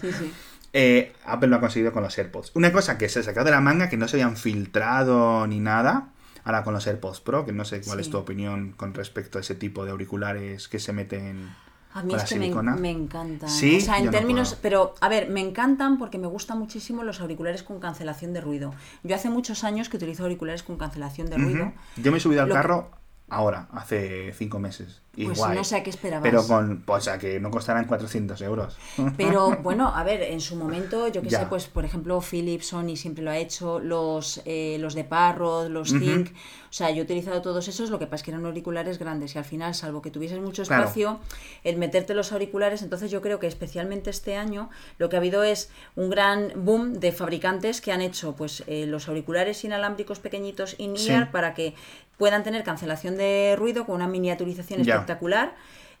[0.00, 0.32] sí, sí.
[0.72, 2.52] Eh, Apple lo ha conseguido con los AirPods.
[2.54, 6.10] Una cosa que se sacado de la manga, que no se habían filtrado ni nada,
[6.44, 9.40] ahora con los AirPods Pro, que no sé cuál es tu opinión con respecto a
[9.40, 11.50] ese tipo de auriculares que se meten...
[11.92, 13.48] A mí es que me, encantan.
[13.48, 13.78] ¿Sí?
[13.78, 14.56] O sea, en términos.
[14.62, 18.72] pero, a ver, me encantan porque me gustan muchísimo los auriculares con cancelación de ruido.
[19.02, 21.72] Yo hace muchos años que utilizo auriculares con cancelación de ruido.
[21.96, 22.92] Yo me he subido al carro
[23.30, 25.00] ahora, hace cinco meses.
[25.12, 26.22] Pues no sé a qué esperabas.
[26.22, 28.76] Pero con, pues a que no costarán 400 euros.
[29.16, 32.96] Pero bueno, a ver, en su momento, yo que sé, pues por ejemplo, Philips, Sony
[32.96, 36.30] siempre lo ha hecho, los, eh, los de Parrot, los Think,
[36.70, 39.34] o sea, yo he utilizado todos esos, lo que pasa es que eran auriculares grandes
[39.34, 41.18] y al final, salvo que tuvieses mucho espacio,
[41.64, 45.42] el meterte los auriculares, entonces yo creo que especialmente este año lo que ha habido
[45.42, 50.76] es un gran boom de fabricantes que han hecho pues eh, los auriculares inalámbricos pequeñitos
[50.78, 51.74] in-ear para que
[52.20, 55.54] puedan tener cancelación de ruido con una miniaturización espectacular.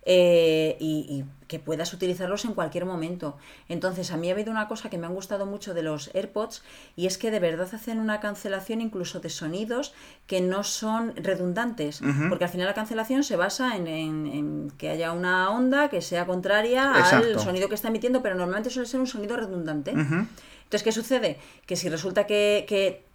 [0.04, 3.36] Eh, y, que puedas utilizarlos en cualquier momento.
[3.68, 6.62] Entonces, a mí ha habido una cosa que me han gustado mucho de los AirPods
[6.94, 9.92] y es que de verdad hacen una cancelación incluso de sonidos
[10.28, 15.50] que no son redundantes, porque al final la cancelación se basa en, que haya una
[15.50, 19.36] onda que sea contraria al sonido que está emitiendo, pero normalmente suele ser un sonido
[19.36, 19.90] redundante.
[19.90, 21.38] Entonces, ¿qué sucede?
[21.66, 23.09] Que si resulta que, que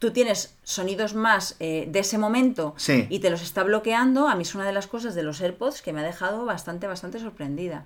[0.00, 2.74] tú tienes sonidos más eh, de ese momento
[3.08, 5.82] y te los está bloqueando, a mí es una de las cosas de los AirPods
[5.82, 7.84] que me ha dejado bastante, bastante sorprendida.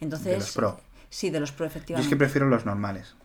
[0.00, 0.80] Entonces, de los Pro.
[1.08, 2.04] Sí, de los Pro, efectivamente.
[2.04, 3.16] Yo es que prefiero los normales.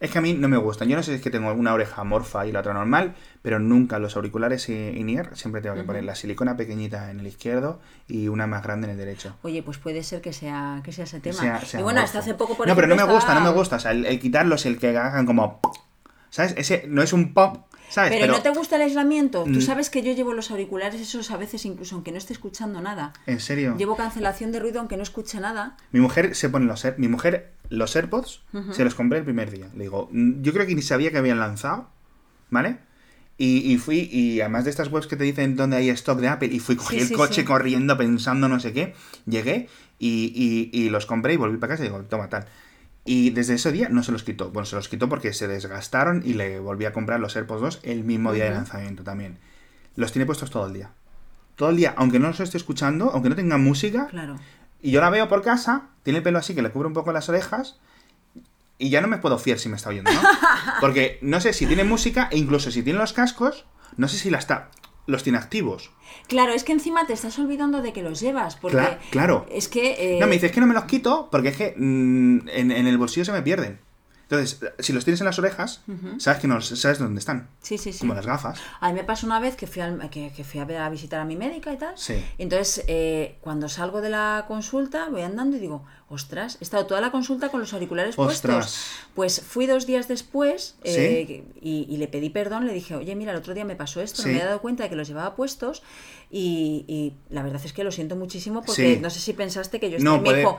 [0.00, 0.88] Es que a mí no me gustan.
[0.88, 3.60] Yo no sé si es que tengo una oreja morfa y la otra normal, pero
[3.60, 8.28] nunca los auriculares in-ear siempre tengo que poner la silicona pequeñita en el izquierdo y
[8.28, 9.36] una más grande en el derecho.
[9.42, 11.60] Oye, pues puede ser que sea, que sea ese tema.
[11.74, 13.76] y bueno, hasta hace poco, por No, pero no me gusta, no me gusta.
[13.76, 15.60] O sea, el quitarlos, el que hagan como
[16.30, 16.54] ¿Sabes?
[16.56, 18.12] Ese no es un pop, ¿sabes?
[18.12, 19.44] Pero, no te gusta el aislamiento.
[19.44, 19.60] Tú mm.
[19.60, 23.12] sabes que yo llevo los auriculares esos a veces incluso aunque no esté escuchando nada.
[23.26, 23.74] ¿En serio?
[23.76, 25.76] Llevo cancelación de ruido aunque no escuche nada.
[25.90, 28.42] Mi mujer se pone los mi mujer los AirPods
[28.72, 29.68] se los compré el primer día.
[29.74, 31.88] Le digo, mm, yo creo que ni sabía que habían lanzado,
[32.50, 32.78] ¿vale?
[33.42, 36.50] Y, fui, y además de estas webs que te dicen dónde hay stock de Apple,
[36.52, 38.94] y fui, cogí el coche corriendo pensando no sé qué,
[39.24, 39.66] llegué
[39.98, 42.44] y, y, los compré y volví para casa y digo, toma tal.
[43.04, 44.50] Y desde ese día no se los quitó.
[44.50, 47.80] Bueno, se los quitó porque se desgastaron y le volví a comprar los AirPods 2
[47.84, 49.38] el mismo día de lanzamiento también.
[49.96, 50.90] Los tiene puestos todo el día.
[51.56, 54.06] todo el día, aunque no los esté escuchando, aunque no tenga música.
[54.06, 54.38] Claro.
[54.82, 57.12] Y yo la veo por casa, tiene el pelo así que le cubre un poco
[57.12, 57.78] las orejas.
[58.78, 60.20] Y ya no me puedo fiar si me está oyendo, ¿no?
[60.80, 63.66] Porque no sé si tiene música e incluso si tiene los cascos,
[63.96, 64.70] no sé si la está
[65.10, 65.90] los tiene activos.
[66.26, 68.56] Claro, es que encima te estás olvidando de que los llevas.
[68.56, 69.46] Porque claro.
[69.50, 70.18] Es que.
[70.20, 73.24] No, me dices que no me los quito porque es que mm, en, el bolsillo
[73.24, 73.80] se me pierden.
[74.30, 75.82] Entonces, si los tienes en las orejas,
[76.18, 77.48] sabes que no sabes dónde están.
[77.62, 77.98] Sí, sí, sí.
[77.98, 78.60] Como las gafas.
[78.78, 81.72] A mí me pasó una vez que fui, que, fui a, visitar a mi médica
[81.72, 81.98] y tal.
[81.98, 82.24] Sí.
[82.38, 87.00] Entonces, eh, cuando salgo de la consulta, voy andando y digo, ostras, he estado toda
[87.00, 88.78] la consulta con los auriculares puestos.
[89.16, 93.38] Pues fui dos días después eh, y, le pedí perdón, le dije, oye, mira, el
[93.38, 95.82] otro día me pasó esto, no me he dado cuenta de que los llevaba puestos
[96.30, 99.96] y, la verdad es que lo siento muchísimo porque no sé si pensaste que yo
[99.96, 100.18] estaba...
[100.18, 100.58] No, dijo,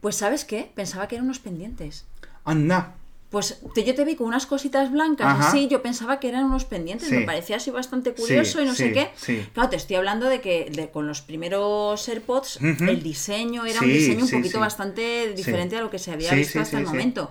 [0.00, 0.70] pues ¿sabes qué?
[0.76, 2.06] Pensaba que eran unos pendientes.
[2.44, 2.99] Anda.
[3.30, 7.10] Pues yo te vi con unas cositas blancas así, yo pensaba que eran unos pendientes,
[7.12, 9.10] me parecía así bastante curioso y no sé qué.
[9.52, 14.24] Claro, te estoy hablando de que con los primeros AirPods el diseño era un diseño
[14.24, 17.30] un poquito bastante diferente a lo que se había visto hasta el momento.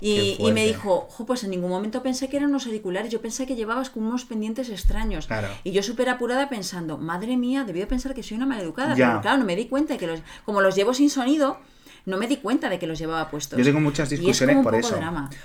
[0.00, 3.56] Y, me dijo, pues en ningún momento pensé que eran unos auriculares, yo pensé que
[3.56, 5.28] llevabas con unos pendientes extraños.
[5.64, 8.94] Y yo súper apurada pensando, madre mía, debió pensar que soy una maleducada.
[8.94, 11.58] Pero claro, no me di cuenta que los, como los llevo sin sonido,
[12.06, 13.58] no me di cuenta de que los llevaba puestos.
[13.58, 14.98] Yo tengo muchas discusiones por eso.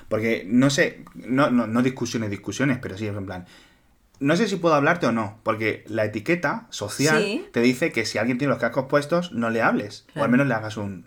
[0.08, 3.46] Porque no sé, no, no, no discusiones, discusiones, pero sí, en plan,
[4.20, 8.20] no sé si puedo hablarte o no, porque la etiqueta social te dice que si
[8.20, 10.06] alguien tiene los cascos puestos, no le hables.
[10.16, 11.06] O al menos le hagas un,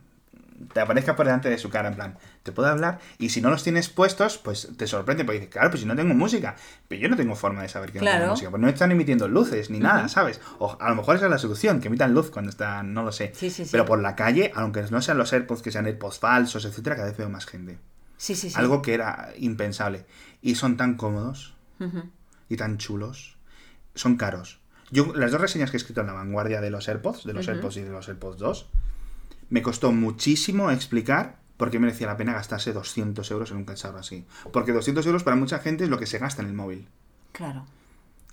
[0.72, 3.51] te aparezca por delante de su cara, en plan, te puedo hablar, y si no
[3.51, 6.56] los tienes puestos, pues te sorprende, porque dices, claro, pues si no tengo música,
[6.89, 9.28] pero yo no tengo forma de saber que no tengo música, pues no están emitiendo
[9.28, 10.40] luces ni nada, ¿sabes?
[10.59, 13.12] O a lo mejor esa es la solución, que emitan luz cuando están, no lo
[13.12, 13.32] sé.
[13.70, 17.09] Pero por la calle, aunque no sean los AirPods, que sean AirPods falsos, etcétera, cada
[17.09, 17.78] vez veo más gente.
[18.16, 18.56] Sí, sí, sí.
[18.59, 20.06] Algo que era impensable.
[20.40, 21.55] Y son tan cómodos
[22.48, 23.36] y tan chulos.
[23.94, 24.60] Son caros.
[24.90, 27.48] Yo, las dos reseñas que he escrito en la vanguardia de los AirPods, de los
[27.48, 28.68] AirPods y de los AirPods 2,
[29.50, 33.98] me costó muchísimo explicar por qué merecía la pena gastarse 200 euros en un cacharro
[33.98, 34.26] así.
[34.52, 36.88] Porque 200 euros para mucha gente es lo que se gasta en el móvil.
[37.32, 37.66] Claro.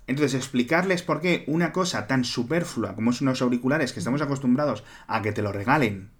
[0.08, 4.82] Entonces, explicarles por qué una cosa tan superflua como son unos auriculares que estamos acostumbrados
[5.06, 6.10] a que te lo regalen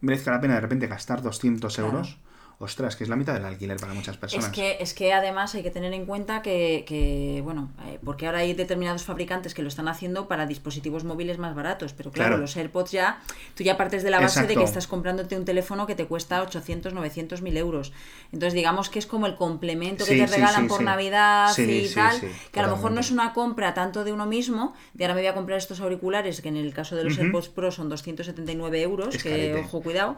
[0.00, 2.18] merezca la pena de repente gastar 200 euros,
[2.58, 4.46] ostras, que es la mitad del alquiler para muchas personas.
[4.46, 8.38] Es que, es que además hay que tener en cuenta que, bueno, eh, porque ahora
[8.38, 12.56] hay determinados fabricantes que lo están haciendo para dispositivos móviles más baratos, pero claro, los
[12.56, 13.20] AirPods ya,
[13.54, 16.40] tú ya partes de la base de que estás comprándote un teléfono que te cuesta
[16.42, 17.92] 800, 900 mil euros.
[18.32, 22.20] Entonces digamos que es como el complemento que te regalan por Navidad y tal,
[22.50, 25.20] que a lo mejor no es una compra tanto de uno mismo, de ahora me
[25.20, 28.80] voy a comprar estos auriculares, que en el caso de los AirPods Pro son 279
[28.80, 30.16] euros, que ojo, cuidado.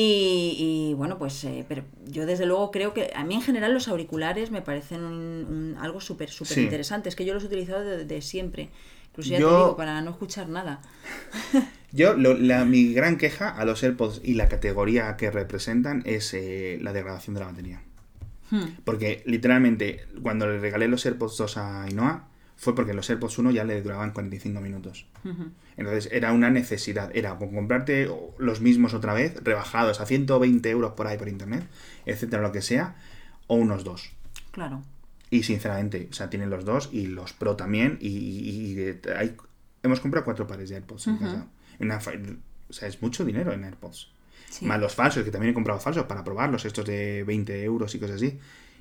[0.00, 3.88] Y, bueno, pues eh, pero yo desde luego creo que a mí en general los
[3.88, 7.08] auriculares me parecen algo súper, súper interesante.
[7.08, 8.68] Es que yo los he utilizado de, siempre.
[9.10, 10.80] Incluso ya te digo, para no escuchar nada.
[11.92, 16.78] yo, la, mi gran queja a los AirPods y la categoría que representan es eh,
[16.80, 17.82] la degradación de la batería.
[18.50, 18.76] Hmm.
[18.84, 22.28] Porque literalmente, cuando le regalé los AirPods 2 a Ainoa,
[22.58, 25.06] fue porque los AirPods 1 ya le duraban 45 minutos.
[25.76, 31.06] Entonces era una necesidad, era comprarte los mismos otra vez, rebajados a 120 euros por
[31.06, 31.64] ahí por internet,
[32.04, 32.96] etcétera, lo que sea,
[33.46, 34.10] o unos dos.
[34.50, 34.82] Claro.
[35.30, 38.76] Y sinceramente, o sea, tienen los dos y los Pro también, y,
[39.16, 39.36] hay,
[39.84, 41.46] hemos comprado cuatro pares de AirPods en casa.
[42.68, 44.10] o sea, es mucho dinero en AirPods.
[44.62, 48.00] Más los falsos, que también he comprado falsos para probarlos, estos de 20 euros y
[48.00, 48.36] cosas así.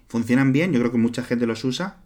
[0.07, 1.97] Funcionan bien, yo creo que mucha gente los usa,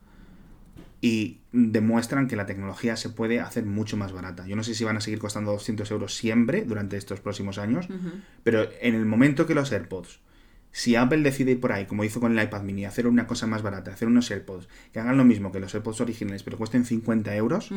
[1.02, 4.46] y demuestran que la tecnología se puede hacer mucho más barata.
[4.46, 7.88] Yo no sé si van a seguir costando 200 euros siempre durante estos próximos años,
[8.44, 10.20] pero en el momento que los AirPods,
[10.72, 13.48] si Apple decide ir por ahí, como hizo con el iPad mini, hacer una cosa
[13.48, 16.86] más barata, hacer unos AirPods que hagan lo mismo que los AirPods originales, pero cuesten
[16.86, 17.72] 50 euros,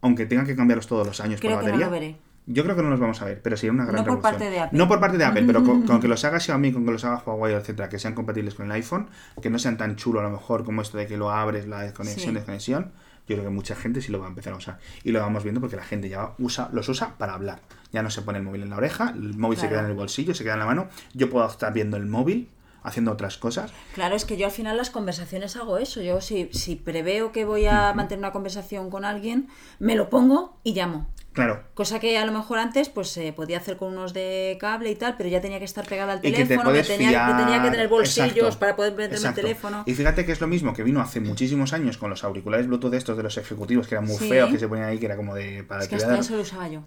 [0.00, 1.86] aunque tengan que cambiarlos todos los años por la batería.
[1.86, 2.16] lo veré.
[2.52, 4.50] Yo creo que no los vamos a ver, pero sería una gran No por parte
[4.50, 4.78] de Apple.
[4.78, 7.22] No por parte de Apple, pero con, que los haga Xiaomi, con que los haga
[7.24, 9.08] Huawei, etcétera, que sean compatibles con el iPhone,
[9.40, 11.82] que no sean tan chulos a lo mejor como esto de que lo abres, la
[11.82, 12.92] desconexión, desconexión
[13.30, 14.78] yo creo que mucha gente sí lo va a empezar a usar.
[15.04, 17.60] Y lo vamos viendo porque la gente ya usa, los usa para hablar.
[17.92, 19.94] Ya no se pone el móvil en la oreja, el móvil se queda en el
[19.94, 20.88] bolsillo, se queda en la mano.
[21.14, 22.50] Yo puedo estar viendo el móvil
[22.82, 23.72] haciendo otras cosas.
[23.94, 26.02] Claro, es que yo al final las conversaciones hago eso.
[26.02, 29.48] Yo si, si preveo que voy a mantener una conversación con alguien,
[29.78, 31.06] me lo pongo y llamo.
[31.32, 31.62] Claro.
[31.74, 34.96] Cosa que a lo mejor antes pues se podía hacer con unos de cable y
[34.96, 37.88] tal, pero ya tenía que estar pegada al teléfono, que, tenía, que, tenía, que tener
[37.88, 39.84] bolsillos para poder meterme el teléfono.
[39.86, 42.94] Y fíjate que es lo mismo que vino hace muchísimos años con los auriculares Bluetooth
[42.94, 45.34] estos de los ejecutivos, que eran muy feos, que se ponían ahí, que era como
[45.34, 45.62] de...
[45.62, 46.82] Para es que hasta eso lo usaba yo.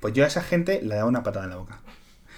[0.00, 1.80] Pues yo a esa gente le daba una patada en la boca.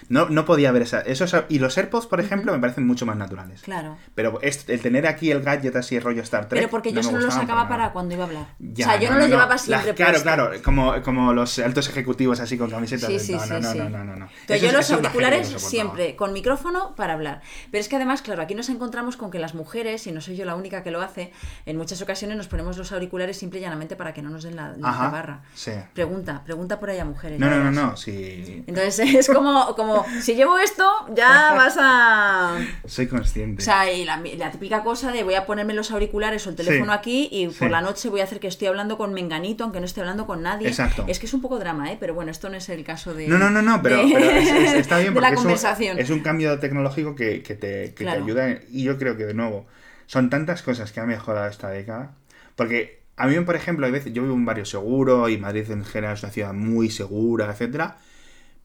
[0.09, 1.01] No, no podía haber esa.
[1.01, 3.63] Eso, y los AirPods, por ejemplo, me parecen mucho más naturales.
[3.63, 3.97] Claro.
[4.15, 6.61] Pero el tener aquí el gadget así, el rollo Star Trek.
[6.61, 8.47] Pero porque yo solo lo sacaba para, cuando iba a hablar.
[8.61, 9.95] o sea, yo no, lo llevaba siempre.
[9.95, 10.51] claro, claro.
[10.63, 13.09] Como, como los altos ejecutivos así con camisetas.
[13.09, 17.15] Sí, sí, no, sí, no, no, no, no, yo los auriculares siempre con micrófono para
[17.15, 17.43] hablar.
[17.71, 20.37] Pero es que además, claro, aquí nos encontramos con que las mujeres, y no soy
[20.37, 21.33] yo la única que lo hace,
[21.67, 24.57] en muchas ocasiones nos ponemos los auriculares simple y llanamente para que no nos den
[24.57, 25.43] la, la barra.
[25.55, 25.73] Sí.
[25.93, 27.39] Pregunta, pregunta por ahí a mujeres.
[27.39, 28.65] No, no, no, no, sí.
[28.67, 30.85] Entonces es como, como, si llevo esto,
[31.15, 32.59] ya vas a...
[32.87, 33.63] Soy consciente.
[33.63, 36.93] O sea, y la, típica cosa de voy a ponerme los auriculares o el teléfono
[36.93, 39.87] aquí y por la noche voy a hacer que estoy hablando con Menganito, aunque no
[39.87, 40.69] esté hablando con nadie.
[40.69, 41.05] Exacto.
[41.09, 41.97] Es que es un poco drama, ¿eh?
[41.99, 43.29] Pero bueno, esto no es el caso de...
[43.29, 45.99] No, no, no, no, pero, está bien porque la conversación.
[45.99, 49.67] Es, un, cambio tecnológico que, te, que te ayuda y yo creo que de nuevo
[50.07, 52.15] son tantas cosas que ha mejorado esta década.
[52.57, 55.71] Porque a mí, por ejemplo, hay veces, yo vivo en un barrio seguro y Madrid
[55.71, 57.99] en general es una ciudad muy segura, etcétera.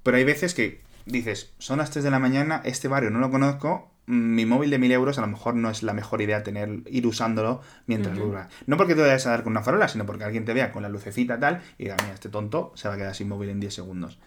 [0.04, 3.30] Pero hay veces que dices, son las 3 de la mañana, este barrio no lo
[3.30, 6.82] conozco, mi móvil de 1000 euros a lo mejor no es la mejor idea tener,
[6.88, 8.50] ir usándolo mientras dura.
[8.66, 10.82] No porque te vayas a dar con una farola, sino porque alguien te vea con
[10.82, 13.60] la lucecita tal y diga, mira, este tonto se va a quedar sin móvil en
[13.60, 14.20] 10 segundos.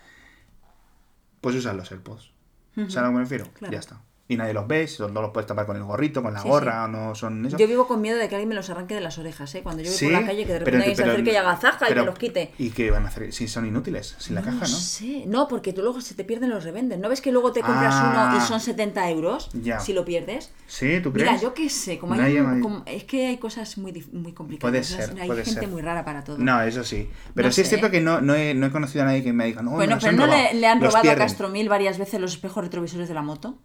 [1.40, 2.32] Pues usa los AirPods.
[2.74, 3.46] ¿Sabes a lo que me refiero?
[3.70, 6.42] Ya está y nadie los ve, no los puedes tapar con el gorrito, con la
[6.42, 7.56] gorra, o no son eso.
[7.56, 9.62] Yo vivo con miedo de que alguien me los arranque de las orejas, ¿eh?
[9.62, 11.90] Cuando yo voy por la calle, que de repente alguien se acerque y haga zaja
[11.90, 12.52] y me los quite.
[12.58, 13.32] ¿Y qué van a hacer?
[13.32, 14.66] Si son inútiles, sin la caja, ¿no?
[14.66, 17.00] sé, no, porque tú luego se te pierden los revenden.
[17.00, 18.44] ¿No ves que luego te compras uno y ah.
[18.46, 19.80] son 70 euros ya.
[19.80, 20.52] si lo pierdes?
[20.66, 21.30] Sí, ¿tú crees?
[21.30, 22.38] Mira, yo qué sé, como hay
[22.86, 24.70] es que hay cosas muy, muy complicadas.
[24.70, 26.38] Puede ser, Hay gente muy rara para todo.
[26.38, 27.10] No, eso sí.
[27.34, 29.46] Pero sí es cierto que no, no, he, no he conocido a nadie que me
[29.46, 32.64] diga, no, Bueno, pero no le, le, han robado a Castromil varias veces los espejos
[32.64, 33.58] retrovisores de la moto.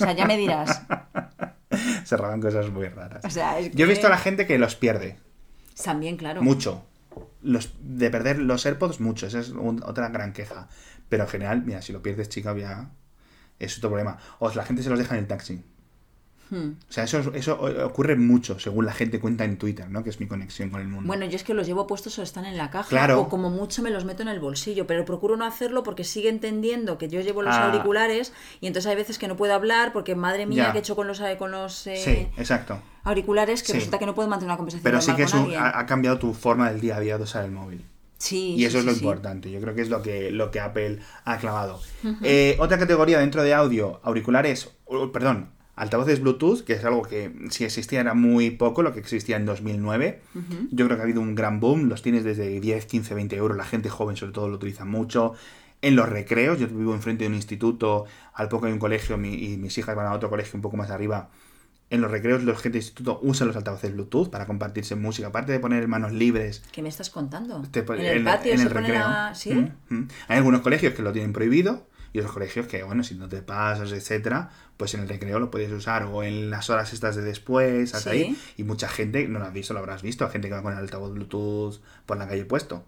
[0.00, 0.82] O sea, ya me dirás.
[2.04, 3.22] Se roban cosas muy raras.
[3.74, 5.16] Yo he visto a la gente que los pierde.
[5.82, 6.42] También, claro.
[6.42, 6.84] Mucho.
[7.42, 9.26] Los, de perder los AirPods, mucho.
[9.26, 9.52] Esa es
[9.82, 10.68] otra gran queja.
[11.08, 12.90] Pero en general, mira, si lo pierdes, chica, ya
[13.58, 14.18] es otro problema.
[14.38, 15.62] O la gente se los deja en el taxi.
[16.50, 16.70] Hmm.
[16.88, 20.02] O sea, eso, eso ocurre mucho, según la gente cuenta en Twitter, ¿no?
[20.02, 21.06] Que es mi conexión con el mundo.
[21.06, 23.18] Bueno, yo es que los llevo puestos o están en la caja.
[23.18, 26.28] O como mucho me los meto en el bolsillo, pero procuro no hacerlo porque sigue
[26.28, 27.66] entendiendo que yo llevo los ah.
[27.66, 30.96] auriculares y entonces hay veces que no puedo hablar porque, madre mía, que he hecho
[30.96, 32.80] con los, con los eh, exacto.
[33.04, 34.84] auriculares que resulta que no puedo mantener una conversación.
[34.84, 37.84] Pero sí que ha, cambiado tu forma del día a día de usar el móvil.
[38.16, 39.48] Sí, y eso es lo importante.
[39.50, 41.80] Yo creo que es lo que, lo que Apple ha clavado.
[42.22, 44.70] Eh, otra categoría dentro de audio, auriculares,
[45.12, 49.36] perdón, altavoces Bluetooth, que es algo que si existía era muy poco, lo que existía
[49.36, 50.20] en 2009.
[50.70, 53.56] Yo creo que ha habido un gran boom, los tienes desde 10, 15, 20 euros,
[53.56, 55.34] la gente joven sobre todo lo utiliza mucho.
[55.80, 59.56] En los recreos, yo vivo enfrente de un instituto, al poco hay un colegio y
[59.56, 61.30] mis hijas van a otro colegio un poco más arriba.
[61.90, 65.52] En los recreos, los gente de instituto usan los altavoces Bluetooth para compartirse música, aparte
[65.52, 66.62] de poner manos libres.
[66.72, 67.62] ¿Qué me estás contando?
[67.72, 69.06] ¿En el patio en el recreo.
[69.34, 69.52] ¿Sí?
[70.26, 73.42] Hay algunos colegios que lo tienen prohibido y otros colegios que, bueno, si no te
[73.42, 77.22] pasas, etcétera, pues en el recreo lo puedes usar o en las horas estas de
[77.22, 78.38] después, hasta ahí.
[78.56, 80.78] Y mucha gente, no lo has visto, lo habrás visto, gente que va con el
[80.78, 82.84] altavoz Bluetooth por la calle puesto.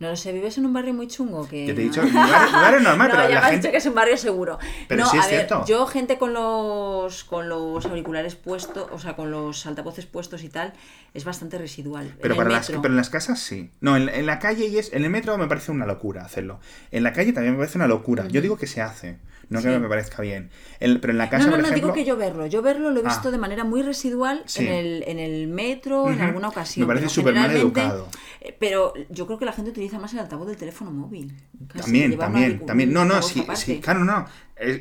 [0.00, 1.66] No lo sé, vives en un barrio muy chungo que...
[1.66, 3.56] Yo te he dicho, lugar, normal, pero ya la me gente...
[3.58, 4.58] dicho que es un barrio seguro.
[4.88, 5.62] Pero sí es cierto.
[5.66, 10.48] Yo gente con los, con los auriculares puestos, o sea, con los altavoces puestos y
[10.48, 10.72] tal,
[11.12, 12.16] es bastante residual.
[12.22, 13.72] Pero, para Las, pero en las casas sí.
[13.82, 14.90] No, en, la calle y es...
[14.94, 16.60] En el metro me parece una locura hacerlo.
[16.90, 18.26] En la calle también me parece una locura.
[18.26, 19.18] Yo digo que se hace.
[19.50, 20.48] No creo que me parezca bien.
[20.78, 22.46] pero en la casa, no, no, por no, digo que yo verlo.
[22.46, 23.30] Yo verlo lo he visto ah.
[23.32, 26.86] de manera muy residual en, el, en el metro, en alguna ocasión.
[26.86, 28.08] Me parece súper mal educado.
[28.40, 31.36] Eh, pero yo creo que la gente utiliza más el altavoz del teléfono móvil.
[31.74, 32.92] también, también, también.
[32.92, 34.26] No, no, sí, sí, claro, no.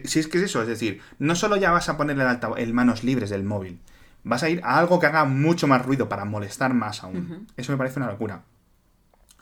[0.06, 2.74] si es que es eso, es decir, no solo ya vas a ponerle el, el
[2.74, 3.80] manos libres del móvil,
[4.24, 7.48] vas a ir a algo que haga mucho más ruido para molestar más aún.
[7.58, 8.44] Eso me parece una locura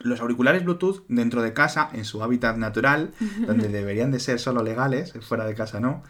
[0.00, 3.12] los auriculares Bluetooth dentro de casa, en su hábitat natural,
[3.46, 6.02] donde deberían de ser solo legales, fuera de casa no.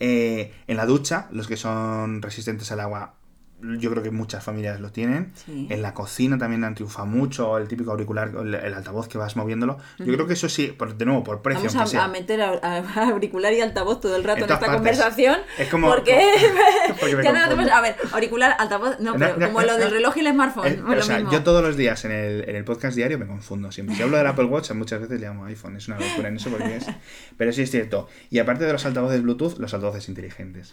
[0.00, 3.14] Eh, en la ducha, los que son resistentes al agua
[3.60, 5.32] yo creo que muchas familias lo tienen.
[5.46, 9.78] En la cocina también han triunfado mucho, el típico auricular, el, altavoz que vas moviéndolo.
[9.98, 11.68] Yo creo que eso sí, de nuevo, por precio.
[11.74, 15.40] Vamos a, meter auricular y altavoz todo el rato en, esta conversación.
[15.58, 15.88] Es como.
[15.88, 16.14] Porque.
[17.72, 20.84] a ver, auricular, altavoz, no, pero como lo del reloj y el smartphone.
[20.86, 23.96] o sea, yo todos los días en el, en el podcast diario me confundo siempre.
[23.96, 25.76] Si hablo del Apple Watch, muchas veces le llamo iPhone.
[25.76, 26.86] Es una locura en eso porque es.
[27.36, 28.08] Pero sí es cierto.
[28.30, 30.70] Y aparte de los altavoces Bluetooth, los altavoces inteligentes.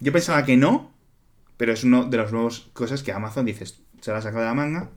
[0.00, 0.92] Yo pensaba que no,
[1.56, 4.48] pero es uno de las nuevas cosas que Amazon dices, se la ha sacado de
[4.48, 4.90] la manga.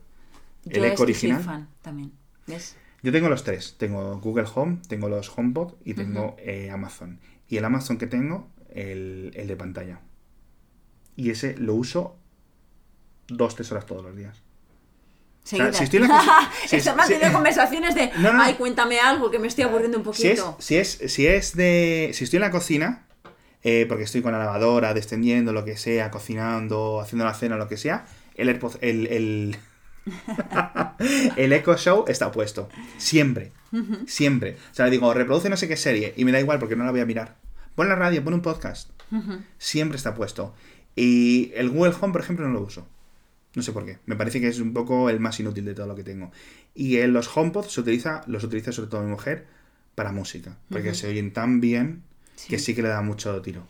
[0.69, 1.43] el eco original.
[1.43, 2.11] fan también.
[2.45, 2.75] ¿Ves?
[3.03, 3.75] Yo tengo los tres.
[3.77, 7.19] Tengo Google Home, tengo los HomePod y tengo eh, Amazon.
[7.47, 10.01] Y el Amazon que tengo, el, el, de pantalla.
[11.15, 12.17] Y ese lo uso
[13.27, 14.41] dos, tres horas todos los días.
[15.43, 16.49] si estoy en la
[16.89, 17.31] cocina.
[17.33, 18.11] conversaciones de.
[18.39, 20.57] Ay, cuéntame algo que me estoy aburriendo un poquito.
[20.59, 22.11] Si es, si es, de.
[22.13, 23.06] Si estoy en la cocina,
[23.63, 27.67] eh, porque estoy con la lavadora, descendiendo, lo que sea, cocinando, haciendo la cena, lo
[27.67, 28.05] que sea,
[28.35, 29.57] el, el, el,
[31.37, 32.69] el Echo Show está puesto.
[32.97, 33.51] Siempre.
[34.05, 34.57] Siempre.
[34.71, 36.85] O sea, le digo, reproduce no sé qué serie y me da igual porque no
[36.85, 37.35] la voy a mirar.
[37.75, 38.89] Pon la radio, pon un podcast.
[39.57, 40.53] Siempre está puesto.
[40.95, 42.87] Y el Google Home, por ejemplo, no lo uso.
[43.55, 43.99] No sé por qué.
[44.05, 46.31] Me parece que es un poco el más inútil de todo lo que tengo.
[46.73, 49.47] Y en los HomePods se utiliza, los utiliza sobre todo mi mujer
[49.95, 50.57] para música.
[50.69, 52.03] Porque se oyen tan bien
[52.47, 53.63] que sí que le da mucho tiro.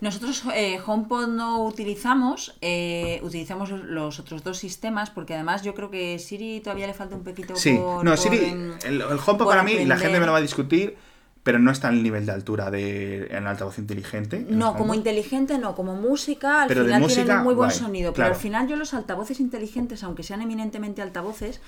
[0.00, 5.90] Nosotros eh, HomePod no utilizamos, eh, utilizamos los otros dos sistemas porque además yo creo
[5.90, 7.78] que Siri todavía le falta un poquito sí.
[7.78, 10.96] no, Siri, el, HomePod para mí, la gente me lo va a discutir,
[11.42, 14.44] pero no está el nivel de altura de en altavoz inteligente.
[14.48, 18.12] No, como inteligente no, como música, al pero final tienen un muy buen sonido.
[18.12, 21.60] Pero al final yo los altavoces inteligentes, aunque sean eminentemente altavoces,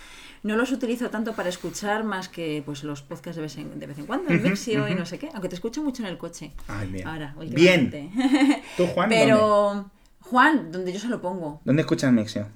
[0.43, 3.87] no los utilizo tanto para escuchar más que pues los podcasts de vez en, de
[3.87, 5.31] vez en cuando, el Mixio y no sé qué.
[5.33, 6.53] Aunque te escucho mucho en el coche.
[6.69, 7.07] Ay, bien.
[7.07, 7.91] Ahora, Bien.
[8.77, 9.09] ¿Tú, Juan?
[9.09, 9.91] Pero,
[10.21, 11.61] Juan, donde yo se lo pongo.
[11.65, 12.47] ¿Dónde escuchas el Mixio?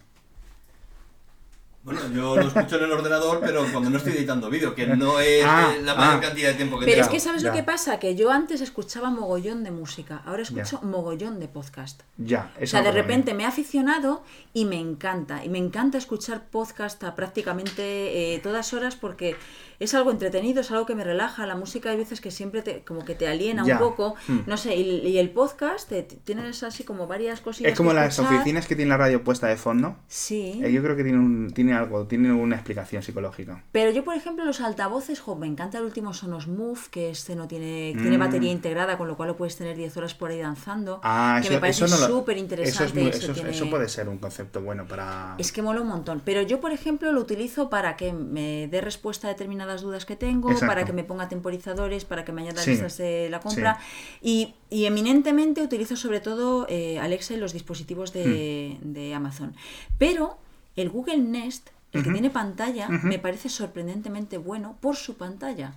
[1.86, 5.20] Bueno, yo lo escucho en el ordenador, pero cuando no estoy editando vídeo, que no
[5.20, 6.20] es ah, la mayor ah.
[6.20, 8.00] cantidad de tiempo que Pero es que ¿sabes lo que pasa?
[8.00, 12.02] Que yo antes escuchaba mogollón de música, ahora escucho mogollón de podcast.
[12.16, 15.44] Ya, O sea, de repente me he aficionado y me encanta.
[15.44, 19.36] Y me encanta escuchar podcast a prácticamente eh, todas horas porque
[19.78, 21.46] es algo entretenido, es algo que me relaja.
[21.46, 24.16] La música hay veces que siempre te, como que te aliena un poco.
[24.26, 24.40] Hmm.
[24.46, 25.92] No sé, y, el podcast
[26.24, 27.72] tienes así como varias cositas.
[27.72, 29.96] Es como las oficinas que tiene la radio puesta de fondo.
[30.08, 30.60] Sí.
[30.64, 33.62] Eh, yo creo que tiene, un, tiene algo, tiene una explicación psicológica.
[33.73, 37.48] Pero yo, por ejemplo, los altavoces, me encanta el último Sonos Move, que este no
[37.48, 38.20] tiene, tiene mm.
[38.20, 41.01] batería integrada, con lo cual lo puedes tener 10 horas por ahí danzando.
[41.03, 43.09] Ah, que me parece súper interesante.
[43.09, 45.35] Eso, eso, puede ser un concepto bueno para.
[45.39, 46.23] Es que mola un montón.
[46.24, 50.16] Pero yo, por ejemplo, lo utilizo para que me dé respuesta a determinadas dudas que
[50.16, 53.78] tengo, para que me ponga temporizadores, para que me añada listas de la compra.
[54.23, 59.55] Y, eminentemente utilizo sobre todo eh, Alexa y los dispositivos de, de, Amazon.
[59.98, 60.39] Pero
[60.77, 65.74] el Google Nest, el que tiene pantalla, me parece sorprendentemente bueno por su pantalla.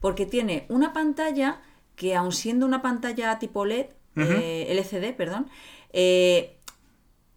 [0.00, 1.60] Porque tiene una pantalla
[1.96, 3.86] que, aun siendo una pantalla tipo LED,
[4.16, 5.48] eh, LCD, perdón,
[5.92, 6.58] eh,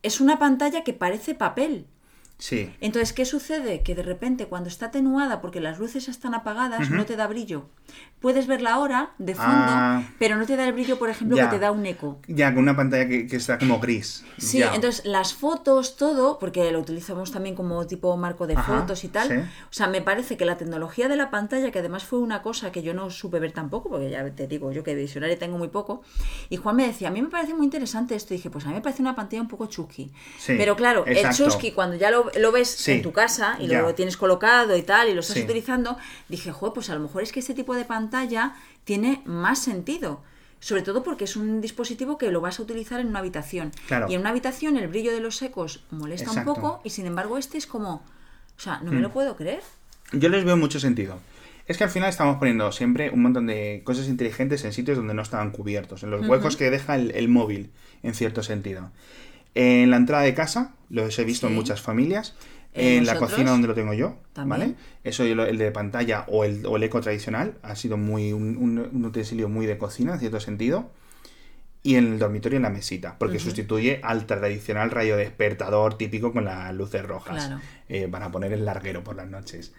[0.04, 1.88] es una pantalla que parece papel.
[2.42, 2.74] Sí.
[2.82, 3.84] Entonces, ¿qué sucede?
[3.84, 7.70] Que de repente cuando está atenuada porque las luces están apagadas, no te da brillo.
[8.20, 10.04] Puedes ver la hora de fondo, ah.
[10.18, 12.20] pero no te da el brillo, por ejemplo, que te da un eco.
[12.28, 14.26] Ya, con una pantalla que, está como gris.
[14.40, 19.10] Sí, entonces las fotos, todo, porque lo utilizamos también como tipo marco de fotos y
[19.10, 19.42] tal.
[19.42, 22.72] O sea, me parece que la tecnología de la pantalla, que además fue una cosa
[22.72, 25.68] que yo no supe ver tampoco, porque ya te digo, yo que visionario tengo muy
[25.68, 26.02] poco.
[26.50, 28.34] Y Juan me decía, a mí me parece muy interesante esto.
[28.34, 30.12] Y dije, pues a mí me parece una pantalla un poco chusky.
[30.48, 34.18] pero claro, el chusky, cuando ya lo lo ves en tu casa y lo tienes
[34.18, 35.98] colocado y tal y lo estás utilizando,
[36.30, 40.24] dije, joder, pues a lo mejor es que este tipo de pantalla tiene más sentido.
[40.60, 43.72] Sobre todo porque es un dispositivo que lo vas a utilizar en una habitación.
[44.08, 47.38] Y en una habitación el brillo de los ecos molesta un poco y sin embargo
[47.38, 48.04] este es como...
[48.58, 49.14] O sea, no me lo hmm.
[49.14, 49.64] puedo creer.
[50.14, 51.20] Yo les veo mucho sentido.
[51.68, 55.14] Es que al final estamos poniendo siempre un montón de cosas inteligentes en sitios donde
[55.14, 57.72] no estaban cubiertos, en los huecos que deja el, móvil,
[58.04, 58.92] en cierto sentido.
[59.56, 62.36] En la entrada de casa, lo he visto en muchas familias.
[62.74, 64.76] En la cocina donde lo tengo yo, ¿vale?
[65.04, 69.50] Eso el de pantalla o el, o el eco tradicional ha sido muy un, utensilio
[69.50, 70.92] muy de cocina, en cierto sentido.
[71.84, 76.46] Y en el dormitorio en la mesita, porque sustituye al tradicional rayo despertador típico con
[76.46, 77.52] las luces rojas.
[77.90, 79.74] Eh, para poner el larguero por las noches.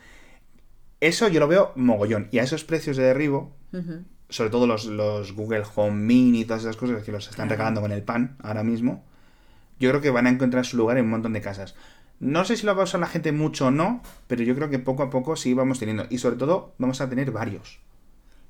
[1.00, 2.28] Eso yo lo veo mogollón.
[2.30, 3.56] Y a esos precios de derribo,
[4.28, 7.80] sobre todo los, los, Google Home Mini y todas esas cosas que los están regalando
[7.80, 9.04] con el pan ahora mismo,
[9.82, 11.74] yo creo que van a encontrar su lugar en un montón de casas.
[12.20, 14.70] No sé si lo va a usar la gente mucho o no, pero yo creo
[14.70, 16.06] que poco a poco sí vamos teniendo.
[16.08, 17.80] Y sobre todo vamos a tener varios.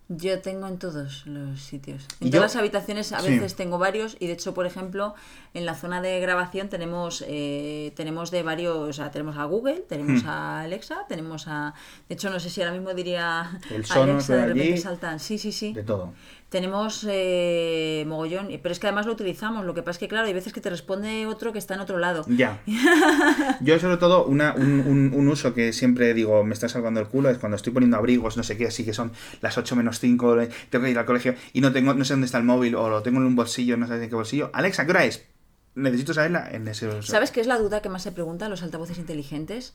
[0.08, 2.06] Yo tengo en todos los sitios.
[2.20, 5.14] En todas las habitaciones a veces tengo varios y de hecho, por ejemplo,
[5.54, 9.84] en la zona de grabación tenemos eh, tenemos de varios, o sea, tenemos a Google,
[9.88, 10.28] tenemos hmm.
[10.28, 11.72] a Alexa, tenemos a...
[12.10, 15.18] De hecho, no sé si ahora mismo diría El Alexa, de, repente saltan.
[15.18, 15.72] Sí, sí, sí.
[15.72, 16.12] De todo
[16.52, 19.64] tenemos eh, mogollón, pero es que además lo utilizamos.
[19.64, 21.80] Lo que pasa es que, claro, hay veces que te responde otro que está en
[21.80, 22.26] otro lado.
[22.28, 22.60] Ya.
[23.62, 27.38] Yo, sobre todo, una, un, uso que siempre digo, me está salvando el culo, es
[27.38, 30.36] cuando estoy poniendo abrigos, no sé qué, así que son las 8 menos 5,
[30.68, 32.90] tengo que ir al colegio y no tengo no sé dónde está el móvil o
[32.90, 34.50] lo tengo en un bolsillo, no sé en qué bolsillo.
[34.52, 35.24] Alexa, ¿qué hora es?
[35.74, 37.00] Necesito saberla en ese.
[37.00, 39.74] ¿Sabes qué es la duda que más se pregunta a los altavoces inteligentes?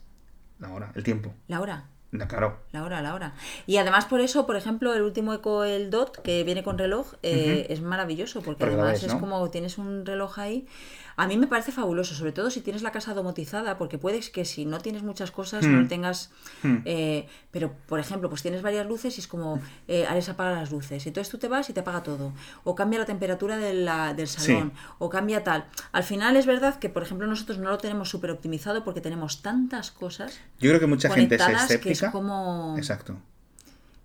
[0.59, 1.33] La hora, el tiempo.
[1.47, 1.89] La hora.
[2.11, 2.57] Claro.
[2.71, 3.33] La hora, la hora.
[3.65, 7.13] Y además por eso, por ejemplo, el último Eco, el DOT, que viene con reloj,
[7.21, 10.67] eh, es maravilloso, porque, además es como tienes un reloj ahí.
[11.17, 14.45] A mí me parece fabuloso, sobre todo si tienes la casa domotizada, porque puedes que
[14.45, 15.87] si no tienes muchas cosas, no hmm.
[15.87, 16.29] tengas...
[16.61, 16.77] Hmm.
[16.85, 20.71] Eh, pero, por ejemplo, pues tienes varias luces y es como, eh, Alex apaga las
[20.71, 21.07] luces.
[21.07, 22.33] Entonces tú te vas y te apaga todo.
[22.63, 24.73] O cambia la temperatura del salón.
[24.99, 25.65] O cambia tal.
[25.91, 29.41] Al final es verdad que, por ejemplo, nosotros no lo tenemos súper optimizado porque tenemos
[29.41, 30.39] tantas cosas.
[30.59, 32.11] Yo creo que mucha gente es escéptica.
[32.11, 32.75] como...
[32.77, 33.17] Exacto.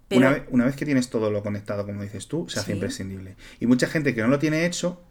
[0.09, 3.37] Una, vez, una, vez, que tienes todo lo conectado, como dices tú, se hace imprescindible.
[3.61, 5.03] Y mucha gente que no lo tiene hecho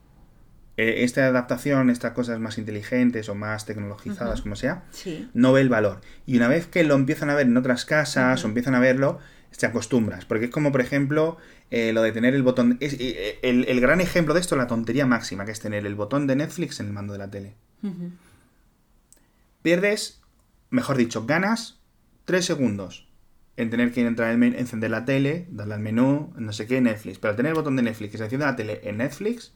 [0.77, 4.83] eh, esta adaptación, estas cosas más inteligentes o más tecnologizadas, como sea,
[5.33, 6.01] no ve el valor.
[6.25, 9.19] Y una vez que lo empiezan a ver en otras casas o empiezan a verlo,
[9.57, 10.25] te acostumbras.
[10.25, 11.37] Porque es como, por ejemplo,
[11.69, 12.77] eh, lo de tener el botón...
[12.79, 16.25] Es, eh, el, gran ejemplo de esto, la tontería máxima, que es tener el botón
[16.25, 17.55] de Netflix en el mando de la tele.
[19.61, 20.21] Pierdes,
[20.69, 21.79] mejor dicho, ganas
[22.25, 23.09] tres segundos
[23.57, 27.19] en tener que entrar en encender la tele, darle al menú, no sé qué, Netflix.
[27.19, 29.53] Pero tener el botón de Netflix que se enciende la tele en Netflix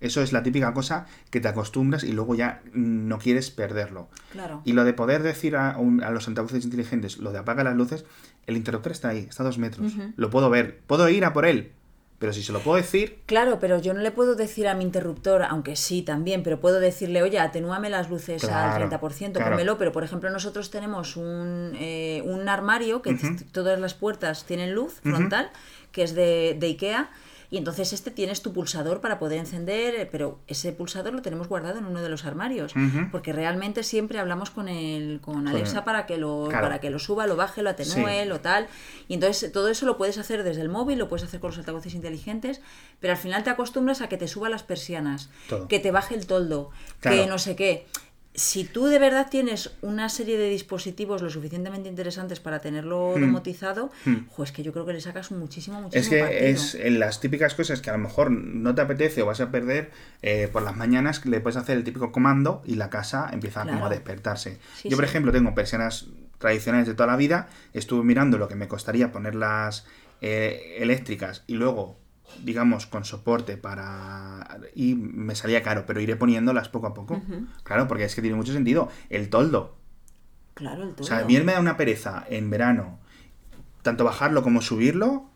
[0.00, 4.08] eso es la típica cosa que te acostumbras y luego ya no quieres perderlo.
[4.30, 4.62] Claro.
[4.64, 5.76] Y lo de poder decir a,
[6.10, 8.04] los altavoces inteligentes, lo de apaga las luces,
[8.46, 9.92] el interruptor está ahí, está a dos metros.
[10.16, 11.72] Lo puedo ver, puedo ir a por él.
[12.18, 13.20] Pero si se lo puedo decir.
[13.26, 16.80] Claro, pero yo no le puedo decir a mi interruptor, aunque sí también, pero puedo
[16.80, 19.78] decirle, oye, atenúame las luces al 30%, claro.
[19.78, 23.16] Pero por ejemplo, nosotros tenemos un, eh, un armario que
[23.52, 25.50] todas las puertas tienen luz frontal,
[25.92, 27.10] que es de, de IKEA
[27.50, 31.48] y entonces este tienes tu pulsador para poder encender, eh, pero ese pulsador lo tenemos
[31.48, 32.74] guardado en uno de los armarios,
[33.10, 37.26] porque realmente siempre hablamos con el con Alexa para que lo para que lo suba,
[37.26, 38.66] lo baje, lo atenúe, lo tal.
[39.08, 41.58] Y entonces todo eso lo puedes hacer desde el móvil, lo puedes hacer con los
[41.58, 42.60] altavoces inteligentes,
[43.00, 45.30] pero al final te acostumbras a que te suba las persianas,
[45.68, 46.70] que te baje el toldo,
[47.00, 47.86] que no sé qué
[48.38, 53.20] si tú de verdad tienes una serie de dispositivos lo suficientemente interesantes para tenerlo hmm.
[53.20, 54.42] domotizado, hmm.
[54.42, 57.54] es que yo creo que le sacas muchísimo, muchísimo Es que es en las típicas
[57.54, 59.90] cosas que a lo mejor no te apetece o vas a perder
[60.22, 63.86] eh, por las mañanas, le puedes hacer el típico comando y la casa empieza como
[63.86, 64.58] a despertarse.
[64.84, 66.06] yo, por ejemplo, tengo persianas
[66.38, 69.84] tradicionales de toda la vida, estuve mirando lo que me costaría ponerlas
[70.20, 71.98] eh, eléctricas y luego
[72.44, 74.60] digamos, con soporte para...
[74.74, 77.20] y me salía caro, pero iré poniéndolas poco a poco.
[77.62, 78.88] Claro, porque es que tiene mucho sentido.
[79.10, 79.76] El toldo.
[80.54, 81.02] Claro, el toldo.
[81.02, 82.98] O sea, a mí me da una pereza en verano,
[83.82, 85.30] tanto bajarlo como subirlo,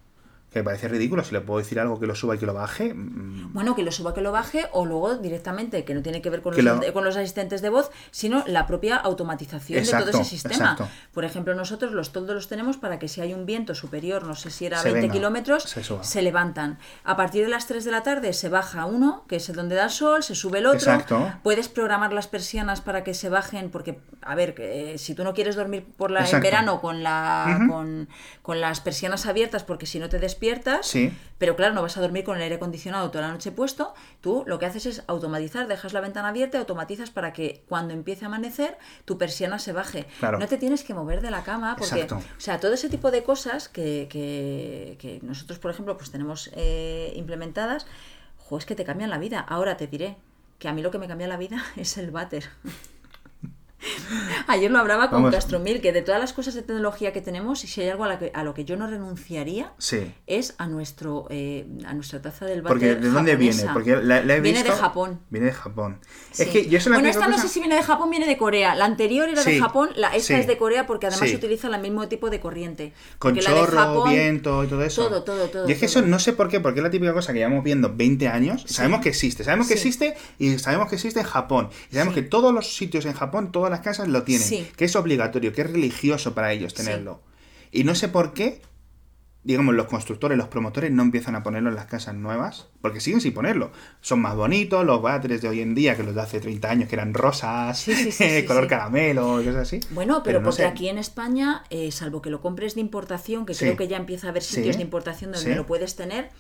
[0.53, 2.53] que me parece ridículo, si le puedo decir algo que lo suba y que lo
[2.53, 2.93] baje.
[2.93, 3.55] Mm.
[3.55, 6.43] Bueno, que lo suba, que lo baje, o luego directamente, que no tiene que ver
[6.43, 10.77] con los, con los asistentes de voz, sino la propia automatización de todo ese sistema.
[11.13, 14.35] Por ejemplo, nosotros los toldos los tenemos para que si hay un viento superior, no
[14.35, 15.65] sé si era 20 kilómetros,
[16.03, 16.79] se, levantan.
[17.05, 19.75] A partir de las 3 de la tarde se baja uno, que es el donde
[19.75, 21.03] da el sol, se sube el otro.
[21.43, 25.33] Puedes programar las persianas para que se bajen, porque, a ver, que, si tú no
[25.33, 28.09] quieres dormir por la, en verano con, la, con,
[28.43, 30.42] con las persianas abiertas, porque si no te despiertas,
[30.83, 31.13] sí.
[31.39, 34.45] pero claro, no vas a dormir con el aire acondicionado toda la noche puesto, tú
[34.47, 38.25] lo que haces es automatizar, dejas la ventana abierta y automatizas para que cuando empiece
[38.25, 40.07] a amanecer tu persiana se baje.
[40.21, 43.23] No te tienes que mover de la cama porque, o sea, todo ese tipo de
[43.23, 47.87] cosas que, que, nosotros, por ejemplo, pues tenemos eh, implementadas,
[48.39, 49.41] jo, es que te cambian la vida.
[49.41, 50.17] Ahora te diré
[50.59, 52.49] que a mí lo que me cambia la vida es el váter.
[54.47, 57.81] Ayer lo hablaba con Castromil, que de todas las cosas de tecnología que tenemos, si
[57.81, 59.73] hay algo a, lo que yo no renunciaría,
[60.27, 63.65] es a nuestro eh, a nuestra taza del váter Porque ¿de dónde viene?
[63.73, 65.21] Porque la, he viene de Japón.
[65.31, 65.99] Viene de Japón.
[66.39, 68.75] Es que yo bueno, esta no sé si viene de Japón, viene de Corea.
[68.75, 72.09] La anterior era de Japón, la, esta es de Corea porque además utiliza el mismo
[72.09, 72.93] tipo de corriente.
[73.19, 75.09] Con chorro, viento y todo eso.
[75.09, 75.69] Todo, todo, todo.
[75.69, 77.65] Y es que eso no sé por qué, porque es la típica cosa que llevamos
[77.65, 78.65] viendo 20 años.
[78.67, 81.71] Sabemos que existe, sabemos que existe y sabemos que existe en Japón.
[81.91, 84.97] Y sabemos que todos los sitios en Japón, todas las casas lo tienen que es
[84.97, 87.21] obligatorio, que es religioso para ellos tenerlo.
[87.71, 88.61] Y no sé por qué,
[89.45, 93.21] digamos, los constructores, los promotores no empiezan a ponerlo en las casas nuevas, porque siguen
[93.21, 93.73] sin ponerlo.
[94.01, 96.89] Son más bonitos los váteres de hoy en día que los de hace 30 años,
[96.89, 97.85] que eran rosas,
[98.47, 99.81] color caramelo, cosas así.
[99.91, 103.77] Bueno, pero, porque aquí en España, eh, salvo que lo compres de importación, que creo
[103.77, 106.31] que ya empieza a haber sitios de importación donde lo puedes tener,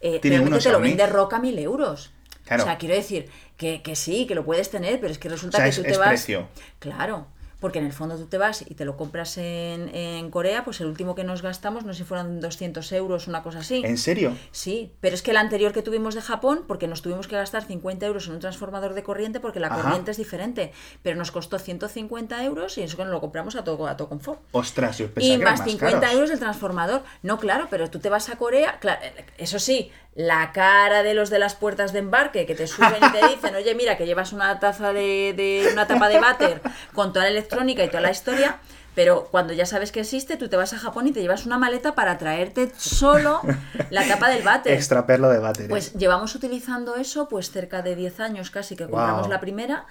[0.00, 2.12] eh, realmente te lo vende Roca mil euros.
[2.44, 5.72] O sea, quiero decir que, sí, que lo puedes tener, pero es que resulta que
[5.72, 6.08] tú te vas.
[6.08, 6.48] Precio.
[6.78, 7.26] Claro
[7.62, 10.80] porque en el fondo tú te vas y te lo compras en, en, Corea, pues
[10.80, 13.82] el último que nos gastamos, no sé si fueron 200 euros, una cosa así.
[13.84, 14.36] ¿En serio?
[14.50, 17.62] Sí, pero es que el anterior que tuvimos de Japón, porque nos tuvimos que gastar
[17.64, 20.72] 50 euros en un transformador de corriente, porque la corriente es diferente,
[21.04, 24.08] pero nos costó 150 euros y eso que nos lo compramos a todo, a todo
[24.08, 24.40] confort.
[24.50, 27.04] Ostras, yo Y más 50 euros el transformador.
[27.22, 29.02] No, claro, pero tú te vas a Corea, claro,
[29.38, 33.12] eso sí, la cara de los de las puertas de embarque que te suben y
[33.12, 36.60] te dicen, oye, mira, que llevas una taza de, de una tapa de váter
[36.92, 38.58] con toda la electrónica y toda la historia,
[38.94, 41.56] Pero cuando ya sabes que existe, tú te vas a Japón y te llevas una
[41.56, 43.40] maleta para traerte solo
[43.88, 44.74] la tapa del váter.
[44.74, 45.68] Extra perlo de váter.
[45.68, 49.86] Pues llevamos utilizando eso pues cerca de 10 años casi que compramos la primera.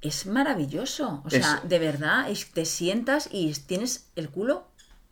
[0.00, 1.22] Es maravilloso.
[1.24, 4.64] O sea, de verdad, te sientas y tienes el culo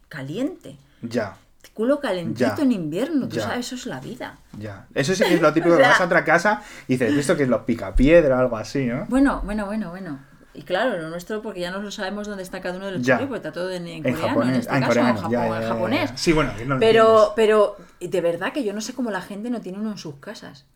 [0.08, 0.76] caliente.
[1.02, 1.36] Ya
[1.74, 4.38] culo calentito en invierno, tú sabes, eso es la vida.
[4.58, 4.86] Ya.
[4.94, 7.44] Eso sí que es lo típico que vas a otra casa y dices, ¿visto que
[7.44, 9.06] es los picapiedra o algo así, no?
[9.08, 10.18] Bueno, bueno, bueno, bueno.
[10.54, 13.02] Y claro, lo nuestro, porque ya no lo sabemos dónde está cada uno de los
[13.02, 16.10] chicos, porque está todo en, en, coreano, japonés, en este ah, caso, en, japonés.
[16.16, 19.60] Sí, bueno, no pero, pero de verdad que yo no sé cómo la gente no
[19.60, 20.66] tiene uno en sus casas.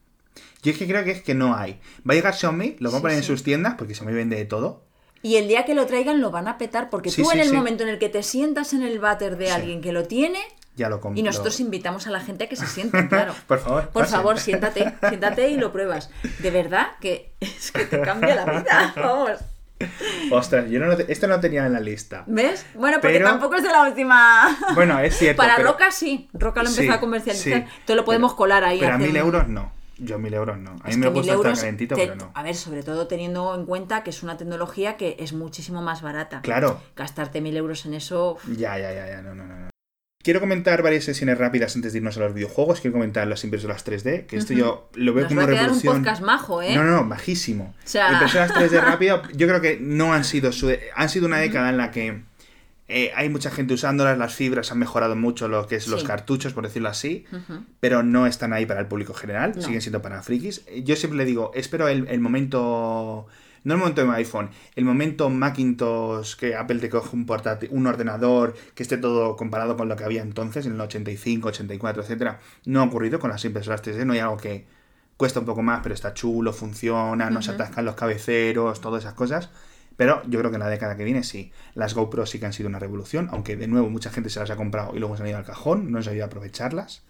[0.62, 1.80] Yo es que creo que es que no hay.
[2.08, 4.44] Va a llegar Xiaomi, lo va a poner en sus tiendas, porque Xiaomi vende de
[4.44, 4.84] todo.
[5.20, 7.82] Y el día que lo traigan lo van a petar, porque tú en el momento
[7.82, 10.38] en el que te sientas en el váter de alguien que lo tiene,
[10.74, 13.34] ya lo Y nosotros invitamos a la gente a que se siente, claro.
[13.46, 13.88] Por favor.
[13.88, 16.10] Por favor, siéntate, siéntate y lo pruebas.
[16.38, 18.92] De verdad que es que te cambia la vida.
[18.96, 19.32] Vamos.
[20.30, 22.22] Ostras, yo no, esto no tenía en la lista.
[22.26, 22.56] ¿Ver?
[22.74, 24.56] Bueno, porque tampoco es de la última.
[24.74, 25.42] Bueno, es cierto.
[25.42, 26.30] Para Roca sí.
[26.32, 27.52] Roca lo empezó a comercializar.
[27.62, 28.78] Entonces lo podemos colar ahí.
[28.78, 29.72] Pero a mil euros no.
[29.98, 30.76] Yo a mil euros no.
[30.82, 32.30] A mí me gusta estar calentito, pero no.
[32.34, 36.00] A ver, sobre todo teniendo en cuenta que es una tecnología que es muchísimo más
[36.00, 36.42] barata.
[36.42, 36.80] Claro.
[36.96, 38.38] Gastarte mil euros en eso.
[38.56, 39.22] Ya, ya, ya, ya.
[39.22, 39.71] No, no, no.
[40.22, 42.80] Quiero comentar varias sesiones rápidas antes de irnos a los videojuegos.
[42.80, 45.96] Quiero comentar las impresoras 3D, que esto yo lo veo como va a revolución.
[45.96, 46.74] un podcast majo, ¿eh?
[46.76, 47.74] No, no, no, bajísimo.
[47.76, 48.12] O sea...
[48.12, 50.50] Impresoras 3D rápido, yo creo que no han sido
[50.94, 52.22] han sido una década en la que
[52.88, 56.52] eh, hay mucha gente usándolas, las fibras han mejorado mucho lo que es los cartuchos,
[56.52, 57.24] por decirlo así,
[57.80, 60.64] pero no están ahí para el público general, siguen siendo para frikis.
[60.84, 63.26] Yo siempre le digo, espero el momento
[63.64, 67.68] no el momento de mi iPhone, el momento Macintosh que Apple te coge un portátil,
[67.72, 72.02] un ordenador que esté todo comparado con lo que había entonces, en el 85, 84,
[72.02, 74.66] etcétera, no ha ocurrido con las impresoras 3D, no hay algo que
[75.16, 79.14] cuesta un poco más, pero está chulo, funciona, no se atascan los cabeceros, todas esas
[79.14, 79.50] cosas.
[79.96, 81.52] Pero yo creo que en la década que viene sí.
[81.74, 84.50] Las GoPro sí que han sido una revolución, aunque de nuevo mucha gente se las
[84.50, 87.02] ha comprado y luego se han ido al cajón, no han sabido aprovecharlas.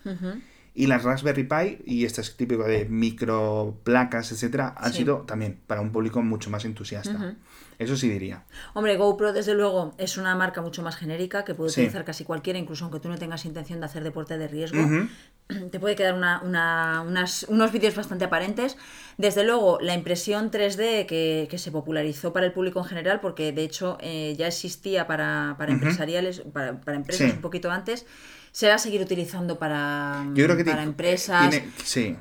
[0.74, 5.82] Y las Raspberry Pi y este típico de micro placas, etcétera, han sido también para
[5.82, 7.36] un público mucho más entusiasta.
[7.78, 8.44] Eso sí diría.
[8.74, 12.58] Hombre, GoPro, desde luego, es una marca mucho más genérica que puede utilizar casi cualquiera,
[12.58, 14.78] incluso aunque tú no tengas intención de hacer deporte de riesgo.
[15.70, 18.76] Te puede quedar unos vídeos bastante aparentes.
[19.18, 23.62] Desde luego, la impresión 3D que, se popularizó para el público en general, porque de
[23.62, 28.06] hecho eh, ya existía para, empresariales, para, para empresas un poquito antes
[28.52, 30.26] se va a seguir utilizando para,
[30.66, 31.54] para empresas.
[31.84, 32.16] sí.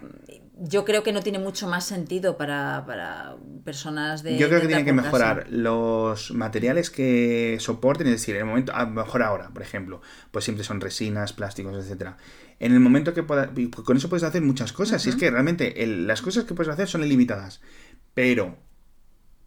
[0.57, 4.37] Yo creo que no tiene mucho más sentido para, personas de.
[4.37, 8.73] Yo creo que tiene que mejorar los materiales que soporten, es decir, en el momento,
[8.75, 10.01] a lo mejor ahora, por ejemplo,
[10.31, 12.17] pues siempre son resinas, plásticos, etcétera.
[12.59, 13.51] En el momento que pueda,
[13.85, 15.05] con eso puedes hacer muchas cosas.
[15.05, 17.61] Y es que realmente las cosas que puedes hacer son ilimitadas.
[18.13, 18.57] Pero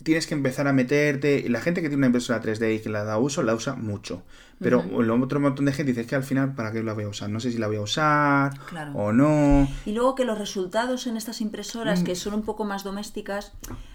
[0.03, 1.49] tienes que empezar a meterte.
[1.49, 4.25] La gente que tiene una impresora 3D y que la da uso, la usa mucho.
[4.61, 4.85] Pero
[5.23, 7.29] otro montón de gente dice que al final, ¿para qué la voy a usar?
[7.31, 8.53] No sé si la voy a usar
[8.95, 9.69] o no.
[9.85, 12.05] Y luego que los resultados en estas impresoras, mm.
[12.05, 13.53] que son un poco más domésticas,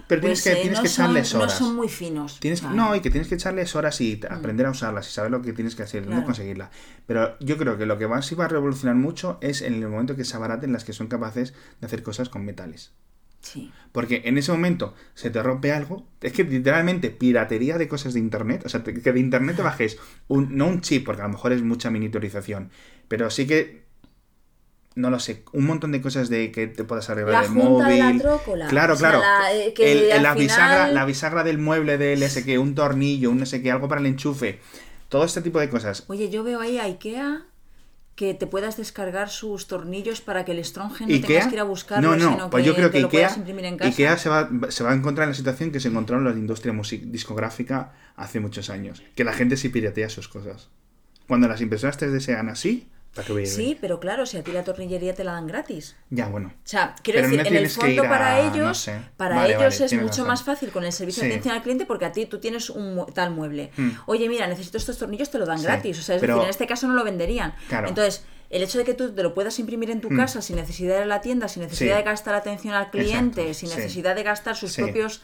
[0.07, 1.59] pero tienes pues, que, tienes no que echarles horas.
[1.59, 2.39] No son muy finos.
[2.39, 4.33] Tienes No, y que tienes que echarles horas y mm.
[4.33, 6.71] aprender a usarlas y saber lo que tienes que hacer, cómo conseguirla.
[7.05, 9.87] Pero yo creo que lo que va, sí va a revolucionar mucho es en el
[9.87, 12.91] momento que se abaraten las que son capaces de hacer cosas con metales.
[13.91, 16.05] Porque en ese momento se te rompe algo.
[16.21, 18.63] Es que literalmente piratería de cosas de internet.
[18.65, 19.97] O sea, que de internet te bajes
[20.27, 22.71] un, no un chip, porque a lo mejor es mucha miniaturización.
[23.07, 23.89] Pero sí que.
[24.95, 28.21] No lo sé, un montón de cosas de que te puedas arreglar el móvil.
[28.67, 29.21] claro, claro.
[30.19, 33.87] La, bisagra, la bisagra del mueble del que, un tornillo, un no sé qué, algo
[33.87, 34.59] para el enchufe.
[35.07, 36.03] Todo este tipo de cosas.
[36.07, 37.45] Oye, yo veo ahí a IKEA
[38.19, 41.63] que te puedas descargar sus tornillos para que el Stronge no tengas que ir a
[41.63, 43.33] buscarlo, no, no, sino pues que yo creo que Ikea.
[43.79, 46.31] Ikea se va, se va a encontrar en la situación que se encontró en la
[46.31, 50.67] industria discográfica hace muchos años, que la gente sí piratea sus cosas.
[51.29, 52.89] Cuando las impresoras te desean así,
[53.45, 55.95] Sí, pero claro, si a ti la tornillería te la dan gratis.
[56.09, 56.53] Ya, bueno.
[56.55, 60.69] O sea, quiero decir, en el fondo para ellos, para ellos es mucho más fácil
[60.69, 63.71] con el servicio de atención al cliente porque a ti tú tienes un tal mueble.
[63.75, 63.91] Hmm.
[64.05, 65.99] Oye, mira, necesito estos tornillos, te lo dan gratis.
[65.99, 67.53] O sea, es decir, en este caso no lo venderían.
[67.69, 70.17] Entonces, el hecho de que tú te lo puedas imprimir en tu hmm.
[70.17, 73.53] casa sin necesidad de ir a la tienda, sin necesidad de gastar atención al cliente,
[73.53, 75.21] sin necesidad de gastar sus propios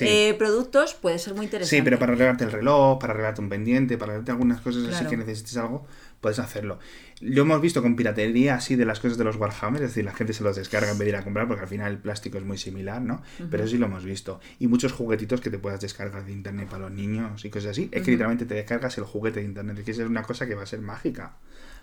[0.00, 1.76] eh, productos, puede ser muy interesante.
[1.76, 5.06] Sí, pero para arreglarte el reloj, para arreglarte un pendiente, para arreglarte algunas cosas así
[5.06, 5.86] que necesites algo,
[6.20, 6.78] puedes hacerlo.
[7.20, 10.12] Lo hemos visto con piratería así de las cosas de los Warhammer, es decir, la
[10.12, 12.38] gente se los descarga en vez de ir a comprar porque al final el plástico
[12.38, 13.22] es muy similar, ¿no?
[13.50, 14.40] Pero eso sí lo hemos visto.
[14.58, 17.88] Y muchos juguetitos que te puedas descargar de internet para los niños y cosas así.
[17.92, 20.54] Es que literalmente te descargas el juguete de internet, es que es una cosa que
[20.54, 21.36] va a ser mágica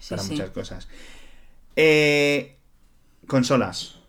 [0.10, 0.88] para muchas cosas.
[1.76, 2.58] Eh,
[3.28, 4.00] consolas.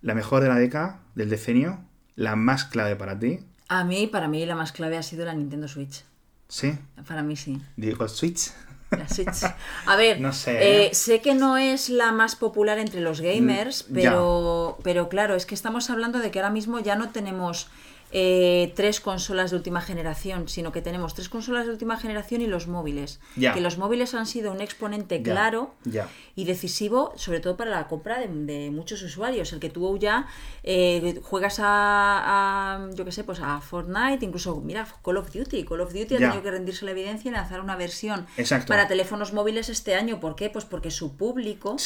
[0.00, 1.84] La mejor de la década, del decenio,
[2.14, 3.40] la más clave para ti.
[3.68, 6.04] A mí, para mí, la más clave ha sido la Nintendo Switch.
[6.48, 6.76] ¿Sí?
[7.06, 7.60] Para mí sí.
[7.76, 8.52] Digo Switch.
[8.90, 9.44] La Switch.
[9.86, 10.94] A ver, no sé, eh, ¿eh?
[10.94, 15.46] sé que no es la más popular entre los gamers, mm, pero, pero claro, es
[15.46, 17.68] que estamos hablando de que ahora mismo ya no tenemos
[18.12, 22.48] eh, tres consolas de última generación, sino que tenemos tres consolas de última generación y
[22.48, 23.20] los móviles.
[23.36, 25.74] Que los móviles han sido un exponente claro
[26.40, 29.52] y decisivo, sobre todo para la compra de, muchos usuarios.
[29.52, 30.26] El que tú ya
[30.62, 35.64] eh, juegas a, yo qué sé, pues a Fortnite, incluso, mira, Call of Duty.
[35.64, 38.26] Call of Duty ha tenido que rendirse la evidencia y lanzar una versión
[38.66, 40.18] para teléfonos móviles este año.
[40.18, 40.48] ¿Por qué?
[40.48, 41.76] Pues porque su público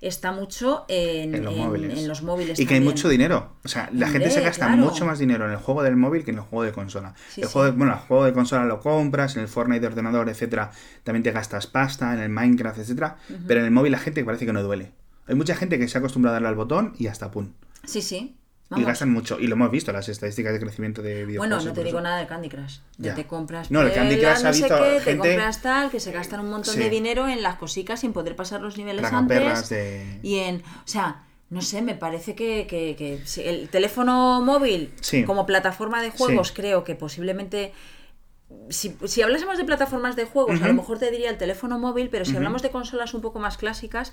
[0.00, 1.44] está mucho en,
[2.06, 2.60] los móviles.
[2.60, 3.56] Y que hay mucho dinero.
[3.64, 6.30] O sea, la gente se gasta mucho más dinero en el juego del móvil que
[6.30, 7.14] en el juego de consola.
[7.36, 10.70] el juego bueno, el juego de consola lo compras, en el Fortnite de ordenador, etcétera,
[11.02, 13.16] también te gastas pasta, en el Minecraft, etcétera,
[13.48, 14.92] pero en el móvil la gente parece que no duele.
[15.26, 17.52] Hay mucha gente que se ha acostumbrado a darle al botón y hasta pum.
[17.84, 18.36] Sí, sí.
[18.76, 21.64] Y gastan mucho, y lo hemos visto, las estadísticas de crecimiento de videojuegos.
[21.64, 22.78] Bueno, no te digo nada de Candy Crush.
[22.98, 23.14] Ya.
[23.14, 26.40] Te compras no, el Candy Crush ha visto qué, te compras tal, que se gastan
[26.40, 29.72] un montón de dinero en las cositas sin poder pasar los niveles antes.
[30.22, 34.92] Y en, o sea, no sé, me parece que, que, el teléfono móvil
[35.26, 37.72] como plataforma de juegos creo que posiblemente...
[38.70, 42.08] Si, si hablásemos de plataformas de juegos, a lo mejor te diría el teléfono móvil,
[42.10, 44.12] pero si hablamos de consolas un poco más clásicas,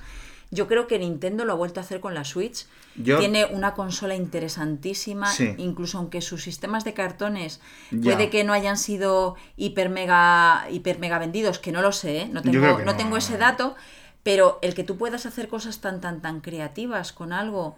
[0.49, 2.65] yo creo que Nintendo lo ha vuelto a hacer con la Switch.
[2.95, 7.61] Tiene una consola interesantísima, incluso aunque sus sistemas de cartones
[8.03, 12.30] puede que no hayan sido hiper mega, hiper mega vendidos, que no lo sé, ¿eh?
[12.31, 13.76] no tengo, no tengo ese dato
[14.23, 17.76] pero el que tú puedas hacer cosas tan, tan, tan creativas con algo,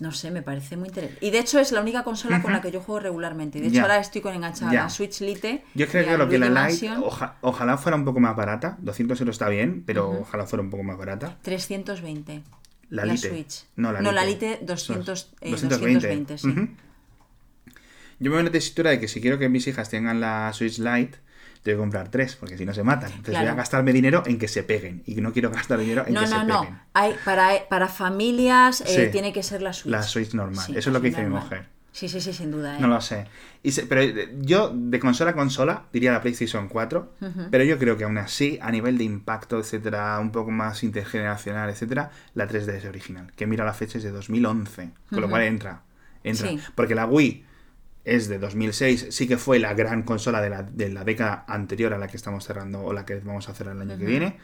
[0.00, 1.24] no sé, me parece muy interesante.
[1.24, 3.60] Y de hecho es la única consola con la que yo juego regularmente.
[3.60, 5.62] De hecho ahora estoy con enganchada la Switch Lite.
[5.74, 6.90] Yo creo que lo que la Lite,
[7.42, 8.78] ojalá fuera un poco más barata.
[8.80, 11.36] 200 euros está bien, pero ojalá fuera un poco más barata.
[11.42, 12.42] 320.
[12.88, 13.28] La, Lite.
[13.28, 13.64] Switch.
[13.76, 14.10] No, la Lite.
[14.10, 16.38] No, la Lite 200, 220.
[16.38, 16.48] sí.
[18.22, 20.52] Yo me veo en la tesitura de que si quiero que mis hijas tengan la
[20.52, 21.18] Switch Lite,
[21.62, 23.10] tengo que comprar tres, porque si no se matan.
[23.10, 25.02] Entonces voy a gastarme dinero en que se peguen.
[25.06, 26.48] Y no quiero gastar dinero en que se peguen.
[26.48, 27.16] No, no, no.
[27.24, 29.92] Para, para familias eh, tiene que ser la Switch.
[29.92, 30.64] La Switch normal.
[30.70, 31.66] Eso es lo que dice mi mujer.
[31.92, 32.76] Sí, sí, sí, sin duda.
[32.76, 32.80] ¿eh?
[32.80, 33.26] No lo sé.
[33.62, 37.14] Y pero eh, yo, de consola a consola, diría la PlayStation 4.
[37.50, 41.68] Pero yo creo que aún así, a nivel de impacto, etcétera, un poco más intergeneracional,
[41.68, 43.32] etcétera, la 3DS es original.
[43.36, 44.90] Que mira la fecha es de 2011.
[45.10, 45.82] Con lo cual entra.
[46.22, 46.50] Entra.
[46.74, 47.44] Porque la Wii
[48.04, 51.92] es de 2006, sí que fue la gran consola de la, de la, década anterior
[51.92, 54.36] a la que estamos cerrando o la que vamos a cerrar el año que viene.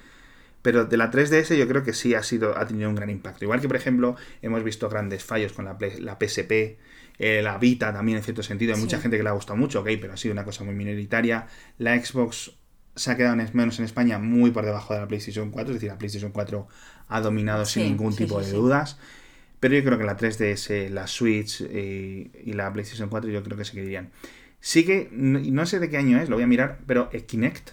[0.62, 3.44] Pero de la 3DS yo creo que sí ha, sido, ha tenido un gran impacto.
[3.44, 6.78] Igual que, por ejemplo, hemos visto grandes fallos con la, la PSP,
[7.18, 8.74] eh, la Vita también en cierto sentido.
[8.74, 10.74] Hay mucha gente que le ha gustado mucho, ok, pero ha sido una cosa muy
[10.74, 11.46] minoritaria.
[11.78, 12.52] La Xbox
[12.96, 15.90] se ha quedado menos en España muy por debajo de la PlayStation 4, es decir,
[15.90, 16.66] la PlayStation 4
[17.08, 18.98] ha dominado sin ningún tipo de dudas.
[19.60, 23.56] Pero yo creo que la 3DS, la Switch eh, y la PlayStation 4 yo creo
[23.56, 24.10] que se quedarían.
[24.60, 27.70] Sí que, no, sé de qué año es, lo voy a mirar, pero Kinect.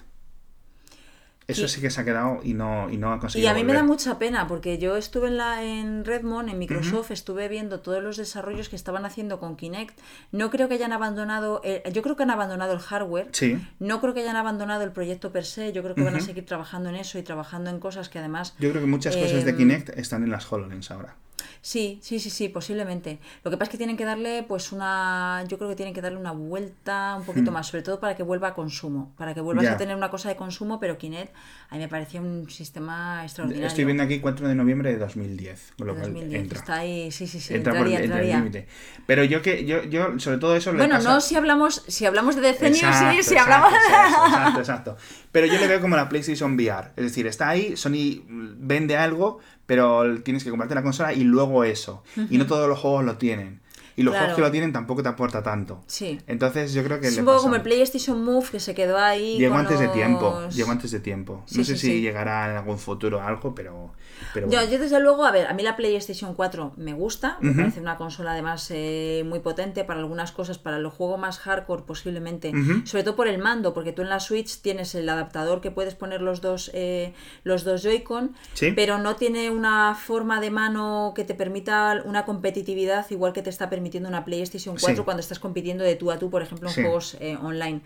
[1.46, 3.50] Eso sí que se ha quedado y no, y no ha conseguido.
[3.50, 6.58] Y a mí me da mucha pena porque yo estuve en, la, en Redmond, en
[6.58, 10.00] Microsoft, estuve viendo todos los desarrollos que estaban haciendo con Kinect.
[10.32, 11.62] No creo que hayan abandonado,
[11.92, 13.28] yo creo que han abandonado el hardware.
[13.34, 13.58] Sí.
[13.80, 15.74] No creo que hayan abandonado el proyecto per se.
[15.74, 18.56] Yo creo que van a seguir trabajando en eso y trabajando en cosas que además.
[18.60, 21.16] Yo creo que muchas cosas de em, Kinect están en las HoloLens ahora.
[21.62, 23.20] Sí, sí, sí, sí, posiblemente.
[23.44, 25.44] Lo que pasa es que tienen que darle, pues, una.
[25.48, 27.54] Yo creo que tienen que darle una vuelta un poquito hmm.
[27.54, 30.30] más, sobre todo para que vuelva a consumo, para que vuelvas a tener una cosa
[30.30, 31.34] de consumo, pero Kinect
[31.70, 33.68] a mí me parecía un sistema extraordinario.
[33.68, 36.60] Estoy viendo aquí 4 de noviembre de 2010, con lo 2010, entra.
[36.60, 37.56] Está ahí, sí, sí, sí.
[37.56, 38.68] Entra entraría, por el, límite.
[39.08, 42.42] Pero yo que yo, yo sobre todo eso Bueno, no si hablamos si hablamos de
[42.42, 44.98] decenios, sí, si hablamos exacto, exacto.
[45.32, 49.40] Pero yo le veo como la PlayStation VR, es decir, está ahí, Sony vende algo
[49.66, 52.04] pero tienes que comprarte la consola y luego eso.
[52.30, 53.62] Y no todos los juegos lo tienen.
[53.96, 55.84] Y los juegos que lo tienen tampoco te aporta tanto.
[55.88, 56.20] Sí.
[56.28, 57.08] Entonces yo creo que...
[57.08, 59.38] Es un poco como el PlayStation Move que se quedó ahí.
[59.38, 60.48] Llegó antes de tiempo.
[60.50, 61.44] Llegó antes de tiempo.
[61.56, 63.92] no sé si llegará en algún futuro algo, pero...
[64.34, 67.38] pero yo, desde luego, a ver, a mí la PlayStation 4 me gusta.
[67.42, 71.40] Me parece una consola además eh, muy potente para algunas cosas, para el juego más
[71.40, 72.52] hardcore posiblemente.
[72.86, 75.96] Sobre todo por el mando, porque tú en la Switch tienes el adaptador que puedes
[75.96, 77.14] poner los dos, eh,
[77.44, 78.36] los dos Joy-Con,
[78.76, 83.50] pero no tiene una forma de mano que te permita una competitividad igual que te
[83.50, 86.70] está permitiendo permitiendo una PlayStation 4 cuando estás compitiendo de tú a tú, por ejemplo,
[86.70, 87.82] en juegos eh, online.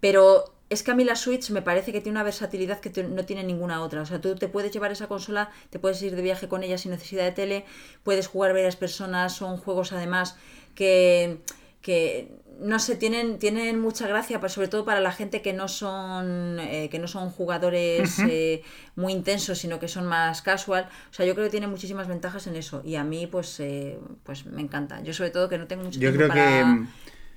[0.00, 3.26] Pero es que a mí la Switch me parece que tiene una versatilidad que no
[3.26, 4.00] tiene ninguna otra.
[4.00, 6.78] O sea, tú te puedes llevar esa consola, te puedes ir de viaje con ella
[6.78, 7.64] sin necesidad de tele,
[8.04, 10.36] puedes jugar varias personas, son juegos además
[10.74, 11.36] que,
[11.82, 12.28] que
[12.60, 16.88] no sé, tienen, tienen mucha gracia, sobre todo para la gente que no son, eh,
[16.90, 18.62] que no son jugadores eh,
[18.96, 20.88] muy intensos, sino que son más casual.
[21.10, 22.82] O sea, yo creo que tiene muchísimas ventajas en eso.
[22.84, 25.02] Y a mí, pues, eh, pues me encanta.
[25.02, 26.84] Yo sobre todo que no tengo mucho yo creo que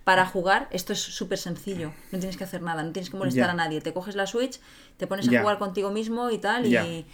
[0.03, 1.91] para jugar, esto es súper sencillo.
[2.13, 3.81] No tienes que hacer nada, no tienes que molestar a nadie.
[3.81, 4.59] Te coges la Switch,
[4.95, 7.05] te pones a jugar contigo mismo y tal, y.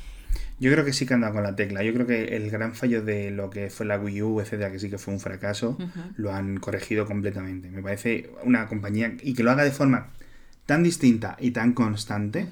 [0.60, 1.84] Yo creo que sí que han dado con la tecla.
[1.84, 4.80] Yo creo que el gran fallo de lo que fue la Wii U, etcétera, que
[4.80, 5.78] sí que fue un fracaso,
[6.16, 7.70] lo han corregido completamente.
[7.70, 10.10] Me parece una compañía y que lo haga de forma
[10.66, 12.48] tan distinta y tan constante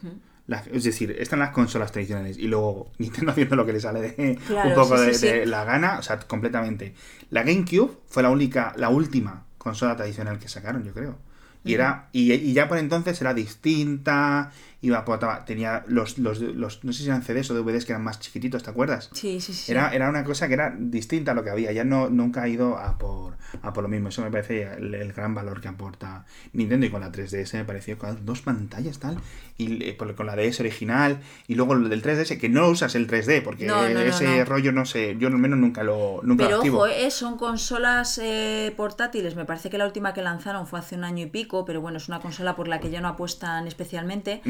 [0.72, 4.40] es decir, están las consolas tradicionales y luego Nintendo haciendo lo que le sale de
[4.49, 6.94] un poco de, la gana, o sea, completamente.
[7.30, 11.18] La GameCube fue la única, la última consola tradicional que sacaron, yo creo.
[11.64, 14.52] Y era, y, y ya por entonces era distinta,
[14.82, 15.06] iba
[15.45, 18.64] tenía los, los, los, no sé si eran CDs o DVDs que eran más chiquititos,
[18.64, 19.10] ¿te acuerdas?
[19.14, 19.72] Sí, sí, sí.
[19.72, 22.48] Era, era una cosa que era distinta a lo que había, ya no, nunca ha
[22.48, 26.26] ido a por, a por lo mismo, eso me parece el, gran valor que aporta
[26.53, 29.18] Nintendo y con la 3DS me pareció con dos pantallas tal,
[29.58, 33.44] y con la DS original, y luego lo del 3DS, que no usas el 3D,
[33.44, 33.68] porque
[34.08, 38.18] ese rollo no sé, yo al menos nunca lo nunca Pero ojo, eh, son consolas
[38.18, 41.66] eh, portátiles, me parece que la última que lanzaron fue hace un año y pico,
[41.66, 44.41] pero bueno, es una consola por la que ya no apuestan especialmente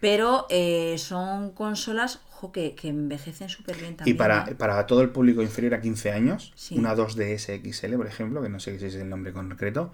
[0.00, 2.20] pero eh, son consolas
[2.50, 4.16] que, envejecen súper bien también.
[4.16, 4.54] Y para, ¿eh?
[4.54, 8.58] para todo el público inferior a 15 años, una 2DS XL, por ejemplo, que no
[8.58, 9.92] sé si es el nombre concreto,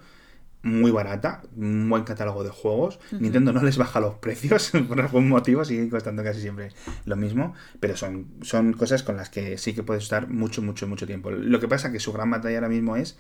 [0.63, 2.99] muy barata, un buen catálogo de juegos.
[3.13, 6.71] Nintendo no les baja los precios por algún motivo, sigue costando casi siempre
[7.05, 10.87] lo mismo, pero son, son cosas con las que sí que puedes estar mucho, mucho,
[10.87, 11.31] mucho tiempo.
[11.31, 13.19] Lo que pasa es que su gran batalla ahora mismo es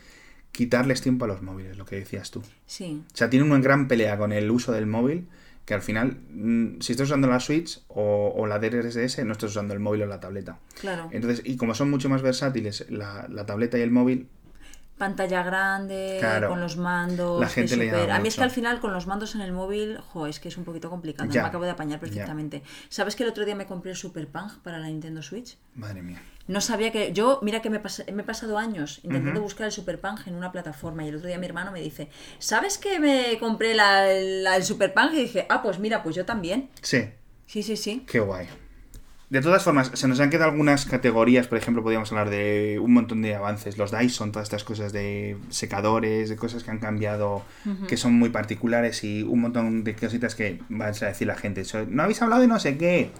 [0.52, 2.42] quitarles tiempo a los móviles, lo que decías tú.
[2.66, 3.02] Sí.
[3.12, 5.28] O sea, tienen una gran pelea con el uso del móvil
[5.68, 9.74] que al final, mm, si estás usando la Switch o, la DRSS, no estás usando
[9.74, 10.58] el móvil o la tableta.
[10.80, 11.10] Claro.
[11.12, 14.30] Entonces, y como son mucho más versátiles la, la tableta y el móvil,
[14.96, 17.38] pantalla grande, con los mandos.
[17.38, 19.98] La gente le A mí es que al final con los mandos en el móvil,
[19.98, 21.28] jo, es que es un poquito complicado.
[21.30, 22.62] me acabo de apañar perfectamente.
[22.88, 25.58] ¿Sabes que el otro día me compré el Super Punk para la Nintendo Switch?
[25.74, 26.22] Madre mía.
[26.48, 27.12] No sabía que.
[27.12, 27.80] Yo, mira que me,
[28.12, 31.28] me he pasado años intentando buscar el Super Punk en una plataforma y el otro
[31.28, 32.08] día mi hermano me dice:
[32.38, 35.12] ¿Sabes que me compré la, el Super Punk?
[35.12, 36.70] Y dije: Ah, pues mira, pues yo también.
[36.82, 37.10] Sí.
[37.46, 38.04] Sí, sí, sí.
[38.06, 38.48] Qué guay.
[39.30, 42.94] De todas formas, se nos han quedado algunas categorías, por ejemplo, podríamos hablar de un
[42.94, 47.42] montón de avances, los Dyson, todas estas cosas de secadores, de cosas que han cambiado,
[47.88, 51.62] que son muy particulares y un montón de cositas que vas a decir la gente.
[51.88, 53.10] No habéis hablado de no sé qué.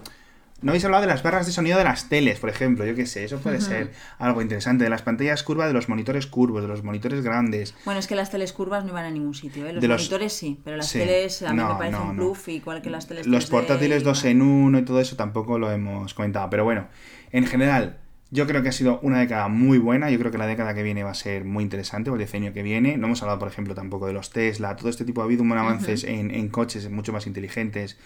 [0.61, 3.05] No habéis hablado de las barras de sonido de las teles, por ejemplo, yo qué
[3.05, 6.67] sé, eso puede ser algo interesante, de las pantallas curvas, de los monitores curvos, de
[6.67, 7.75] los monitores grandes.
[7.85, 9.73] Bueno, es que las teles curvas no iban a ningún sitio, ¿eh?
[9.73, 13.07] los, monitores sí, pero las teles a mí me parece un bluff, igual que las
[13.07, 16.87] teles Los portátiles dos en uno y todo eso tampoco lo hemos comentado, pero bueno,
[17.31, 17.99] en general,
[18.31, 20.11] yo creo que ha sido una década muy buena.
[20.11, 22.53] Yo creo que la década que viene va a ser muy interesante, o el diseño
[22.53, 22.95] que viene.
[22.97, 24.75] No hemos hablado, por ejemplo, tampoco de los Tesla.
[24.75, 27.97] Todo este tipo ha habido un buen avances en, en, coches mucho más inteligentes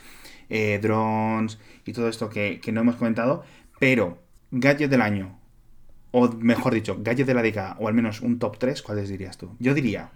[0.49, 3.43] eh, drones y todo esto que, no hemos comentado,
[3.79, 4.19] pero
[4.51, 5.37] gadget del año,
[6.11, 9.37] o mejor dicho, gadget de la década, o al menos un top 3, ¿cuáles dirías
[9.37, 9.55] tú?
[9.59, 10.11] Yo diría,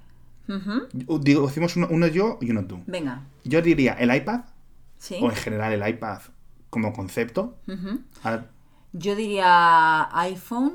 [1.21, 2.81] digo, decimos uno, yo y uno tú.
[2.87, 3.23] Venga.
[3.43, 4.41] Yo diría el iPad,
[5.21, 6.19] o en general el iPad
[6.69, 7.57] como concepto.
[8.93, 10.73] Yo diría iPhone.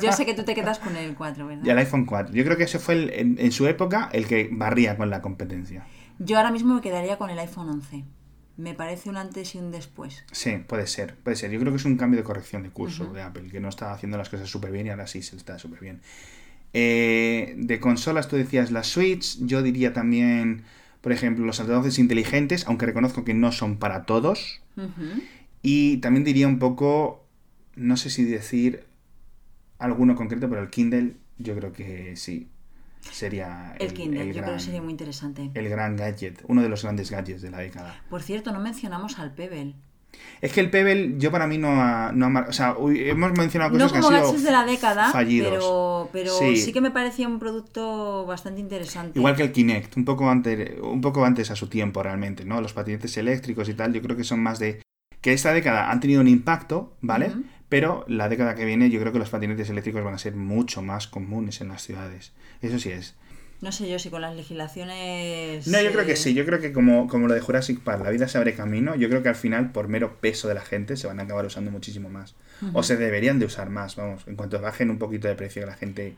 [0.00, 1.64] Yo, sé que tú te quedas con el 4, ¿verdad?
[1.64, 2.34] Y el iPhone 4.
[2.34, 5.84] Yo creo que ese fue en, su época el que barría con la competencia.
[6.20, 8.04] Yo ahora mismo me quedaría con el iPhone 11.
[8.58, 10.22] Me parece un antes y un después.
[10.32, 11.50] Sí, puede ser, puede ser.
[11.50, 13.94] Yo creo que es un cambio de corrección de curso de Apple, que no está
[13.94, 16.02] haciendo las cosas súper bien y ahora sí se está súper bien.
[16.74, 20.64] Eh, de consolas tú decías la Switch, yo diría también,
[21.00, 24.60] por ejemplo, los altavoces inteligentes, aunque reconozco que no son para todos.
[25.62, 27.24] Y también diría un poco,
[27.76, 28.84] no sé si decir
[29.78, 32.50] alguno concreto, pero el Kindle yo creo que sí
[33.00, 35.50] sería el, Kindle, yo creo que sería muy interesante.
[35.54, 38.02] El gran gadget, uno de los grandes gadgets de la década.
[38.08, 39.74] Por cierto, no mencionamos al Pebble.
[40.40, 43.92] Es que el Pebble yo para mí no ha, no o sea, hemos mencionado cosas
[43.92, 46.72] no como que han sido de la década, pero, pero sí.
[46.72, 49.18] que me parecía un producto bastante interesante.
[49.18, 52.60] Igual que el Kinect, un poco antes, un poco antes a su tiempo realmente, ¿no?
[52.60, 54.82] Los patinetes eléctricos y tal, yo creo que son más de
[55.20, 57.32] que esta década han tenido un impacto, ¿vale?
[57.70, 60.82] Pero la década que viene yo creo que los patinetes eléctricos van a ser mucho
[60.82, 62.32] más comunes en las ciudades.
[62.60, 63.14] Eso sí es.
[63.60, 65.66] No sé yo si con las legislaciones.
[65.68, 66.34] No, yo creo que eh, sí.
[66.34, 68.96] Yo creo que como, como lo de Jurassic Park, la vida se abre camino.
[68.96, 71.46] Yo creo que al final, por mero peso de la gente, se van a acabar
[71.46, 72.34] usando muchísimo más.
[72.72, 74.26] O se deberían de usar más, vamos.
[74.26, 76.16] En cuanto bajen un poquito de precio, que la gente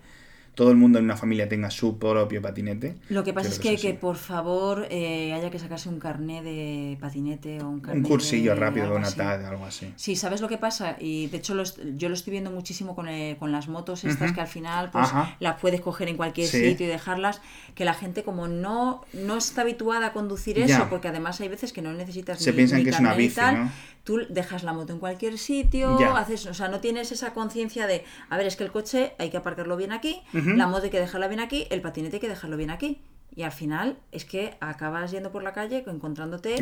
[0.55, 2.97] todo el mundo en una familia tenga su propio patinete.
[3.09, 6.99] Lo que pasa es que, que, por favor eh, haya que sacarse un carné de
[7.01, 9.93] patinete o un carné Un cursillo rápido de una tarde, algo así.
[9.97, 10.97] Sí, ¿sabes lo que pasa?
[11.01, 11.55] Y de hecho
[11.97, 15.09] yo lo estoy viendo muchísimo con, eh, con las motos estas que al final pues
[15.41, 17.41] las puedes coger en cualquier sitio y dejarlas,
[17.75, 21.73] que la gente como no, no está habituada a conducir eso, porque además hay veces
[21.73, 23.71] que no necesitas Se piensan que es una bici, ¿no?
[24.05, 28.05] Tú dejas la moto en cualquier sitio, haces, o sea, no tienes esa conciencia de,
[28.29, 31.01] a ver, es que el coche hay que aparcarlo bien aquí, la moto hay que
[31.01, 33.03] dejarla bien aquí, el patinete hay que dejarlo bien aquí.
[33.35, 36.57] Y al final es que acabas yendo por la calle encontrándote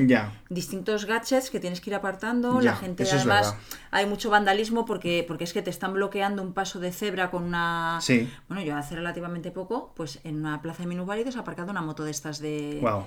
[0.48, 2.60] distintos gadgets que tienes que ir apartando.
[2.60, 3.56] la gente además
[3.90, 7.42] hay mucho vandalismo porque, porque es que te están bloqueando un paso de cebra con
[7.42, 7.98] una...
[8.00, 8.32] Sí.
[8.46, 12.04] Bueno, yo hace relativamente poco, pues en una plaza de minusválidos he aparcado una moto
[12.04, 12.78] de estas de...
[12.80, 13.06] Wow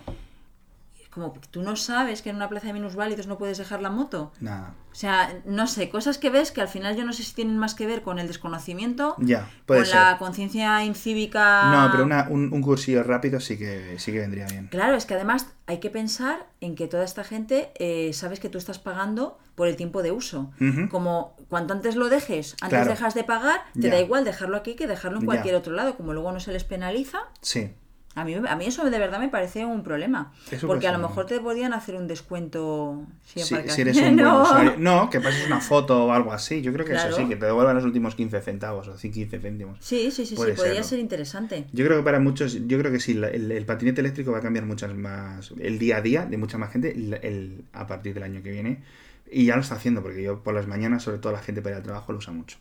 [1.13, 4.31] como tú no sabes que en una plaza de minusválidos no puedes dejar la moto.
[4.39, 4.73] Nada.
[4.91, 7.57] O sea, no sé, cosas que ves que al final yo no sé si tienen
[7.57, 11.71] más que ver con el desconocimiento, ya, con la conciencia incívica.
[11.71, 14.67] No, pero un, cursillo rápido sí que, sí que vendría bien.
[14.67, 18.49] Claro, es que además hay que pensar en que toda esta gente eh, sabes que
[18.49, 20.51] tú estás pagando por el tiempo de uso.
[20.89, 24.87] Como cuanto antes lo dejes, antes dejas de pagar, te da igual dejarlo aquí que
[24.87, 25.95] dejarlo en cualquier otro lado.
[25.95, 27.19] Como luego no se les penaliza.
[27.41, 27.73] Sí.
[28.15, 30.31] A mí, a mí eso de verdad me parece un problema.
[30.61, 34.43] porque a lo mejor te podían hacer un descuento si, si eres un no.
[34.43, 34.75] usuario.
[34.77, 36.61] No, que pases una foto o algo así.
[36.61, 39.79] Yo creo que eso sí, que te devuelvan los últimos 15 centavos o 15 céntimos.
[39.81, 41.65] Sí, sí, sí, sí podría ser interesante.
[41.73, 44.65] Yo creo que para muchos, yo creo que sí, el, patinete eléctrico va a cambiar
[44.65, 48.43] muchas más, el día a día de mucha más gente el, a partir del año
[48.43, 48.83] que viene.
[49.31, 51.77] Y ya lo está haciendo, porque yo por las mañanas, sobre todo la gente para
[51.77, 52.57] el trabajo, lo usa mucho.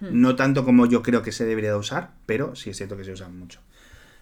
[0.00, 0.08] Hmm.
[0.10, 3.04] No tanto como yo creo que se debería de usar, pero sí es cierto que
[3.04, 3.60] se usa mucho.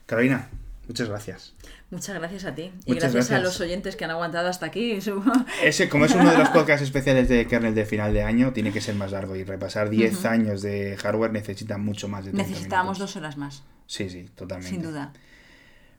[0.07, 0.51] Carolina,
[0.87, 1.55] Muchas gracias.
[1.91, 2.73] Muchas gracias a ti.
[2.85, 4.93] y gracias, a los oyentes que han aguantado hasta aquí.
[5.63, 8.73] Ese, como es uno de los podcasts especiales de kernel de final de año, tiene
[8.73, 12.49] que ser más largo y repasar 10 años de hardware necesita mucho más de tiempo.
[12.49, 13.63] Necesitábamos dos horas más.
[13.87, 14.71] Sí, sí, totalmente.
[14.71, 15.13] Sin duda.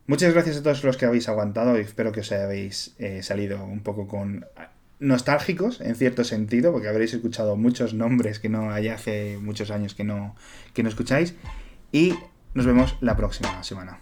[0.08, 3.64] Muchas gracias a todos los que habéis aguantado y espero que os hayáis eh, salido
[3.64, 4.46] un poco con
[5.00, 9.96] nostálgicos en cierto sentido, porque habréis escuchado muchos nombres que no hay hace muchos años
[9.96, 10.36] que no,
[10.74, 11.36] que no escucháis.
[11.92, 12.14] Y
[12.54, 14.00] nos vemos la próxima semana.